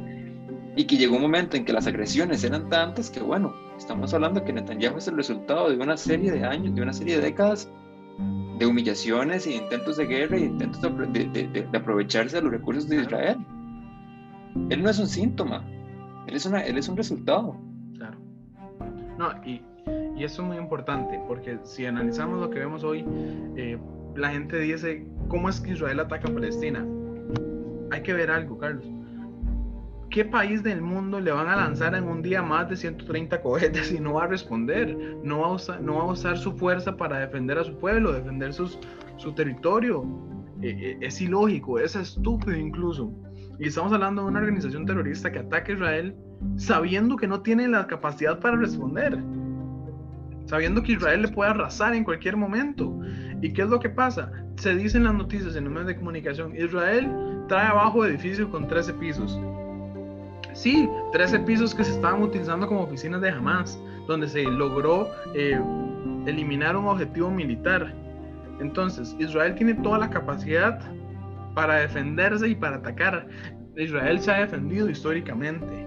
y 0.76 0.86
que 0.86 0.95
llegó 0.95 1.15
un 1.15 1.24
momento 1.24 1.57
en 1.57 1.65
que 1.65 1.74
las 1.74 1.88
agresiones 1.88 2.43
eran 2.43 2.70
tantas 2.70 3.09
que, 3.09 3.20
bueno, 3.20 3.53
estamos 3.78 4.13
hablando 4.13 4.43
que 4.43 4.53
Netanyahu 4.53 4.97
es 4.97 5.07
el 5.07 5.18
resultado 5.18 5.70
de 5.70 5.78
una 5.78 5.97
serie 5.97 6.32
de 6.32 6.45
años, 6.45 6.76
de 6.76 6.82
una 6.82 6.93
serie 6.93 7.18
de 7.18 7.24
décadas 7.24 7.70
de 8.57 8.65
humillaciones 8.65 9.45
y 9.47 9.55
intentos 9.55 9.97
de 9.97 10.05
guerra 10.05 10.38
y 10.38 10.43
intentos 10.43 10.82
de, 10.82 11.68
aprovecharse 11.74 12.38
de 12.38 12.41
los 12.41 12.51
recursos 12.51 12.88
de 12.88 13.01
Israel. 13.01 13.38
Él 14.70 14.82
no 14.82 14.89
es 14.89 14.99
un 14.99 15.07
síntoma, 15.07 15.63
él 16.28 16.36
es, 16.36 16.45
una, 16.45 16.61
él 16.61 16.78
es 16.78 16.88
un 16.88 16.97
resultado. 16.97 17.55
Claro. 17.95 18.18
No, 19.18 19.32
y 19.45 19.61
y 20.18 20.24
eso 20.24 20.41
es 20.41 20.47
muy 20.47 20.57
importante, 20.57 21.20
porque 21.28 21.59
si 21.63 21.86
analizamos 21.86 22.39
lo 22.39 22.49
que 22.49 22.59
vemos 22.59 22.84
hoy, 22.84 23.05
eh, 23.55 23.78
la 24.15 24.32
gente 24.32 24.57
dice, 24.59 25.05
¿cómo 25.28 25.47
es 25.47 25.61
que 25.61 25.72
Israel 25.72 25.99
ataca 25.99 26.28
a 26.28 26.34
Palestina? 26.34 26.84
Hay 27.91 28.01
que 28.01 28.13
ver 28.13 28.32
algo, 28.32 28.57
Carlos. 28.57 28.86
¿Qué 30.09 30.26
país 30.26 30.63
del 30.63 30.82
mundo 30.82 31.20
le 31.20 31.32
van 31.32 31.47
a 31.49 31.55
lanzar 31.55 31.93
en 31.93 32.05
un 32.05 32.24
día 32.24 32.41
más 32.41 32.68
de 32.68 32.76
130 32.76 33.41
cohetes 33.41 33.91
y 33.91 33.99
no 33.99 34.13
va 34.13 34.24
a 34.24 34.28
responder? 34.28 34.97
No 35.24 35.41
va 35.41 35.47
a 35.47 35.51
usar, 35.51 35.82
no 35.82 35.97
va 35.97 36.03
a 36.03 36.07
usar 36.07 36.38
su 36.38 36.53
fuerza 36.53 36.97
para 36.97 37.20
defender 37.20 37.59
a 37.59 37.63
su 37.63 37.78
pueblo, 37.78 38.11
defender 38.11 38.53
sus, 38.53 38.80
su 39.18 39.34
territorio. 39.34 40.03
Eh, 40.63 40.76
eh, 40.80 40.97
es 41.01 41.22
ilógico, 41.22 41.78
es 41.78 41.95
estúpido 41.95 42.55
incluso. 42.55 43.11
Y 43.59 43.68
estamos 43.68 43.93
hablando 43.93 44.24
de 44.24 44.30
una 44.30 44.39
organización 44.39 44.86
terrorista 44.88 45.32
que 45.32 45.39
ataca 45.39 45.72
a 45.72 45.76
Israel 45.76 46.15
sabiendo 46.55 47.18
que 47.18 47.28
no 47.28 47.41
tiene 47.41 47.68
la 47.68 47.86
capacidad 47.86 48.39
para 48.39 48.55
responder 48.55 49.20
sabiendo 50.48 50.82
que 50.82 50.93
Israel 50.93 51.22
le 51.22 51.28
puede 51.28 51.52
arrasar 51.52 51.93
en 51.93 52.04
cualquier 52.04 52.36
momento. 52.36 53.00
¿Y 53.41 53.54
qué 53.54 53.62
es 53.62 53.70
lo 53.70 53.80
que 53.80 53.89
pasa? 53.89 54.32
Se 54.56 54.76
dicen 54.76 55.04
las 55.04 55.14
noticias 55.14 55.56
en 55.56 55.66
los 55.66 55.74
medios 55.74 55.88
de 55.88 55.95
comunicación, 55.95 56.56
Israel 56.56 57.12
trae 57.48 57.68
abajo 57.68 58.06
edificio 58.06 58.50
con 58.50 58.68
13 58.68 58.93
pisos. 58.95 59.39
Sí, 60.54 60.89
13 61.12 61.41
pisos 61.41 61.76
que 61.76 61.84
se 61.84 61.91
estaban 61.91 62.24
utilizando 62.24 62.68
como 62.68 62.82
oficinas 62.82 63.22
de 63.22 63.30
Hamas, 63.30 63.80
donde 64.08 64.28
se 64.28 64.43
logró 64.43 65.10
eh, 65.36 65.60
eliminar 66.26 66.76
un 66.76 66.88
objetivo 66.88 67.30
militar. 67.30 67.93
Entonces, 68.60 69.16
Israel 69.20 69.54
tiene 69.54 69.76
toda 69.76 70.00
la 70.00 70.10
capacidad 70.10 70.80
para 71.54 71.76
defenderse 71.76 72.48
y 72.48 72.56
para 72.56 72.78
atacar. 72.78 73.28
Israel 73.76 74.20
se 74.20 74.32
ha 74.32 74.39
defendido 74.39 74.89
históricamente 74.89 75.86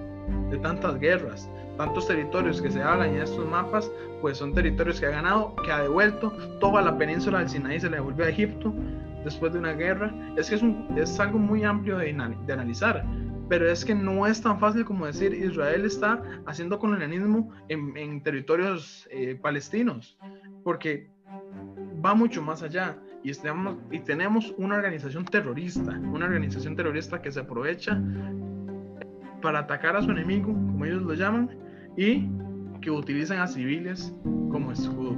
de 0.50 0.58
tantas 0.58 1.00
guerras, 1.00 1.50
tantos 1.80 2.06
territorios 2.06 2.60
que 2.60 2.70
se 2.70 2.82
hablan 2.82 3.14
en 3.14 3.22
estos 3.22 3.48
mapas, 3.48 3.90
pues 4.20 4.36
son 4.36 4.52
territorios 4.52 5.00
que 5.00 5.06
ha 5.06 5.10
ganado, 5.10 5.56
que 5.64 5.72
ha 5.72 5.80
devuelto, 5.80 6.30
toda 6.60 6.82
la 6.82 6.98
península 6.98 7.38
del 7.38 7.48
Sinaí 7.48 7.80
se 7.80 7.88
le 7.88 7.96
devolvió 7.96 8.26
a 8.26 8.28
Egipto 8.28 8.74
después 9.24 9.54
de 9.54 9.60
una 9.60 9.72
guerra. 9.72 10.14
Es 10.36 10.50
que 10.50 10.56
es, 10.56 10.62
un, 10.62 10.86
es 10.98 11.18
algo 11.18 11.38
muy 11.38 11.64
amplio 11.64 11.96
de, 11.96 12.12
de 12.46 12.52
analizar 12.52 13.02
pero 13.48 13.68
es 13.68 13.84
que 13.84 13.96
no 13.96 14.28
es 14.28 14.40
tan 14.40 14.60
fácil 14.60 14.84
como 14.84 15.06
decir 15.06 15.34
Israel 15.34 15.84
está 15.84 16.22
haciendo 16.46 16.78
colonialismo 16.78 17.50
en, 17.68 17.96
en 17.96 18.22
territorios 18.22 19.08
eh, 19.10 19.36
palestinos, 19.42 20.16
porque 20.62 21.10
va 22.04 22.14
mucho 22.14 22.42
más 22.42 22.62
allá 22.62 22.96
y, 23.24 23.32
y 23.90 23.98
tenemos 24.00 24.54
una 24.56 24.76
organización 24.76 25.24
terrorista, 25.24 25.98
una 26.12 26.26
organización 26.26 26.76
terrorista 26.76 27.20
que 27.20 27.32
se 27.32 27.40
aprovecha 27.40 28.00
para 29.42 29.60
atacar 29.60 29.96
a 29.96 30.02
su 30.02 30.12
enemigo, 30.12 30.52
como 30.52 30.84
ellos 30.84 31.02
lo 31.02 31.14
llaman, 31.14 31.50
y 31.96 32.28
que 32.80 32.90
utilizan 32.90 33.40
a 33.40 33.46
civiles 33.46 34.12
como 34.50 34.72
escudo. 34.72 35.16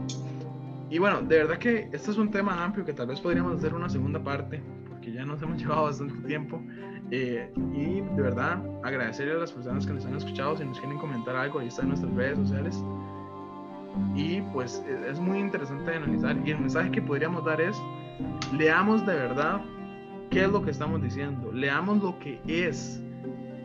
Y 0.91 0.99
bueno, 0.99 1.23
de 1.23 1.39
verdad 1.39 1.57
que 1.57 1.89
este 1.93 2.11
es 2.11 2.19
un 2.19 2.31
tema 2.31 2.63
amplio 2.63 2.85
que 2.85 2.93
tal 2.93 3.07
vez 3.07 3.21
podríamos 3.21 3.57
hacer 3.57 3.73
una 3.73 3.89
segunda 3.89 4.23
parte, 4.23 4.63
porque 4.91 5.11
ya 5.11 5.25
nos 5.25 5.41
hemos 5.41 5.59
llevado 5.63 5.85
bastante 5.85 6.27
tiempo. 6.27 6.63
Eh, 7.11 7.51
y 7.75 8.01
de 8.01 8.23
verdad, 8.23 8.63
agradecerle 8.83 9.35
a 9.35 9.37
las 9.39 9.53
personas 9.53 9.87
que 9.87 9.93
nos 9.93 10.05
han 10.05 10.17
escuchado. 10.17 10.57
Si 10.57 10.65
nos 10.65 10.79
quieren 10.79 10.99
comentar 10.99 11.37
algo, 11.37 11.61
ahí 11.61 11.69
está 11.69 11.83
en 11.83 11.89
nuestras 11.89 12.13
redes 12.15 12.39
sociales. 12.39 12.83
Y 14.15 14.41
pues 14.53 14.85
e, 14.87 15.11
es 15.11 15.19
muy 15.19 15.39
interesante 15.39 15.95
analizar. 15.95 16.37
Y 16.45 16.51
el 16.51 16.61
mensaje 16.61 16.91
que 16.91 17.01
podríamos 17.03 17.45
dar 17.45 17.61
es: 17.61 17.77
leamos 18.57 19.07
de 19.07 19.15
verdad 19.15 19.63
qué 20.31 20.45
es 20.45 20.51
lo 20.51 20.63
que 20.63 20.71
estamos 20.71 21.03
diciendo. 21.03 21.53
Leamos 21.53 22.03
lo 22.03 22.19
que 22.19 22.41
es. 22.47 23.03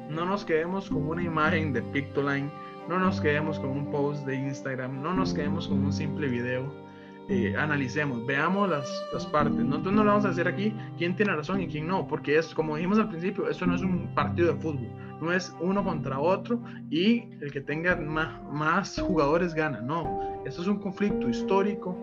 No 0.10 0.26
nos 0.26 0.45
quedemos 0.45 0.89
con 0.89 1.08
una 1.08 1.24
imagen 1.24 1.74
de 1.74 1.82
Pictoline. 1.82 2.49
No 2.88 3.00
nos 3.00 3.20
quedemos 3.20 3.60
con 3.60 3.70
un 3.72 3.92
post 3.92 4.26
de 4.26 4.36
Instagram. 4.36 5.02
No 5.02 5.14
nos 5.14 5.34
quedemos 5.34 5.68
con 5.68 5.84
un 5.84 5.94
simple 5.94 6.28
video 6.28 6.88
eh, 7.30 7.54
analicemos, 7.58 8.26
veamos 8.26 8.70
las, 8.70 9.06
las, 9.12 9.26
partes. 9.26 9.58
Nosotros 9.58 9.94
no 9.94 10.04
le 10.06 10.10
vamos 10.12 10.24
a 10.24 10.30
decir 10.30 10.48
aquí 10.48 10.74
quién 10.98 11.14
tiene 11.14 11.36
razón 11.36 11.62
y 11.62 11.68
quién 11.68 11.86
no, 11.86 12.08
porque 12.08 12.38
es, 12.38 12.54
como 12.54 12.78
dijimos 12.78 13.00
al 13.00 13.10
principio, 13.10 13.50
esto 13.50 13.66
no 13.66 13.76
es 13.76 13.82
un 13.82 14.14
partido 14.16 14.54
de 14.54 14.62
fútbol, 14.62 14.88
no 15.20 15.34
es 15.34 15.54
uno 15.60 15.84
contra 15.84 16.20
otro 16.20 16.62
y 16.90 17.24
el 17.42 17.52
que 17.52 17.60
tenga 17.60 17.98
más, 17.98 18.42
más 18.50 18.98
jugadores 19.02 19.54
gana, 19.54 19.82
no. 19.82 20.42
Esto 20.46 20.62
es 20.62 20.70
un 20.70 20.80
conflicto 20.80 21.28
histórico, 21.28 21.98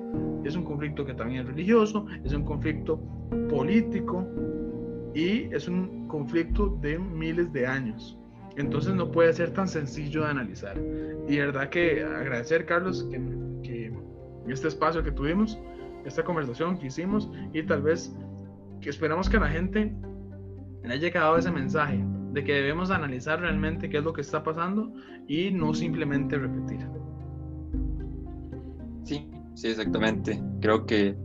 es 0.45 0.57
un 0.57 0.65
conflicto 0.65 1.07
que 1.07 1.15
también 1.15 1.41
es 1.41 1.47
religioso, 1.47 2.05
es 2.23 2.35
un 2.35 2.45
conflicto 2.45 3.01
político 3.49 4.27
y 5.15 5.45
es 5.55 5.67
un 5.69 6.07
conflicto 6.07 6.77
de 6.83 6.99
miles 6.99 7.51
de 7.51 7.67
años. 7.67 8.19
Entonces 8.57 8.95
no 8.95 9.11
puede 9.11 9.33
ser 9.33 9.53
tan 9.53 9.69
sencillo 9.69 10.23
de 10.23 10.29
analizar. 10.29 10.77
Y 11.29 11.39
verdad 11.39 11.69
que 11.71 12.03
agradecer, 12.03 12.67
Carlos, 12.67 13.07
que, 13.11 13.21
que 13.63 13.93
este 14.53 14.69
espacio 14.69 15.03
que 15.03 15.11
tuvimos, 15.11 15.59
esta 16.05 16.23
conversación 16.23 16.79
que 16.79 16.87
hicimos 16.87 17.31
y 17.53 17.63
tal 17.65 17.83
vez 17.83 18.15
que 18.81 18.91
esperamos 18.91 19.29
que 19.29 19.39
a 19.39 19.41
la 19.41 19.49
gente 19.49 19.93
le 20.83 20.93
haya 20.93 21.09
llegado 21.09 21.39
ese 21.39 21.51
mensaje 21.51 22.05
de 22.33 22.45
que 22.45 22.53
debemos 22.53 22.91
analizar 22.91 23.41
realmente 23.41 23.89
qué 23.89 23.99
es 23.99 24.05
lo 24.05 24.13
que 24.13 24.21
está 24.21 24.43
pasando 24.43 24.93
y 25.27 25.51
no 25.51 25.73
simplemente 25.73 26.37
repetir. 26.37 26.81
Sí, 29.05 29.31
sí, 29.55 29.69
exactamente. 29.69 30.43
Creo 30.61 30.85
que, 30.85 31.17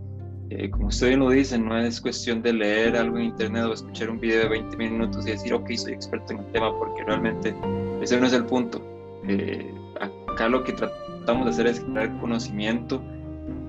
eh, 0.52 0.70
como 0.70 0.88
usted 0.88 1.16
lo 1.18 1.30
dice, 1.30 1.58
no 1.60 1.78
es 1.78 2.02
cuestión 2.02 2.42
de 2.42 2.54
leer 2.54 2.96
algo 2.96 3.18
en 3.18 3.26
internet 3.26 3.66
o 3.66 3.74
escuchar 3.74 4.10
un 4.10 4.20
video 4.20 4.44
de 4.44 4.50
20 4.50 4.78
minutos 4.78 5.28
y 5.28 5.32
decir, 5.32 5.54
ok, 5.54 5.72
soy 5.76 5.94
experto 5.94 6.34
en 6.34 6.40
el 6.40 6.52
tema, 6.52 6.78
porque 6.78 7.04
realmente 7.04 7.56
ese 8.02 8.20
no 8.20 8.26
es 8.26 8.34
el 8.34 8.46
punto. 8.46 8.82
Eh, 9.28 9.72
acá 10.00 10.50
lo 10.50 10.64
que 10.64 10.74
tratamos 10.74 11.46
de 11.46 11.52
hacer 11.52 11.68
es 11.68 11.80
crear 11.82 12.18
conocimiento, 12.20 13.02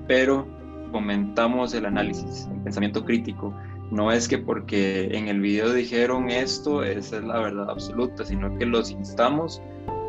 pero 0.07 0.47
fomentamos 0.91 1.73
el 1.73 1.85
análisis, 1.85 2.47
el 2.51 2.61
pensamiento 2.61 3.05
crítico. 3.05 3.53
No 3.91 4.11
es 4.11 4.27
que 4.27 4.37
porque 4.37 5.15
en 5.15 5.27
el 5.27 5.39
video 5.39 5.73
dijeron 5.73 6.29
esto, 6.29 6.83
esa 6.83 7.17
es 7.17 7.23
la 7.23 7.39
verdad 7.39 7.69
absoluta, 7.69 8.25
sino 8.25 8.57
que 8.57 8.65
los 8.65 8.89
instamos 8.89 9.61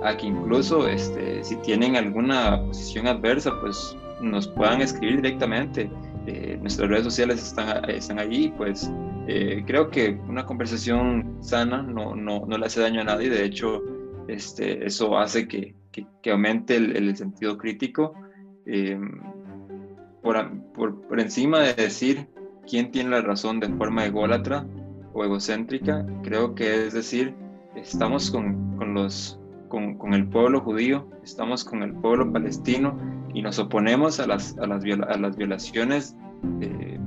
a 0.02 0.16
que 0.16 0.26
incluso 0.26 0.88
este, 0.88 1.44
si 1.44 1.56
tienen 1.56 1.96
alguna 1.96 2.62
posición 2.64 3.06
adversa, 3.06 3.52
pues 3.60 3.96
nos 4.20 4.48
puedan 4.48 4.80
escribir 4.80 5.16
directamente. 5.16 5.90
Eh, 6.26 6.56
nuestras 6.60 6.88
redes 6.88 7.04
sociales 7.04 7.42
están, 7.42 7.88
están 7.90 8.20
allí, 8.20 8.52
pues 8.56 8.90
eh, 9.26 9.64
creo 9.66 9.90
que 9.90 10.20
una 10.28 10.46
conversación 10.46 11.38
sana 11.40 11.82
no, 11.82 12.14
no, 12.14 12.46
no, 12.46 12.58
le 12.58 12.66
hace 12.66 12.80
daño 12.80 13.00
a 13.00 13.04
nadie, 13.04 13.28
de 13.28 13.44
hecho 13.44 13.82
este, 14.28 14.86
eso 14.86 15.18
hace 15.18 15.48
que, 15.48 15.74
que, 15.90 16.30
aumente 16.30 16.76
el, 16.76 17.16
sentido 17.16 17.58
crítico, 17.58 18.14
eh, 18.66 19.00
por, 20.22 20.60
por, 20.74 21.18
encima 21.18 21.58
de 21.58 21.74
decir 21.74 22.28
quién 22.68 22.92
tiene 22.92 23.10
la 23.10 23.22
razón 23.22 23.58
de 23.58 23.68
forma 23.70 24.06
ególatra 24.06 24.64
o 25.12 25.24
egocéntrica, 25.24 26.06
creo 26.22 26.54
que 26.54 26.86
es 26.86 26.94
decir, 26.94 27.34
estamos 27.74 28.30
con, 28.30 28.76
con 28.76 28.94
los, 28.94 29.40
con, 29.68 29.98
con, 29.98 30.14
el 30.14 30.28
pueblo 30.28 30.60
judío, 30.60 31.08
estamos 31.22 31.64
con 31.64 31.82
el 31.82 31.92
pueblo 31.94 32.32
palestino 32.32 32.96
y 33.34 33.42
nos 33.42 33.58
oponemos 33.58 34.20
a 34.20 34.26
las, 34.26 34.56
a 34.58 34.66
las, 34.66 34.84
a 34.84 35.16
las 35.18 35.36
violaciones 35.36 36.16
de, 36.58 36.98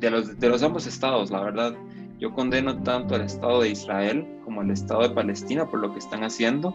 de, 0.00 0.10
los, 0.10 0.38
de 0.38 0.48
los 0.48 0.62
ambos 0.62 0.86
estados, 0.86 1.30
la 1.30 1.40
verdad. 1.40 1.74
Yo 2.18 2.32
condeno 2.32 2.82
tanto 2.82 3.14
al 3.14 3.22
Estado 3.22 3.62
de 3.62 3.70
Israel 3.70 4.26
como 4.44 4.60
al 4.60 4.70
Estado 4.70 5.02
de 5.02 5.10
Palestina 5.10 5.68
por 5.68 5.80
lo 5.80 5.92
que 5.92 5.98
están 5.98 6.22
haciendo 6.24 6.72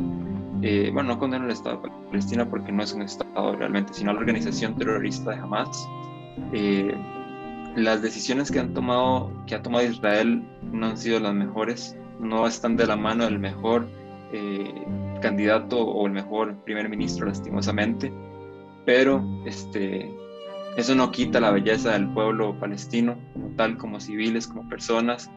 eh, 0.61 0.89
bueno, 0.93 1.13
no 1.13 1.19
condeno 1.19 1.45
el 1.45 1.51
Estado 1.51 1.81
de 1.81 1.89
Palestina 2.09 2.49
porque 2.49 2.71
no 2.71 2.83
es 2.83 2.93
un 2.93 3.01
Estado 3.03 3.55
realmente, 3.55 3.93
sino 3.93 4.11
la 4.11 4.19
organización 4.19 4.75
terrorista 4.75 5.31
de 5.31 5.37
Hamas. 5.37 5.87
Eh, 6.53 6.93
las 7.75 8.01
decisiones 8.01 8.51
que, 8.51 8.59
han 8.59 8.73
tomado, 8.73 9.31
que 9.47 9.55
ha 9.55 9.61
tomado 9.61 9.85
Israel 9.85 10.43
no 10.71 10.87
han 10.87 10.97
sido 10.97 11.19
las 11.19 11.33
mejores, 11.33 11.95
no 12.19 12.45
están 12.45 12.75
de 12.75 12.87
la 12.87 12.97
mano 12.97 13.23
del 13.23 13.39
mejor 13.39 13.87
eh, 14.31 14.85
candidato 15.21 15.79
o 15.81 16.05
el 16.07 16.13
mejor 16.13 16.55
primer 16.63 16.89
ministro, 16.89 17.25
lastimosamente, 17.27 18.11
pero 18.85 19.23
este, 19.45 20.09
eso 20.77 20.95
no 20.95 21.11
quita 21.11 21.39
la 21.39 21.51
belleza 21.51 21.91
del 21.91 22.07
pueblo 22.09 22.57
palestino, 22.59 23.15
tal 23.55 23.77
como 23.77 23.99
civiles, 23.99 24.47
como 24.47 24.67
personas, 24.69 25.29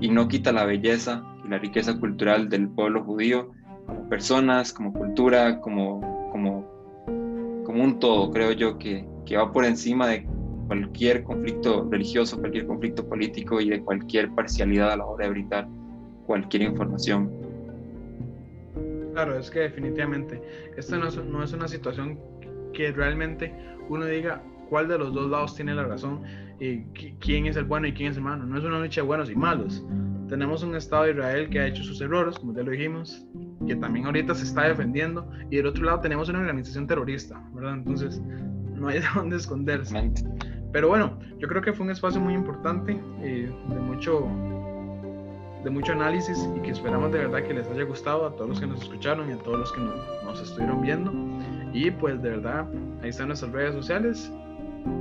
y 0.00 0.08
no 0.08 0.28
quita 0.28 0.52
la 0.52 0.64
belleza 0.64 1.24
y 1.44 1.48
la 1.48 1.58
riqueza 1.58 1.98
cultural 1.98 2.48
del 2.48 2.68
pueblo 2.68 3.02
judío, 3.04 3.50
como 3.86 4.08
personas, 4.08 4.72
como 4.72 4.92
cultura, 4.92 5.60
como, 5.60 6.28
como, 6.30 6.64
como 7.64 7.82
un 7.82 7.98
todo, 7.98 8.30
creo 8.30 8.52
yo, 8.52 8.78
que, 8.78 9.06
que 9.26 9.36
va 9.36 9.52
por 9.52 9.64
encima 9.64 10.06
de 10.06 10.26
cualquier 10.66 11.24
conflicto 11.24 11.86
religioso, 11.90 12.38
cualquier 12.38 12.66
conflicto 12.66 13.06
político 13.06 13.60
y 13.60 13.70
de 13.70 13.80
cualquier 13.82 14.30
parcialidad 14.30 14.92
a 14.92 14.96
la 14.96 15.06
hora 15.06 15.26
de 15.26 15.30
brindar 15.30 15.68
cualquier 16.26 16.62
información. 16.62 17.30
Claro, 19.14 19.38
es 19.38 19.48
que 19.48 19.60
definitivamente 19.60 20.42
esta 20.76 20.98
no 20.98 21.06
es, 21.06 21.16
no 21.16 21.42
es 21.42 21.52
una 21.52 21.68
situación 21.68 22.18
que 22.72 22.90
realmente 22.90 23.54
uno 23.88 24.04
diga 24.06 24.42
cuál 24.68 24.88
de 24.88 24.98
los 24.98 25.14
dos 25.14 25.30
lados 25.30 25.54
tiene 25.54 25.72
la 25.72 25.84
razón 25.84 26.22
y 26.58 26.82
quién 27.20 27.46
es 27.46 27.56
el 27.56 27.64
bueno 27.64 27.86
y 27.86 27.92
quién 27.92 28.10
es 28.10 28.16
el 28.16 28.24
malo. 28.24 28.44
No 28.44 28.58
es 28.58 28.64
una 28.64 28.80
lucha 28.80 29.02
de 29.02 29.06
buenos 29.06 29.30
y 29.30 29.36
malos. 29.36 29.84
Tenemos 30.28 30.64
un 30.64 30.74
Estado 30.74 31.04
de 31.04 31.12
Israel 31.12 31.48
que 31.48 31.60
ha 31.60 31.66
hecho 31.68 31.84
sus 31.84 32.00
errores, 32.00 32.38
como 32.40 32.54
ya 32.54 32.64
lo 32.64 32.72
dijimos, 32.72 33.24
que 33.68 33.76
también 33.76 34.06
ahorita 34.06 34.34
se 34.34 34.44
está 34.44 34.64
defendiendo, 34.64 35.30
y 35.48 35.56
del 35.58 35.66
otro 35.66 35.84
lado 35.84 36.00
tenemos 36.00 36.28
una 36.28 36.40
organización 36.40 36.88
terrorista, 36.88 37.40
¿verdad? 37.54 37.74
Entonces, 37.74 38.20
no 38.72 38.88
hay 38.88 38.98
de 39.00 39.06
dónde 39.14 39.36
esconderse. 39.36 40.10
Pero 40.72 40.88
bueno, 40.88 41.20
yo 41.38 41.46
creo 41.46 41.62
que 41.62 41.72
fue 41.72 41.86
un 41.86 41.92
espacio 41.92 42.20
muy 42.20 42.34
importante, 42.34 43.00
eh, 43.20 43.48
de 43.68 43.80
mucho 43.80 44.26
de 45.64 45.70
mucho 45.70 45.92
análisis 45.92 46.46
y 46.56 46.60
que 46.60 46.70
esperamos 46.70 47.10
de 47.10 47.18
verdad 47.18 47.42
que 47.42 47.54
les 47.54 47.66
haya 47.68 47.84
gustado 47.84 48.26
a 48.26 48.32
todos 48.36 48.50
los 48.50 48.60
que 48.60 48.66
nos 48.66 48.82
escucharon 48.82 49.30
y 49.30 49.32
a 49.32 49.38
todos 49.38 49.58
los 49.58 49.72
que 49.72 49.80
nos, 49.80 50.24
nos 50.24 50.40
estuvieron 50.40 50.82
viendo. 50.82 51.12
Y 51.72 51.90
pues 51.90 52.22
de 52.22 52.30
verdad, 52.30 52.66
ahí 53.02 53.08
están 53.08 53.28
nuestras 53.28 53.50
redes 53.52 53.74
sociales 53.74 54.30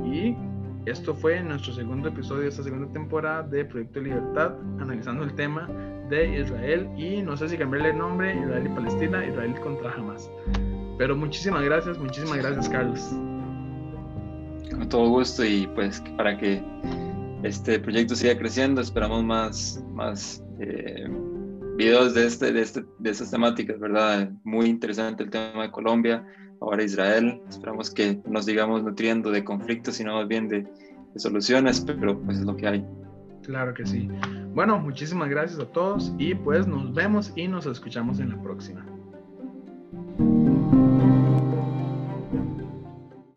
y 0.05 0.35
esto 0.85 1.13
fue 1.13 1.41
nuestro 1.41 1.73
segundo 1.73 2.09
episodio 2.09 2.41
de 2.43 2.49
esta 2.49 2.63
segunda 2.63 2.91
temporada 2.91 3.43
de 3.43 3.63
Proyecto 3.63 4.01
Libertad, 4.01 4.53
analizando 4.79 5.23
el 5.23 5.33
tema 5.35 5.69
de 6.09 6.41
Israel 6.41 6.89
y 6.97 7.21
no 7.21 7.37
sé 7.37 7.47
si 7.47 7.57
cambiarle 7.57 7.91
el 7.91 7.97
nombre, 7.97 8.35
Israel 8.35 8.65
y 8.65 8.75
Palestina, 8.75 9.25
Israel 9.25 9.55
contra 9.61 9.93
Hamas. 9.93 10.29
Pero 10.97 11.15
muchísimas 11.15 11.63
gracias, 11.63 11.97
muchísimas 11.97 12.37
gracias 12.37 12.67
Carlos. 12.67 13.15
Con 14.71 14.89
todo 14.89 15.09
gusto 15.09 15.45
y 15.45 15.67
pues 15.73 16.01
para 16.17 16.37
que 16.37 16.61
este 17.43 17.79
proyecto 17.79 18.15
siga 18.15 18.37
creciendo, 18.37 18.81
esperamos 18.81 19.23
más, 19.23 19.81
más 19.93 20.42
eh, 20.59 21.07
videos 21.77 22.13
de, 22.13 22.25
este, 22.25 22.51
de, 22.51 22.61
este, 22.61 22.83
de 22.99 23.09
estas 23.09 23.31
temáticas, 23.31 23.79
¿verdad? 23.79 24.31
Muy 24.43 24.67
interesante 24.67 25.23
el 25.23 25.29
tema 25.29 25.63
de 25.63 25.71
Colombia 25.71 26.25
ahora 26.63 26.83
Israel. 26.83 27.41
Esperamos 27.49 27.91
que 27.91 28.19
nos 28.25 28.45
sigamos 28.45 28.83
nutriendo 28.83 29.31
de 29.31 29.43
conflictos, 29.43 29.95
sino 29.95 30.15
más 30.15 30.27
bien 30.27 30.47
de, 30.47 30.65
soluciones, 31.15 31.81
pero 31.81 32.19
pues 32.19 32.39
es 32.39 32.45
lo 32.45 32.55
que 32.55 32.67
hay. 32.67 32.85
Claro 33.43 33.73
que 33.73 33.85
sí. 33.85 34.07
Bueno, 34.55 34.79
muchísimas 34.79 35.29
gracias 35.29 35.59
a 35.59 35.65
todos 35.65 36.11
y 36.17 36.33
pues 36.33 36.65
nos 36.65 36.91
vemos 36.93 37.31
y 37.35 37.47
nos 37.47 37.67
escuchamos 37.67 38.19
en 38.19 38.29
la 38.29 38.41
próxima. 38.41 38.83